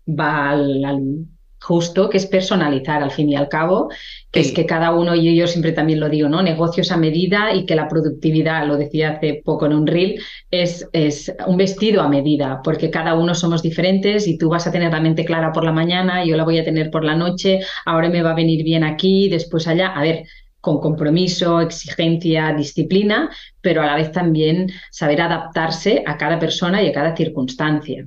va 0.07 0.51
al, 0.51 1.27
justo, 1.63 2.11
que 2.11 2.17
es 2.17 2.27
personalizar 2.27 3.03
al 3.03 3.13
fin 3.13 3.29
y 3.29 3.37
al 3.37 3.49
cabo, 3.49 3.89
que 4.31 4.41
es 4.41 4.53
que 4.53 4.67
cada 4.67 4.93
uno, 4.93 5.15
y 5.15 5.35
yo 5.37 5.47
siempre 5.47 5.73
también 5.73 6.01
lo 6.01 6.09
digo, 6.09 6.29
¿no? 6.29 6.43
Negocios 6.43 6.91
a 6.91 6.97
medida 6.97 7.55
y 7.55 7.67
que 7.67 7.77
la 7.77 7.89
productividad, 7.89 8.67
lo 8.67 8.77
decía 8.77 9.11
hace 9.11 9.43
poco 9.45 9.67
en 9.67 9.75
un 9.75 9.87
reel, 9.87 10.21
es, 10.51 10.89
es 10.93 11.33
un 11.47 11.57
vestido 11.57 12.03
a 12.03 12.09
medida, 12.09 12.61
porque 12.65 12.91
cada 12.91 13.15
uno 13.15 13.35
somos 13.35 13.63
diferentes 13.63 14.27
y 14.27 14.39
tú 14.39 14.49
vas 14.49 14.67
a 14.67 14.73
tener 14.73 14.91
la 14.93 15.01
mente 15.01 15.25
clara 15.25 15.53
por 15.53 15.65
la 15.65 15.73
mañana, 15.73 16.25
yo 16.25 16.37
la 16.37 16.45
voy 16.45 16.59
a 16.59 16.65
tener 16.65 16.91
por 16.91 17.05
la 17.05 17.15
noche, 17.15 17.61
ahora 17.87 18.09
me 18.09 18.23
va 18.23 18.33
a 18.33 18.35
venir 18.35 18.65
bien 18.65 18.83
aquí, 18.83 19.29
después 19.29 19.69
allá. 19.69 19.89
A 19.89 20.03
ver, 20.03 20.25
con 20.61 20.81
compromiso, 20.81 21.61
exigencia, 21.61 22.55
disciplina, 22.57 23.31
pero 23.61 23.83
a 23.83 23.87
la 23.87 23.97
vez 23.97 24.13
también 24.13 24.71
saber 24.91 25.21
adaptarse 25.21 26.03
a 26.07 26.17
cada 26.17 26.39
persona 26.39 26.83
y 26.83 26.89
a 26.89 26.93
cada 26.93 27.17
circunstancia. 27.17 28.07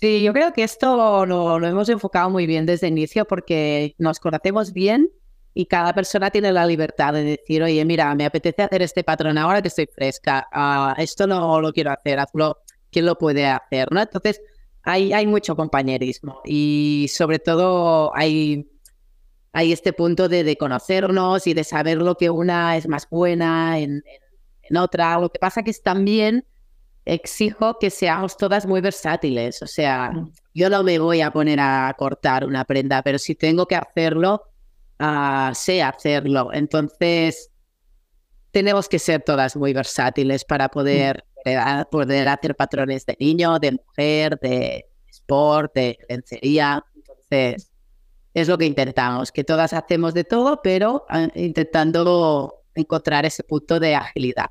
Sí, 0.00 0.22
yo 0.22 0.32
creo 0.32 0.54
que 0.54 0.62
esto 0.62 1.26
lo, 1.26 1.62
hemos 1.66 1.90
enfocado 1.90 2.30
muy 2.30 2.46
bien 2.46 2.64
desde 2.64 2.86
el 2.86 2.94
inicio 2.94 3.26
porque 3.26 3.94
nos 3.98 4.18
conocemos 4.18 4.72
bien 4.72 5.10
y 5.52 5.66
cada 5.66 5.92
persona 5.92 6.30
tiene 6.30 6.52
la 6.52 6.64
libertad 6.64 7.12
de 7.12 7.22
decir, 7.22 7.62
oye, 7.62 7.84
mira, 7.84 8.14
me 8.14 8.24
apetece 8.24 8.62
hacer 8.62 8.80
este 8.80 9.04
patrón 9.04 9.36
ahora 9.36 9.60
que 9.60 9.68
estoy 9.68 9.86
fresca, 9.94 10.48
ah, 10.52 10.94
esto 10.96 11.26
no 11.26 11.60
lo 11.60 11.70
quiero 11.74 11.90
hacer, 11.90 12.18
hazlo, 12.18 12.60
¿quién 12.90 13.04
lo 13.04 13.18
puede 13.18 13.46
hacer? 13.46 13.92
¿no? 13.92 14.00
Entonces, 14.00 14.40
hay, 14.84 15.12
hay 15.12 15.26
mucho 15.26 15.54
compañerismo 15.54 16.40
y 16.46 17.10
sobre 17.12 17.38
todo 17.38 18.16
hay, 18.16 18.70
hay 19.52 19.70
este 19.70 19.92
punto 19.92 20.30
de, 20.30 20.44
de 20.44 20.56
conocernos 20.56 21.46
y 21.46 21.52
de 21.52 21.64
saber 21.64 21.98
lo 21.98 22.14
que 22.14 22.30
una 22.30 22.74
es 22.78 22.88
más 22.88 23.06
buena 23.10 23.78
en, 23.78 24.02
en 24.62 24.76
otra. 24.78 25.20
Lo 25.20 25.30
que 25.30 25.38
pasa 25.38 25.62
que 25.62 25.72
es 25.72 25.82
también 25.82 26.46
exijo 27.04 27.78
que 27.78 27.90
seamos 27.90 28.36
todas 28.36 28.66
muy 28.66 28.80
versátiles. 28.80 29.62
O 29.62 29.66
sea, 29.66 30.12
yo 30.54 30.70
no 30.70 30.82
me 30.82 30.98
voy 30.98 31.20
a 31.20 31.30
poner 31.30 31.58
a 31.60 31.94
cortar 31.98 32.44
una 32.44 32.64
prenda, 32.64 33.02
pero 33.02 33.18
si 33.18 33.34
tengo 33.34 33.66
que 33.66 33.76
hacerlo, 33.76 34.44
uh, 35.00 35.54
sé 35.54 35.82
hacerlo. 35.82 36.50
Entonces, 36.52 37.50
tenemos 38.50 38.88
que 38.88 38.98
ser 38.98 39.22
todas 39.22 39.56
muy 39.56 39.72
versátiles 39.72 40.44
para 40.44 40.68
poder, 40.68 41.24
eh, 41.44 41.58
poder 41.90 42.28
hacer 42.28 42.54
patrones 42.56 43.06
de 43.06 43.16
niño, 43.18 43.58
de 43.58 43.72
mujer, 43.72 44.38
de 44.40 44.86
sport, 45.08 45.72
de 45.74 45.98
lencería. 46.08 46.84
Entonces, 46.94 47.70
es 48.34 48.48
lo 48.48 48.58
que 48.58 48.66
intentamos, 48.66 49.32
que 49.32 49.44
todas 49.44 49.72
hacemos 49.72 50.14
de 50.14 50.24
todo, 50.24 50.60
pero 50.62 51.04
ah, 51.08 51.28
intentando 51.34 52.62
encontrar 52.74 53.26
ese 53.26 53.42
punto 53.42 53.80
de 53.80 53.94
agilidad. 53.94 54.50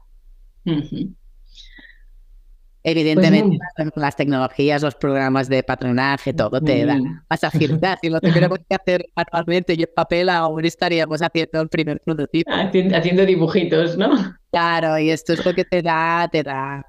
Evidentemente, 2.81 3.57
pues 3.75 3.91
las 3.95 4.15
tecnologías, 4.15 4.81
los 4.81 4.95
programas 4.95 5.49
de 5.49 5.63
patronaje, 5.63 6.33
todo 6.33 6.61
te 6.61 6.85
da 6.85 6.97
más 7.29 7.43
agilidad. 7.43 7.99
Si 8.01 8.09
lo 8.09 8.21
tuviéramos 8.21 8.59
que 8.59 8.75
hacer 8.75 9.05
manualmente 9.15 9.73
y 9.73 9.83
en 9.83 9.89
papel, 9.93 10.29
aún 10.29 10.63
estaríamos 10.63 11.21
haciendo 11.21 11.61
el 11.61 11.67
primer 11.67 11.99
prototipo. 11.99 12.49
Haciendo 12.51 13.25
dibujitos, 13.25 13.97
¿no? 13.97 14.11
Claro, 14.51 14.97
y 14.97 15.09
esto 15.09 15.33
es 15.33 15.45
lo 15.45 15.53
que 15.53 15.65
te 15.65 15.81
da, 15.81 16.29
te 16.31 16.41
da, 16.41 16.85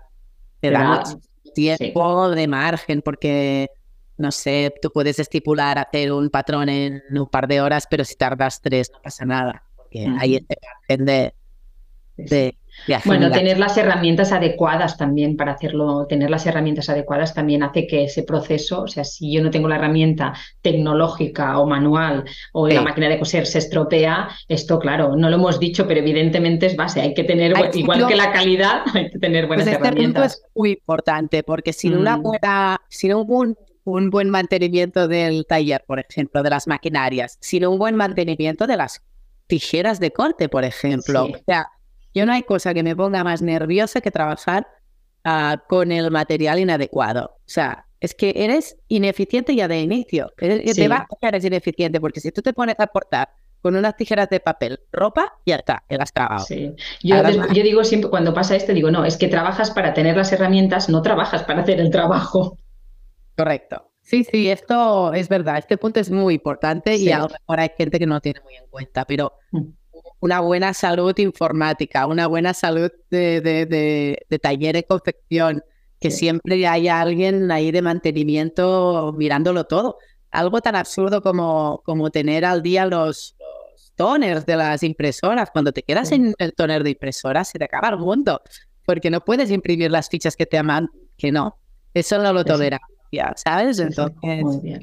te, 0.61 0.71
da, 0.71 1.03
tiempo 1.55 2.31
de 2.31 2.47
margen, 2.47 3.03
porque, 3.03 3.69
no 4.17 4.31
sé, 4.31 4.73
tú 4.81 4.93
puedes 4.93 5.19
estipular 5.19 5.77
hacer 5.77 6.13
un 6.13 6.31
patrón 6.31 6.69
en 6.69 7.03
un 7.11 7.27
par 7.27 7.49
de 7.49 7.61
horas, 7.61 7.87
pero 7.91 8.05
si 8.05 8.15
tardas 8.15 8.61
tres, 8.63 8.93
no 8.93 9.03
pasa 9.03 9.25
nada. 9.25 9.65
porque 9.77 10.07
hay 10.21 10.37
este 10.37 10.57
margen 10.63 11.05
de, 11.05 11.35
de, 12.17 12.57
bueno, 13.05 13.31
tener 13.31 13.59
las 13.59 13.77
herramientas 13.77 14.33
adecuadas 14.33 14.97
también 14.97 15.37
para 15.37 15.53
hacerlo, 15.53 16.07
tener 16.07 16.31
las 16.31 16.47
herramientas 16.47 16.89
adecuadas 16.89 17.35
también 17.35 17.63
hace 17.63 17.87
que 17.87 18.05
ese 18.05 18.23
proceso, 18.23 18.83
o 18.83 18.89
sea, 18.89 19.05
si 19.05 19.33
yo 19.33 19.43
no 19.43 19.51
tengo 19.51 19.69
la 19.69 19.77
herramienta 19.77 20.33
tecnológica 20.63 21.59
o 21.59 21.67
manual 21.67 22.25
o 22.53 22.69
la 22.69 22.83
máquina 22.83 23.09
de 23.09 23.19
coser 23.19 23.47
se 23.47 23.59
estropea, 23.59 24.29
esto 24.49 24.79
claro, 24.79 25.17
no 25.17 25.29
lo 25.29 25.37
hemos 25.37 25.61
dicho, 25.61 25.87
pero 25.87 26.01
evidentemente 26.01 26.67
es 26.67 26.77
base, 26.77 27.01
hay 27.01 27.15
que 27.15 27.25
tener, 27.25 27.53
igual 27.75 28.07
que 28.07 28.17
la 28.17 28.33
calidad, 28.33 28.83
hay 28.95 29.11
que 29.11 29.19
tener 29.19 29.47
buenas 29.47 29.67
pues 29.67 29.77
este 29.77 29.87
herramientas. 29.87 30.35
es 30.35 30.43
muy 30.55 30.71
importante 30.73 31.43
porque 31.43 31.73
sin 31.73 31.97
una 31.97 32.17
mm. 32.17 32.23
buena, 32.23 32.81
sin 32.89 33.15
un, 33.15 33.57
un 33.85 34.11
buen 34.11 34.31
mantenimiento 34.31 35.09
del 35.09 35.47
taller, 35.47 35.85
por 35.87 36.01
ejemplo, 36.01 36.43
de 36.43 36.51
las 36.51 36.67
maquinarias, 36.67 37.37
sin 37.41 37.67
un 37.67 37.79
buen 37.79 37.95
mantenimiento 37.97 38.67
de 38.67 38.77
las 38.77 39.03
tijeras 39.47 40.01
de 40.01 40.13
corte, 40.13 40.49
por 40.49 40.65
ejemplo. 40.65 41.25
O 41.25 41.39
sea, 41.45 41.69
yo 42.15 42.27
no 42.27 42.33
hay 42.33 42.43
cosa 42.43 42.75
que 42.75 42.83
me 42.83 42.97
ponga 42.97 43.25
más 43.25 43.43
nerviosa 43.43 44.01
que 44.01 44.11
trabajar 44.11 44.67
ah, 45.25 45.63
con 45.69 45.93
el 45.93 46.11
material 46.11 46.59
inadecuado. 46.59 47.37
O 47.39 47.49
sea, 47.49 47.87
es 48.01 48.15
que 48.15 48.33
eres 48.35 48.77
ineficiente 48.89 49.55
ya 49.55 49.69
de 49.69 49.81
inicio. 49.81 50.33
Te 50.37 50.89
va 50.89 51.07
a 51.09 51.29
eres 51.29 51.45
ineficiente 51.45 52.01
porque 52.01 52.21
si 52.21 52.33
tú 52.33 52.43
te 52.43 52.53
pones 52.53 52.77
a 52.79 52.87
cortar 52.87 53.29
con 53.61 53.77
unas 53.77 53.95
tijeras 53.95 54.31
de 54.31 54.41
papel, 54.41 54.81
ropa, 54.91 55.35
ya 55.45 55.57
está, 55.57 55.85
el 55.89 56.01
has 56.01 56.13
Sí. 56.47 56.75
Yo, 57.03 57.17
yo, 57.53 57.63
digo 57.63 57.85
siempre, 57.85 58.09
cuando 58.09 58.33
pasa 58.33 58.57
esto, 58.57 58.73
digo, 58.73 58.91
no, 58.91 59.05
es 59.05 59.19
que 59.19 59.29
trabajas 59.29 59.71
para 59.71 59.93
tener 59.93 60.17
las 60.17 60.33
herramientas, 60.33 60.89
no 60.89 61.03
trabajas 61.03 61.43
para 61.43 61.61
hacer 61.61 61.79
el 61.79 61.91
trabajo. 61.91 62.57
Correcto. 63.37 63.91
Sí, 64.01 64.25
sí, 64.25 64.51
esto 64.51 65.13
es 65.13 65.29
verdad. 65.29 65.59
Este 65.59 65.77
punto 65.77 66.01
es 66.01 66.11
muy 66.11 66.35
importante 66.35 66.97
y 66.97 67.13
a 67.13 67.19
lo 67.19 67.29
mejor 67.29 67.61
hay 67.61 67.71
gente 67.77 67.99
que 67.99 68.07
no 68.07 68.19
tiene 68.23 68.41
muy 68.41 68.55
en 68.55 68.67
cuenta, 68.71 69.05
pero 69.05 69.35
mm 69.53 69.80
una 70.21 70.41
buena 70.41 70.75
salud 70.75 71.17
informática, 71.19 72.07
una 72.07 72.27
buena 72.27 72.55
salud 72.55 72.91
de, 73.11 73.41
de, 73.41 74.39
taller 74.39 74.75
de 74.75 74.85
confección, 74.85 75.63
que 75.99 76.11
siempre 76.11 76.67
haya 76.67 77.01
alguien 77.01 77.51
ahí 77.51 77.71
de 77.71 77.83
mantenimiento 77.83 79.15
mirándolo 79.17 79.65
todo. 79.65 79.99
Algo 80.31 80.61
tan 80.61 80.77
absurdo 80.77 81.23
como, 81.23 81.83
como 81.85 82.11
tener 82.11 82.45
al 82.45 82.63
día 82.63 82.87
los, 82.87 83.37
toners 84.01 84.47
de 84.47 84.57
las 84.57 84.83
impresoras. 84.83 85.51
Cuando 85.51 85.73
te 85.73 85.83
quedas 85.83 86.11
en 86.13 86.33
el 86.39 86.55
toner 86.55 86.83
de 86.83 86.91
impresora, 86.91 87.45
se 87.45 87.59
te 87.59 87.67
acaba 87.67 87.91
el 87.91 87.99
mundo, 87.99 88.41
porque 88.87 89.11
no 89.11 89.23
puedes 89.23 89.51
imprimir 89.51 89.91
las 89.91 90.09
fichas 90.09 90.37
que 90.37 90.47
te 90.47 90.57
aman, 90.57 90.89
que 91.19 91.31
no. 91.31 91.59
Eso 91.93 92.17
no 92.17 92.33
lo 92.33 92.43
tolera, 92.43 92.81
¿sabes? 93.37 93.79
Entonces, 93.79 94.17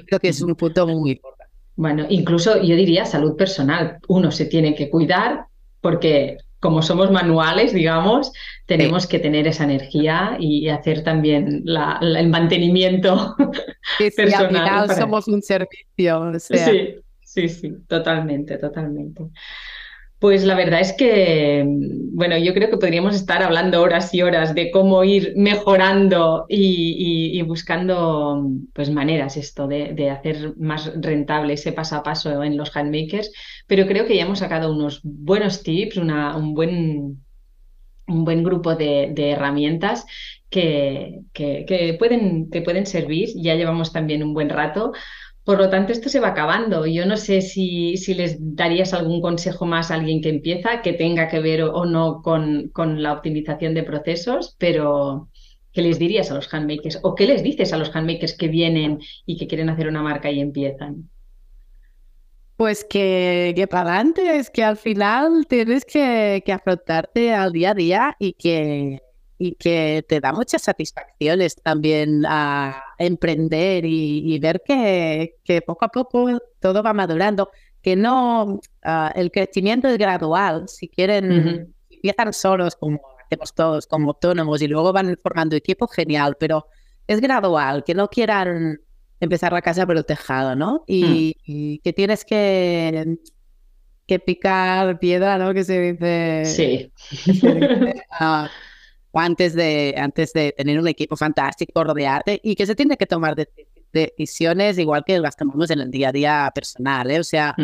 creo 0.05 0.19
que 0.19 0.27
es 0.29 0.41
un 0.41 0.53
punto 0.53 0.85
muy 0.85 1.13
importante. 1.13 1.36
Bueno, 1.77 2.07
incluso 2.09 2.61
yo 2.61 2.75
diría 2.75 3.05
salud 3.05 3.37
personal. 3.37 3.99
Uno 4.07 4.31
se 4.31 4.45
tiene 4.45 4.75
que 4.75 4.89
cuidar 4.89 5.45
porque 5.79 6.37
como 6.59 6.81
somos 6.81 7.11
manuales, 7.11 7.71
digamos, 7.71 8.33
tenemos 8.65 9.05
que 9.05 9.19
tener 9.19 9.47
esa 9.47 9.63
energía 9.63 10.37
y 10.39 10.67
hacer 10.69 11.03
también 11.03 11.63
el 11.67 12.29
mantenimiento 12.29 13.35
personal. 14.15 14.89
somos 14.95 15.27
un 15.27 15.41
servicio. 15.43 16.33
Sí, 16.39 16.95
sí, 17.21 17.47
sí, 17.47 17.73
totalmente, 17.87 18.57
totalmente. 18.57 19.23
Pues 20.19 20.43
la 20.45 20.55
verdad 20.55 20.79
es 20.79 20.93
que, 20.93 21.63
bueno, 22.11 22.37
yo 22.39 22.55
creo 22.55 22.71
que 22.71 22.77
podríamos 22.77 23.15
estar 23.15 23.43
hablando 23.43 23.83
horas 23.83 24.11
y 24.15 24.23
horas 24.23 24.55
de 24.55 24.71
cómo 24.71 25.03
ir 25.03 25.33
mejorando 25.35 26.47
y, 26.49 27.39
buscando 27.43 28.43
pues 28.73 28.89
maneras 28.89 29.37
esto 29.37 29.67
de, 29.67 30.09
hacer 30.09 30.57
más 30.57 30.91
rentable 30.99 31.53
ese 31.53 31.71
paso 31.71 31.97
a 31.97 32.03
paso 32.03 32.43
en 32.43 32.57
los 32.57 32.75
handmakers, 32.75 33.31
pero 33.67 33.85
creo 33.85 34.07
que 34.07 34.15
ya 34.15 34.23
hemos 34.23 34.39
sacado 34.39 34.73
unos 34.73 35.01
buenos 35.03 35.61
tips, 35.61 35.97
una, 35.97 36.35
un, 36.35 36.55
buen, 36.55 37.23
un 38.07 38.25
buen 38.25 38.43
grupo 38.43 38.73
de, 38.73 39.13
herramientas 39.15 40.07
que, 40.49 41.19
que, 41.31 41.95
pueden, 41.99 42.49
que 42.49 42.63
pueden 42.63 42.87
servir. 42.87 43.29
Ya 43.35 43.53
llevamos 43.53 43.93
también 43.93 44.23
un 44.23 44.33
buen 44.33 44.49
rato 44.49 44.93
por 45.47 45.59
lo 45.59 45.69
tanto, 45.69 45.93
esto 45.93 46.09
se 46.09 46.19
va 46.19 46.27
acabando. 46.27 46.85
Yo 46.85 47.05
no 47.05 47.15
sé 47.15 47.39
si, 47.39 47.95
si 47.95 48.13
les 48.13 48.35
darías 48.37 48.93
algún 48.93 49.21
consejo 49.21 49.65
más 49.65 49.89
a 49.89 49.95
alguien 49.95 50.21
que 50.21 50.27
empieza, 50.27 50.81
que 50.81 50.91
tenga 50.91 51.29
que 51.29 51.39
ver 51.39 51.63
o 51.63 51.85
no 51.85 52.21
con, 52.21 52.67
con 52.73 53.01
la 53.01 53.13
optimización 53.13 53.73
de 53.73 53.83
procesos, 53.83 54.57
pero 54.59 55.29
¿qué 55.71 55.83
les 55.83 55.99
dirías 55.99 56.31
a 56.31 56.35
los 56.35 56.53
handmakers? 56.53 56.99
¿O 57.01 57.15
qué 57.15 57.27
les 57.27 57.43
dices 57.43 57.71
a 57.71 57.77
los 57.77 57.95
handmakers 57.95 58.35
que 58.35 58.49
vienen 58.49 58.99
y 59.25 59.37
que 59.37 59.47
quieren 59.47 59.69
hacer 59.69 59.87
una 59.87 60.03
marca 60.03 60.29
y 60.29 60.41
empiezan? 60.41 61.09
Pues 62.57 62.83
que, 62.83 63.53
que 63.55 63.67
para 63.67 63.93
adelante, 63.93 64.35
es 64.35 64.49
que 64.49 64.65
al 64.65 64.75
final 64.75 65.45
tienes 65.47 65.85
que, 65.85 66.43
que 66.45 66.51
afrontarte 66.51 67.33
al 67.33 67.53
día 67.53 67.71
a 67.71 67.73
día 67.73 68.15
y 68.19 68.33
que 68.33 68.99
y 69.37 69.55
que 69.55 70.05
te 70.07 70.19
da 70.19 70.33
muchas 70.33 70.63
satisfacciones 70.63 71.55
también 71.55 72.23
a 72.27 72.83
emprender 72.97 73.85
y, 73.85 74.37
ver 74.39 74.61
que, 74.65 75.35
que, 75.43 75.61
poco 75.61 75.85
a 75.85 75.89
poco 75.89 76.39
todo 76.59 76.81
va 76.81 76.93
madurando, 76.93 77.51
que 77.81 77.95
no, 77.95 78.59
ah, 78.83 79.11
el 79.15 79.31
crecimiento 79.31 79.87
es 79.87 79.97
gradual, 79.97 80.67
si 80.67 80.87
quieren, 80.87 81.73
empiezan 81.89 82.33
solos 82.33 82.75
como 82.75 82.99
hacemos 83.25 83.53
todos, 83.53 83.87
como 83.87 84.11
autónomos 84.11 84.61
y 84.61 84.67
luego 84.67 84.91
van 84.91 85.17
formando 85.21 85.55
equipo, 85.55 85.87
genial, 85.87 86.35
pero 86.39 86.67
es 87.05 87.21
gradual, 87.21 87.83
que 87.83 87.93
no 87.93 88.09
quieran 88.09 88.79
empezar 89.19 89.53
la 89.53 89.61
casa 89.61 89.85
por 89.85 89.97
el 89.97 90.05
tejado, 90.05 90.55
¿no? 90.55 90.83
Y, 90.87 91.35
mm. 91.47 91.83
que 91.83 91.93
tienes 91.93 92.25
que 92.25 93.17
que 94.07 94.19
picar 94.19 94.99
piedra, 94.99 95.37
¿no? 95.37 95.53
Que 95.53 95.63
se 95.63 95.93
dice. 95.93 96.43
Sí. 96.45 96.91
Ah, 98.09 98.49
antes 99.13 99.53
de, 99.55 99.95
antes 99.97 100.33
de 100.33 100.53
tener 100.55 100.79
un 100.79 100.87
equipo 100.87 101.15
fantástico, 101.15 101.83
rodearte 101.83 102.39
y 102.43 102.55
que 102.55 102.65
se 102.65 102.75
tiene 102.75 102.97
que 102.97 103.05
tomar 103.05 103.35
decisiones 103.91 104.77
igual 104.77 105.03
que 105.05 105.19
las 105.19 105.35
tomamos 105.35 105.69
en 105.71 105.79
el 105.79 105.91
día 105.91 106.09
a 106.09 106.11
día 106.11 106.51
personal. 106.53 107.09
¿eh? 107.09 107.19
O 107.19 107.23
sea, 107.23 107.55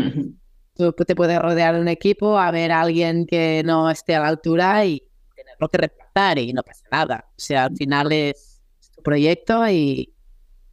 tú 0.75 0.93
te 0.93 1.15
puedes 1.15 1.39
rodear 1.39 1.75
de 1.75 1.81
un 1.81 1.87
equipo, 1.87 2.37
a 2.37 2.51
ver 2.51 2.71
a 2.71 2.81
alguien 2.81 3.25
que 3.25 3.61
no 3.65 3.89
esté 3.89 4.15
a 4.15 4.21
la 4.21 4.27
altura 4.27 4.85
y 4.85 5.03
tenerlo 5.35 5.69
que 5.69 5.77
reemplazar 5.77 6.39
y 6.39 6.53
no 6.53 6.63
pasa 6.63 6.83
nada. 6.91 7.25
O 7.29 7.39
sea, 7.39 7.65
al 7.65 7.75
final 7.75 8.11
es 8.11 8.61
tu 8.95 9.01
proyecto 9.03 9.67
y, 9.69 10.09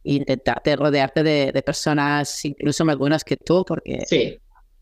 intentarte 0.03 0.75
rodearte 0.75 1.21
de, 1.21 1.61
personas 1.63 2.43
incluso 2.43 2.83
más 2.83 2.97
buenas 2.97 3.23
que 3.23 3.37
tú 3.37 3.63
porque 3.63 4.39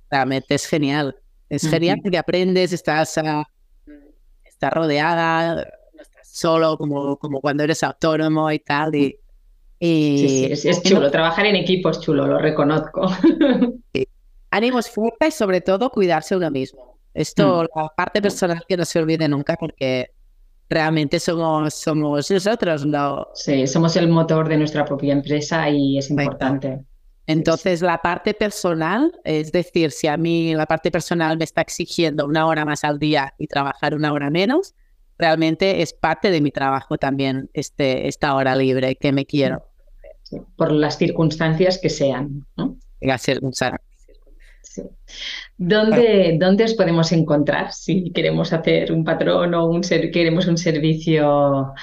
realmente 0.10 0.56
es 0.56 0.66
genial. 0.66 1.16
Es 1.50 1.68
genial 1.68 2.00
porque 2.02 2.18
aprendes, 2.18 2.72
estás, 2.72 3.18
uh, 3.18 3.44
estás 4.46 4.72
rodeada, 4.72 5.68
solo 6.32 6.78
como, 6.78 7.18
como 7.18 7.42
cuando 7.42 7.64
eres 7.64 7.84
autónomo 7.84 8.52
y 8.52 8.60
tal. 8.60 8.96
Y, 8.96 9.18
sí, 9.80 10.56
sí, 10.56 10.70
es, 10.70 10.84
chulo. 10.84 11.10
Trabajar 11.10 11.46
en 11.46 11.56
equipo 11.56 11.90
es 11.90 12.00
chulo, 12.00 12.28
lo 12.28 12.38
reconozco. 12.38 13.08
Ánimos 14.52 14.90
fuertes 14.90 15.36
y 15.36 15.38
sobre 15.38 15.62
todo 15.62 15.90
cuidarse 15.90 16.36
uno 16.36 16.50
mismo. 16.52 16.98
Esto, 17.14 17.64
mm. 17.64 17.80
la 17.80 17.90
parte 17.96 18.22
personal 18.22 18.64
que 18.68 18.78
no 18.78 18.86
se 18.86 19.00
olvide 19.00 19.28
nunca 19.28 19.56
porque 19.60 20.12
realmente 20.70 21.20
somos, 21.20 21.74
somos 21.74 22.30
nosotros. 22.30 22.86
¿no? 22.86 23.28
Sí, 23.34 23.68
somos 23.68 23.96
el 23.96 24.08
motor 24.10 24.48
de 24.48 24.58
nuestra 24.58 24.86
propia 24.86 25.14
empresa 25.14 25.70
y 25.70 25.98
es 25.98 26.10
importante. 26.10 26.80
Entonces, 27.26 27.84
la 27.84 28.02
parte 28.02 28.34
personal, 28.34 29.12
es 29.24 29.52
decir, 29.52 29.92
si 29.92 30.08
a 30.08 30.18
mí 30.18 30.56
la 30.56 30.66
parte 30.66 30.90
personal 30.90 31.38
me 31.38 31.44
está 31.44 31.62
exigiendo 31.62 32.26
una 32.26 32.48
hora 32.48 32.66
más 32.66 32.84
al 32.84 32.98
día 32.98 33.36
y 33.38 33.46
trabajar 33.46 33.94
una 33.94 34.12
hora 34.12 34.32
menos, 34.32 34.74
realmente 35.20 35.82
es 35.82 35.94
parte 35.94 36.32
de 36.32 36.42
mi 36.42 36.50
trabajo 36.50 36.98
también 36.98 37.50
este, 37.54 38.08
esta 38.08 38.34
hora 38.34 38.56
libre 38.56 38.96
que 38.96 39.12
me 39.12 39.26
quiero. 39.26 39.64
por 40.56 40.72
las 40.72 40.98
circunstancias 40.98 41.78
que 41.82 41.90
sean. 41.90 42.46
¿no? 42.58 42.78
Sí. 44.64 44.84
¿Dónde, 45.58 46.38
¿Dónde 46.40 46.64
os 46.64 46.74
podemos 46.74 47.12
encontrar 47.12 47.72
si 47.74 48.12
queremos 48.12 48.54
hacer 48.54 48.92
un 48.92 49.04
patrón 49.04 49.54
o 49.54 49.66
un 49.66 49.82
queremos 49.82 50.48
un 50.48 50.58
servicio? 50.58 51.74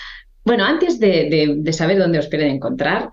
Bueno, 0.45 0.65
antes 0.65 0.99
de, 0.99 1.57
de 1.59 1.73
saber 1.73 1.99
dónde 1.99 2.21
os 2.21 2.29
pueden 2.29 2.49
encontrar, 2.49 3.11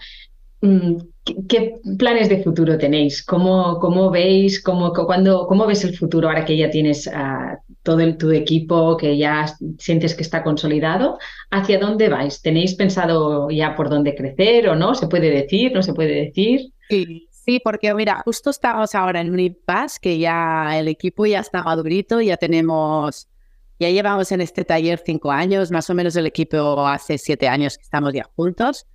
mm, 0.61 0.97
¿Qué, 1.23 1.79
planes 1.97 2.27
de 2.27 2.43
futuro 2.43 2.77
tenéis? 2.77 3.23
¿Cómo, 3.23 3.79
cómo 3.79 4.11
veis, 4.11 4.61
cómo, 4.61 4.91
cuando, 4.91 5.47
cómo 5.47 5.65
ves 5.65 5.85
el 5.85 5.95
futuro 5.97 6.27
ahora 6.27 6.43
que 6.43 6.57
ya 6.57 6.69
tienes 6.69 7.07
uh, 7.07 7.72
todo 7.83 7.99
el, 7.99 8.17
tu 8.17 8.31
equipo, 8.31 8.97
que 8.97 9.17
ya 9.17 9.45
sientes 9.77 10.15
que 10.15 10.23
está 10.23 10.43
consolidado? 10.43 11.19
¿Hacia 11.51 11.79
dónde 11.79 12.09
vais? 12.09 12.41
¿Tenéis 12.41 12.75
pensado 12.75 13.49
ya 13.49 13.75
por 13.75 13.89
dónde 13.89 14.15
crecer 14.15 14.69
o 14.69 14.75
no? 14.75 14.95
¿Se 14.95 15.07
puede 15.07 15.29
decir? 15.29 15.73
¿No 15.73 15.83
se 15.83 15.93
puede 15.93 16.25
decir? 16.25 16.71
Sí, 16.89 17.27
sí 17.29 17.61
porque 17.63 17.93
mira, 17.93 18.21
justo 18.25 18.49
estamos 18.49 18.95
ahora 18.95 19.21
en 19.21 19.31
un 19.31 19.39
impasse 19.39 19.99
que 20.01 20.17
ya 20.17 20.79
el 20.79 20.87
equipo 20.87 21.25
ya 21.25 21.41
está 21.41 21.61
madurito, 21.61 22.21
ya 22.21 22.37
tenemos, 22.37 23.27
ya 23.79 23.89
llevamos 23.89 24.31
en 24.31 24.41
este 24.41 24.63
taller 24.63 25.01
cinco 25.05 25.31
años, 25.31 25.69
más 25.69 25.89
o 25.89 25.93
menos 25.93 26.15
el 26.15 26.25
equipo 26.25 26.87
hace 26.87 27.17
siete 27.17 27.47
años 27.47 27.77
que 27.77 27.83
estamos 27.83 28.13
ya 28.13 28.29
juntos. 28.35 28.87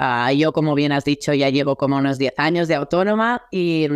Ah, 0.00 0.32
yo, 0.32 0.52
como 0.52 0.76
bien 0.76 0.92
has 0.92 1.04
dicho, 1.04 1.34
ya 1.34 1.50
llevo 1.50 1.74
como 1.74 1.96
unos 1.96 2.18
10 2.18 2.34
años 2.36 2.68
de 2.68 2.76
autónoma 2.76 3.42
y, 3.50 3.88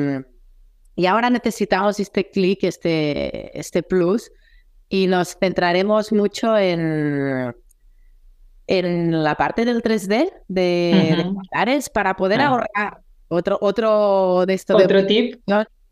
y 1.02 1.06
ahora 1.06 1.30
necesitamos 1.30 1.98
este 1.98 2.30
clic, 2.30 2.62
este, 2.62 3.58
este 3.58 3.82
plus, 3.82 4.30
y 4.88 5.08
nos 5.08 5.36
centraremos 5.36 6.12
mucho 6.12 6.56
en, 6.56 7.52
en 8.68 9.24
la 9.24 9.34
parte 9.34 9.64
del 9.64 9.82
3D 9.82 10.32
de, 10.46 11.34
para 11.92 12.14
poder 12.14 12.40
ah. 12.40 12.46
ahorrar. 12.46 13.00
Otro, 13.26 13.58
otro 13.60 14.46
de 14.46 14.54
estos. 14.54 14.80
Otro 14.80 15.04
tip. 15.04 15.42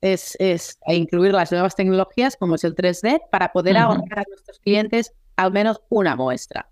Es, 0.01 0.37
es, 0.39 0.79
incluir 0.87 1.33
las 1.33 1.51
nuevas 1.51 1.75
tecnologías 1.75 2.37
como 2.37 2.55
es 2.55 2.63
el 2.63 2.77
3D 2.77 3.21
para 3.33 3.51
poder 3.51 3.79
ahorrar 3.79 4.21
a 4.21 4.25
nuestros 4.29 4.61
clientes 4.61 5.13
al 5.35 5.51
menos 5.51 5.81
una 5.89 6.15
muestra. 6.15 6.71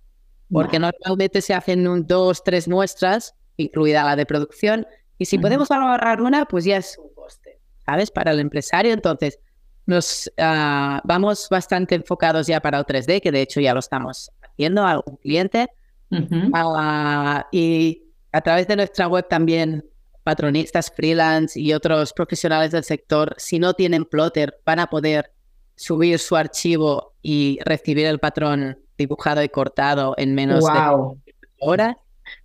Porque 0.48 0.78
normalmente 0.78 1.42
se 1.42 1.54
hacen 1.54 1.88
un, 1.88 2.06
dos, 2.06 2.44
tres 2.44 2.68
muestras, 2.68 3.34
incluida 3.56 4.04
la 4.04 4.14
de 4.14 4.26
producción, 4.26 4.86
y 5.18 5.24
si 5.24 5.38
podemos 5.38 5.72
ahorrar 5.72 6.22
una, 6.22 6.44
pues 6.44 6.64
ya 6.64 6.76
es 6.76 6.96
un 6.96 7.08
¿sabes? 7.88 8.10
Para 8.10 8.32
el 8.32 8.40
empresario. 8.40 8.92
Entonces, 8.92 9.38
nos 9.86 10.30
ah, 10.38 11.00
vamos 11.04 11.48
bastante 11.50 11.94
enfocados 11.94 12.46
ya 12.46 12.60
para 12.60 12.78
el 12.78 12.84
3D, 12.84 13.22
que 13.22 13.32
de 13.32 13.40
hecho 13.40 13.60
ya 13.60 13.72
lo 13.72 13.80
estamos 13.80 14.30
haciendo 14.42 14.84
a 14.84 14.92
algún 14.92 15.16
cliente. 15.16 15.68
Ah, 16.52 17.46
y 17.50 18.02
a 18.32 18.40
través 18.42 18.68
de 18.68 18.76
nuestra 18.76 19.08
web 19.08 19.26
también 19.28 19.84
patronistas 20.22 20.92
freelance 20.94 21.58
y 21.58 21.72
otros 21.72 22.12
profesionales 22.12 22.72
del 22.72 22.84
sector, 22.84 23.34
si 23.38 23.58
no 23.58 23.72
tienen 23.72 24.04
plotter, 24.04 24.60
van 24.66 24.80
a 24.80 24.88
poder 24.88 25.32
subir 25.74 26.18
su 26.18 26.36
archivo 26.36 27.14
y 27.22 27.58
recibir 27.64 28.06
el 28.06 28.18
patrón 28.18 28.78
dibujado 28.98 29.42
y 29.42 29.48
cortado 29.48 30.14
en 30.18 30.34
menos 30.34 30.64
de 30.64 31.30
horas. 31.60 31.96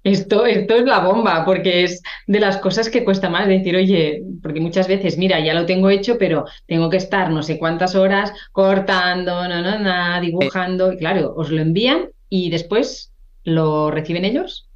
Esto, 0.04 0.46
esto 0.46 0.76
es 0.76 0.86
la 0.86 1.00
bomba, 1.00 1.46
porque 1.46 1.84
es 1.84 2.02
de 2.28 2.40
las 2.40 2.58
cosas 2.58 2.90
que 2.90 3.04
cuesta 3.04 3.30
más 3.30 3.48
decir, 3.48 3.76
oye, 3.76 4.24
porque 4.42 4.60
muchas 4.60 4.88
veces, 4.88 5.18
mira, 5.18 5.40
ya 5.40 5.54
lo 5.54 5.66
tengo 5.66 5.90
hecho, 5.90 6.18
pero 6.18 6.46
tengo 6.68 6.90
que 6.90 6.98
estar 6.98 7.30
no 7.30 7.44
sé 7.44 7.58
cuántas 7.58 7.96
horas 7.96 8.32
cortando, 8.52 9.48
no, 9.48 9.62
no, 9.62 9.80
no, 9.80 10.22
dibujando. 10.22 10.94
Y 10.94 10.98
claro, 10.98 11.34
os 11.36 11.50
lo 11.50 11.62
envían 11.62 12.10
y 12.30 12.50
después 12.50 13.12
lo 13.44 13.92
reciben 13.92 14.26
ellos. 14.26 14.70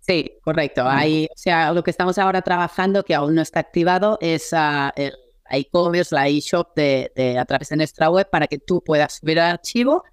Sí, 0.00 0.38
correcto. 0.42 0.84
Ahí, 0.86 1.26
o 1.30 1.36
sea, 1.36 1.72
lo 1.72 1.82
que 1.82 1.90
estamos 1.90 2.18
ahora 2.18 2.42
trabajando, 2.42 3.04
que 3.04 3.14
aún 3.14 3.34
no 3.34 3.42
está 3.42 3.60
activado, 3.60 4.18
es 4.20 4.52
uh, 4.52 4.90
el 4.96 5.14
e-commerce, 5.50 6.14
la 6.14 6.28
e-shop 6.28 6.74
de, 6.76 7.36
a 7.38 7.44
través 7.44 7.68
de 7.70 7.76
nuestra 7.76 8.10
web 8.10 8.28
para 8.28 8.46
que 8.46 8.58
tú 8.58 8.82
puedas 8.82 9.14
subir 9.14 9.38
el 9.38 9.44
archivo, 9.44 10.04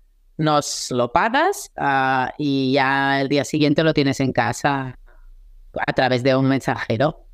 nos 0.42 0.92
lo 0.92 1.12
pagas 1.12 1.72
ah, 1.78 2.34
y 2.38 2.74
ya 2.74 3.22
el 3.22 3.30
día 3.30 3.46
siguiente 3.46 3.84
lo 3.84 3.94
tienes 3.94 4.20
en 4.20 4.34
casa 4.34 4.98
a 5.74 5.94
través 5.94 6.24
de 6.24 6.36
un 6.36 6.48
mensajero. 6.48 7.26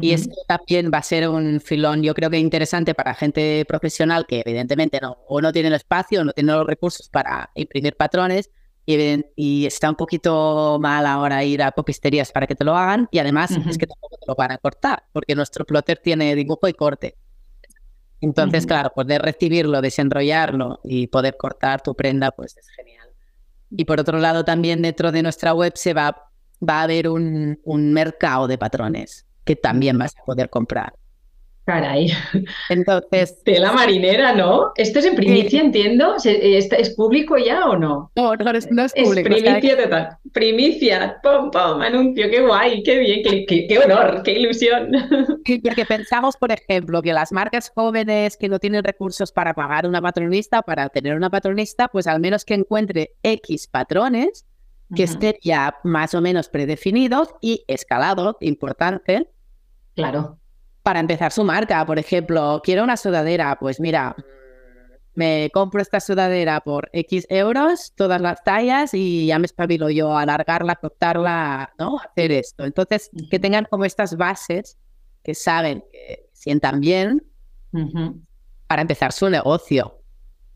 Y 0.00 0.12
esto 0.12 0.36
también 0.46 0.88
va 0.94 0.98
a 0.98 1.02
ser 1.02 1.28
un 1.28 1.60
filón, 1.60 2.00
yo 2.04 2.14
creo 2.14 2.30
que 2.30 2.38
interesante 2.38 2.94
para 2.94 3.12
gente 3.12 3.64
profesional 3.66 4.24
que 4.24 4.40
evidentemente 4.46 5.00
no, 5.02 5.18
o 5.26 5.40
no 5.40 5.52
tiene 5.52 5.66
el 5.66 5.74
espacio, 5.74 6.20
o 6.20 6.24
no 6.24 6.32
tiene 6.32 6.52
los 6.52 6.64
recursos 6.64 7.08
para 7.08 7.50
imprimir 7.56 7.96
patrones, 7.96 8.50
y, 8.86 9.66
está 9.66 9.90
un 9.90 9.96
poquito 9.96 10.78
mal 10.80 11.06
ahora 11.06 11.42
ir 11.44 11.62
a 11.62 11.72
copisterías 11.72 12.32
para 12.32 12.46
que 12.46 12.54
te 12.54 12.64
lo 12.64 12.76
hagan 12.76 13.08
y 13.10 13.18
además 13.18 13.50
es 13.50 13.78
que 13.78 13.86
tampoco 13.86 14.16
te 14.18 14.26
lo 14.26 14.34
van 14.34 14.52
a 14.52 14.58
cortar 14.58 15.04
porque 15.12 15.34
nuestro 15.34 15.64
plotter 15.64 15.98
tiene 15.98 16.34
dibujo 16.34 16.68
y 16.68 16.74
corte. 16.74 17.16
Entonces, 18.24 18.66
claro, 18.66 18.90
poder 18.94 19.20
recibirlo, 19.20 19.82
desenrollarlo 19.82 20.80
y 20.82 21.08
poder 21.08 21.36
cortar 21.36 21.82
tu 21.82 21.94
prenda, 21.94 22.30
pues 22.30 22.56
es 22.56 22.68
genial. 22.70 23.08
Y 23.70 23.84
por 23.84 24.00
otro 24.00 24.18
lado, 24.18 24.44
también 24.44 24.82
dentro 24.82 25.12
de 25.12 25.22
nuestra 25.22 25.52
web 25.52 25.72
se 25.76 25.92
va, 25.92 26.30
va 26.66 26.80
a 26.80 26.82
haber 26.84 27.08
un, 27.08 27.60
un 27.64 27.92
mercado 27.92 28.46
de 28.46 28.56
patrones 28.56 29.26
que 29.44 29.56
también 29.56 29.98
vas 29.98 30.14
a 30.18 30.24
poder 30.24 30.48
comprar. 30.48 30.94
Caray. 31.64 32.12
Entonces. 32.68 33.42
Tela 33.44 33.72
marinera, 33.72 34.34
¿no? 34.34 34.72
Esto 34.76 34.98
es 34.98 35.06
en 35.06 35.14
primicia, 35.14 35.60
entiendo. 35.60 36.16
¿Es, 36.22 36.94
público 36.94 37.38
ya 37.38 37.64
o 37.66 37.76
no? 37.76 38.10
No, 38.14 38.36
no 38.36 38.50
es, 38.50 38.66
público. 38.66 39.28
Es 39.28 39.42
primicia 39.42 39.82
total. 39.82 40.08
Primicia, 40.32 41.16
pom, 41.22 41.50
pom, 41.50 41.80
anuncio, 41.80 42.28
qué 42.30 42.42
guay, 42.42 42.82
qué 42.82 42.98
bien, 42.98 43.46
qué, 43.46 43.66
qué, 43.66 43.78
honor, 43.78 44.22
qué 44.22 44.32
ilusión. 44.32 44.90
Porque 45.62 45.86
pensamos, 45.86 46.36
por 46.36 46.52
ejemplo, 46.52 47.00
que 47.00 47.12
las 47.12 47.32
marcas 47.32 47.72
jóvenes 47.74 48.36
que 48.36 48.48
no 48.48 48.58
tienen 48.58 48.84
recursos 48.84 49.32
para 49.32 49.54
pagar 49.54 49.86
una 49.86 50.02
patronista, 50.02 50.60
para 50.62 50.90
tener 50.90 51.16
una 51.16 51.30
patronista, 51.30 51.88
pues 51.88 52.06
al 52.06 52.20
menos 52.20 52.44
que 52.44 52.54
encuentre 52.54 53.12
X 53.22 53.68
patrones 53.68 54.46
que 54.94 55.04
estén 55.04 55.34
ya 55.42 55.76
más 55.82 56.14
o 56.14 56.20
menos 56.20 56.48
predefinidos 56.48 57.30
y 57.40 57.64
escalados, 57.66 58.36
importante. 58.40 59.28
Claro 59.96 60.38
para 60.84 61.00
empezar 61.00 61.32
su 61.32 61.42
marca. 61.42 61.84
Por 61.84 61.98
ejemplo, 61.98 62.60
quiero 62.62 62.84
una 62.84 62.96
sudadera, 62.96 63.56
pues 63.58 63.80
mira, 63.80 64.14
me 65.14 65.50
compro 65.52 65.80
esta 65.80 65.98
sudadera 65.98 66.60
por 66.60 66.90
X 66.92 67.26
euros, 67.30 67.92
todas 67.96 68.20
las 68.20 68.44
tallas 68.44 68.92
y 68.92 69.26
ya 69.26 69.38
me 69.38 69.46
espabilo 69.46 69.88
yo 69.88 70.16
a 70.16 70.22
alargarla, 70.22 70.76
cortarla, 70.76 71.72
¿no? 71.78 71.98
Hacer 71.98 72.32
esto. 72.32 72.64
Entonces, 72.64 73.10
que 73.30 73.38
tengan 73.38 73.66
como 73.70 73.84
estas 73.86 74.16
bases 74.16 74.76
que 75.22 75.34
saben, 75.34 75.82
que 75.90 76.28
sientan 76.32 76.80
bien 76.80 77.24
para 78.66 78.82
empezar 78.82 79.12
su 79.12 79.30
negocio. 79.30 80.00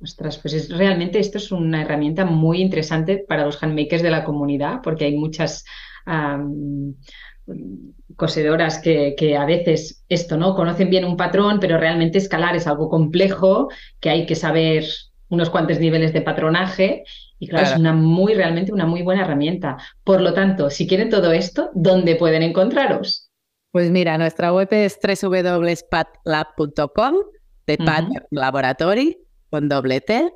Ostras, 0.01 0.39
pues 0.39 0.55
es, 0.55 0.77
realmente 0.77 1.19
esto 1.19 1.39
es 1.39 1.51
una 1.51 1.83
herramienta 1.83 2.25
muy 2.25 2.61
interesante 2.61 3.25
para 3.27 3.47
los 3.47 3.61
handmakers 3.63 4.03
de 4.03 4.11
la 4.11 4.25
comunidad, 4.25 4.83
porque 4.83 5.07
hay 5.07 5.17
muchas 5.17 5.65
cosedoras 8.17 8.79
que, 8.79 9.15
que, 9.17 9.37
a 9.37 9.45
veces 9.45 10.05
esto, 10.09 10.37
¿no? 10.37 10.55
Conocen 10.55 10.91
bien 10.91 11.05
un 11.05 11.17
patrón, 11.17 11.59
pero 11.61 11.79
realmente 11.79 12.19
escalar 12.19 12.57
es 12.57 12.67
algo 12.67 12.89
complejo, 12.89 13.69
que 14.01 14.11
hay 14.11 14.27
que 14.27 14.35
saber 14.35 14.85
unos 15.29 15.51
cuantos 15.51 15.79
niveles 15.79 16.13
de 16.13 16.23
patronaje. 16.23 17.05
Y 17.39 17.47
claro, 17.47 17.67
es 17.67 17.77
una 17.77 17.93
muy, 17.93 18.35
realmente 18.35 18.73
una 18.73 18.87
muy 18.87 19.03
buena 19.03 19.23
herramienta. 19.23 19.77
Por 20.03 20.21
lo 20.21 20.35
tanto, 20.35 20.71
si 20.71 20.89
quieren 20.89 21.11
todo 21.11 21.31
esto, 21.33 21.71
¿dónde 21.75 22.17
pueden 22.17 22.43
encontraros? 22.43 23.31
Pues 23.71 23.91
mira, 23.91 24.19
nuestra 24.19 24.53
web 24.53 24.67
es 24.73 24.99
www.patlab.com, 25.01 27.15
de 27.67 27.79
Pat 27.79 28.09
Laboratory, 28.31 29.17
con 29.51 29.69
doble 29.69 30.01
T. 30.01 30.33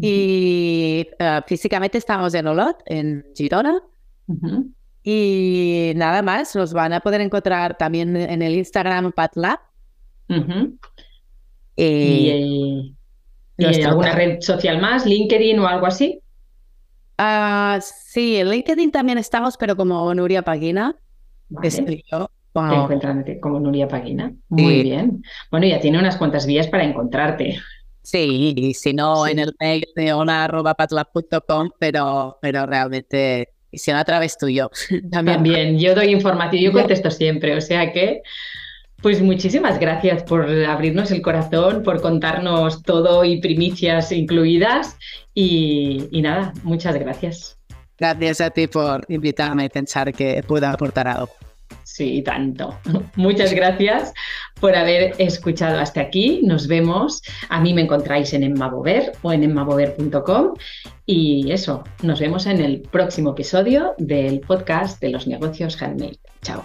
Y 0.00 1.06
eh, 1.18 1.40
físicamente 1.46 1.98
estamos 1.98 2.32
en 2.34 2.46
Olot, 2.46 2.78
en 2.86 3.26
Girona. 3.36 3.82
Y 5.04 5.92
nada 5.96 6.22
más, 6.22 6.54
nos 6.54 6.72
van 6.72 6.92
a 6.92 7.00
poder 7.00 7.20
encontrar 7.20 7.76
también 7.76 8.16
en 8.16 8.42
el 8.42 8.54
Instagram 8.54 9.12
PatLab. 9.12 9.58
¿Y, 11.76 12.94
alguna 13.84 14.12
red 14.12 14.40
social 14.40 14.80
más, 14.80 15.04
LinkedIn 15.04 15.58
o 15.58 15.66
algo 15.66 15.86
así? 15.86 16.20
Uh, 17.18 17.80
sí, 17.80 18.36
en 18.36 18.50
LinkedIn 18.50 18.90
también 18.90 19.18
estamos, 19.18 19.56
pero 19.56 19.76
como 19.76 20.14
Nuria 20.14 20.42
Pagina. 20.42 20.96
Vale. 21.48 22.02
yo. 22.10 22.28
como 23.40 23.60
Nuria 23.60 23.88
Pagina. 23.88 24.32
Muy 24.48 24.82
bien. 24.82 25.22
Bueno, 25.50 25.66
ya 25.66 25.80
tiene 25.80 25.98
unas 25.98 26.16
cuantas 26.16 26.46
vías 26.46 26.68
para 26.68 26.84
encontrarte. 26.84 27.58
Sí, 28.02 28.54
y 28.56 28.74
si 28.74 28.94
no, 28.94 29.26
en 29.26 29.38
el 29.38 29.54
mail 29.60 29.84
de 29.94 30.12
hola.patlab.com, 30.12 31.70
pero, 31.78 32.38
pero 32.40 32.66
realmente 32.66 33.50
y 33.72 33.78
si 33.78 33.90
no 33.90 33.98
a 33.98 34.04
través 34.04 34.38
tuyo. 34.38 34.70
También. 35.10 35.36
También, 35.36 35.78
yo 35.78 35.94
doy 35.94 36.10
información, 36.12 36.62
yo 36.62 36.72
contesto 36.72 37.10
siempre, 37.10 37.56
o 37.56 37.60
sea 37.60 37.92
que, 37.92 38.22
pues 39.00 39.20
muchísimas 39.20 39.80
gracias 39.80 40.22
por 40.22 40.48
abrirnos 40.48 41.10
el 41.10 41.22
corazón, 41.22 41.82
por 41.82 42.00
contarnos 42.00 42.82
todo 42.82 43.24
y 43.24 43.40
primicias 43.40 44.12
incluidas 44.12 44.96
y, 45.34 46.04
y 46.12 46.22
nada, 46.22 46.52
muchas 46.62 46.94
gracias. 46.94 47.58
Gracias 47.98 48.40
a 48.40 48.50
ti 48.50 48.68
por 48.68 49.04
invitarme 49.08 49.64
a 49.64 49.68
pensar 49.68 50.12
que 50.12 50.42
pueda 50.46 50.70
aportar 50.70 51.08
algo. 51.08 51.30
Sí, 51.84 52.22
tanto. 52.22 52.78
Muchas 53.16 53.52
gracias 53.52 54.12
por 54.60 54.74
haber 54.74 55.14
escuchado 55.18 55.78
hasta 55.78 56.00
aquí. 56.00 56.40
Nos 56.44 56.66
vemos. 56.68 57.22
A 57.48 57.60
mí 57.60 57.74
me 57.74 57.82
encontráis 57.82 58.32
en 58.32 58.44
Emmabover 58.44 59.12
o 59.22 59.32
en 59.32 59.42
emmabover.com. 59.42 60.54
Y 61.06 61.50
eso, 61.50 61.84
nos 62.02 62.20
vemos 62.20 62.46
en 62.46 62.60
el 62.60 62.80
próximo 62.80 63.32
episodio 63.32 63.94
del 63.98 64.40
podcast 64.40 65.00
de 65.00 65.10
los 65.10 65.26
negocios 65.26 65.80
handmade. 65.82 66.18
Chao. 66.42 66.64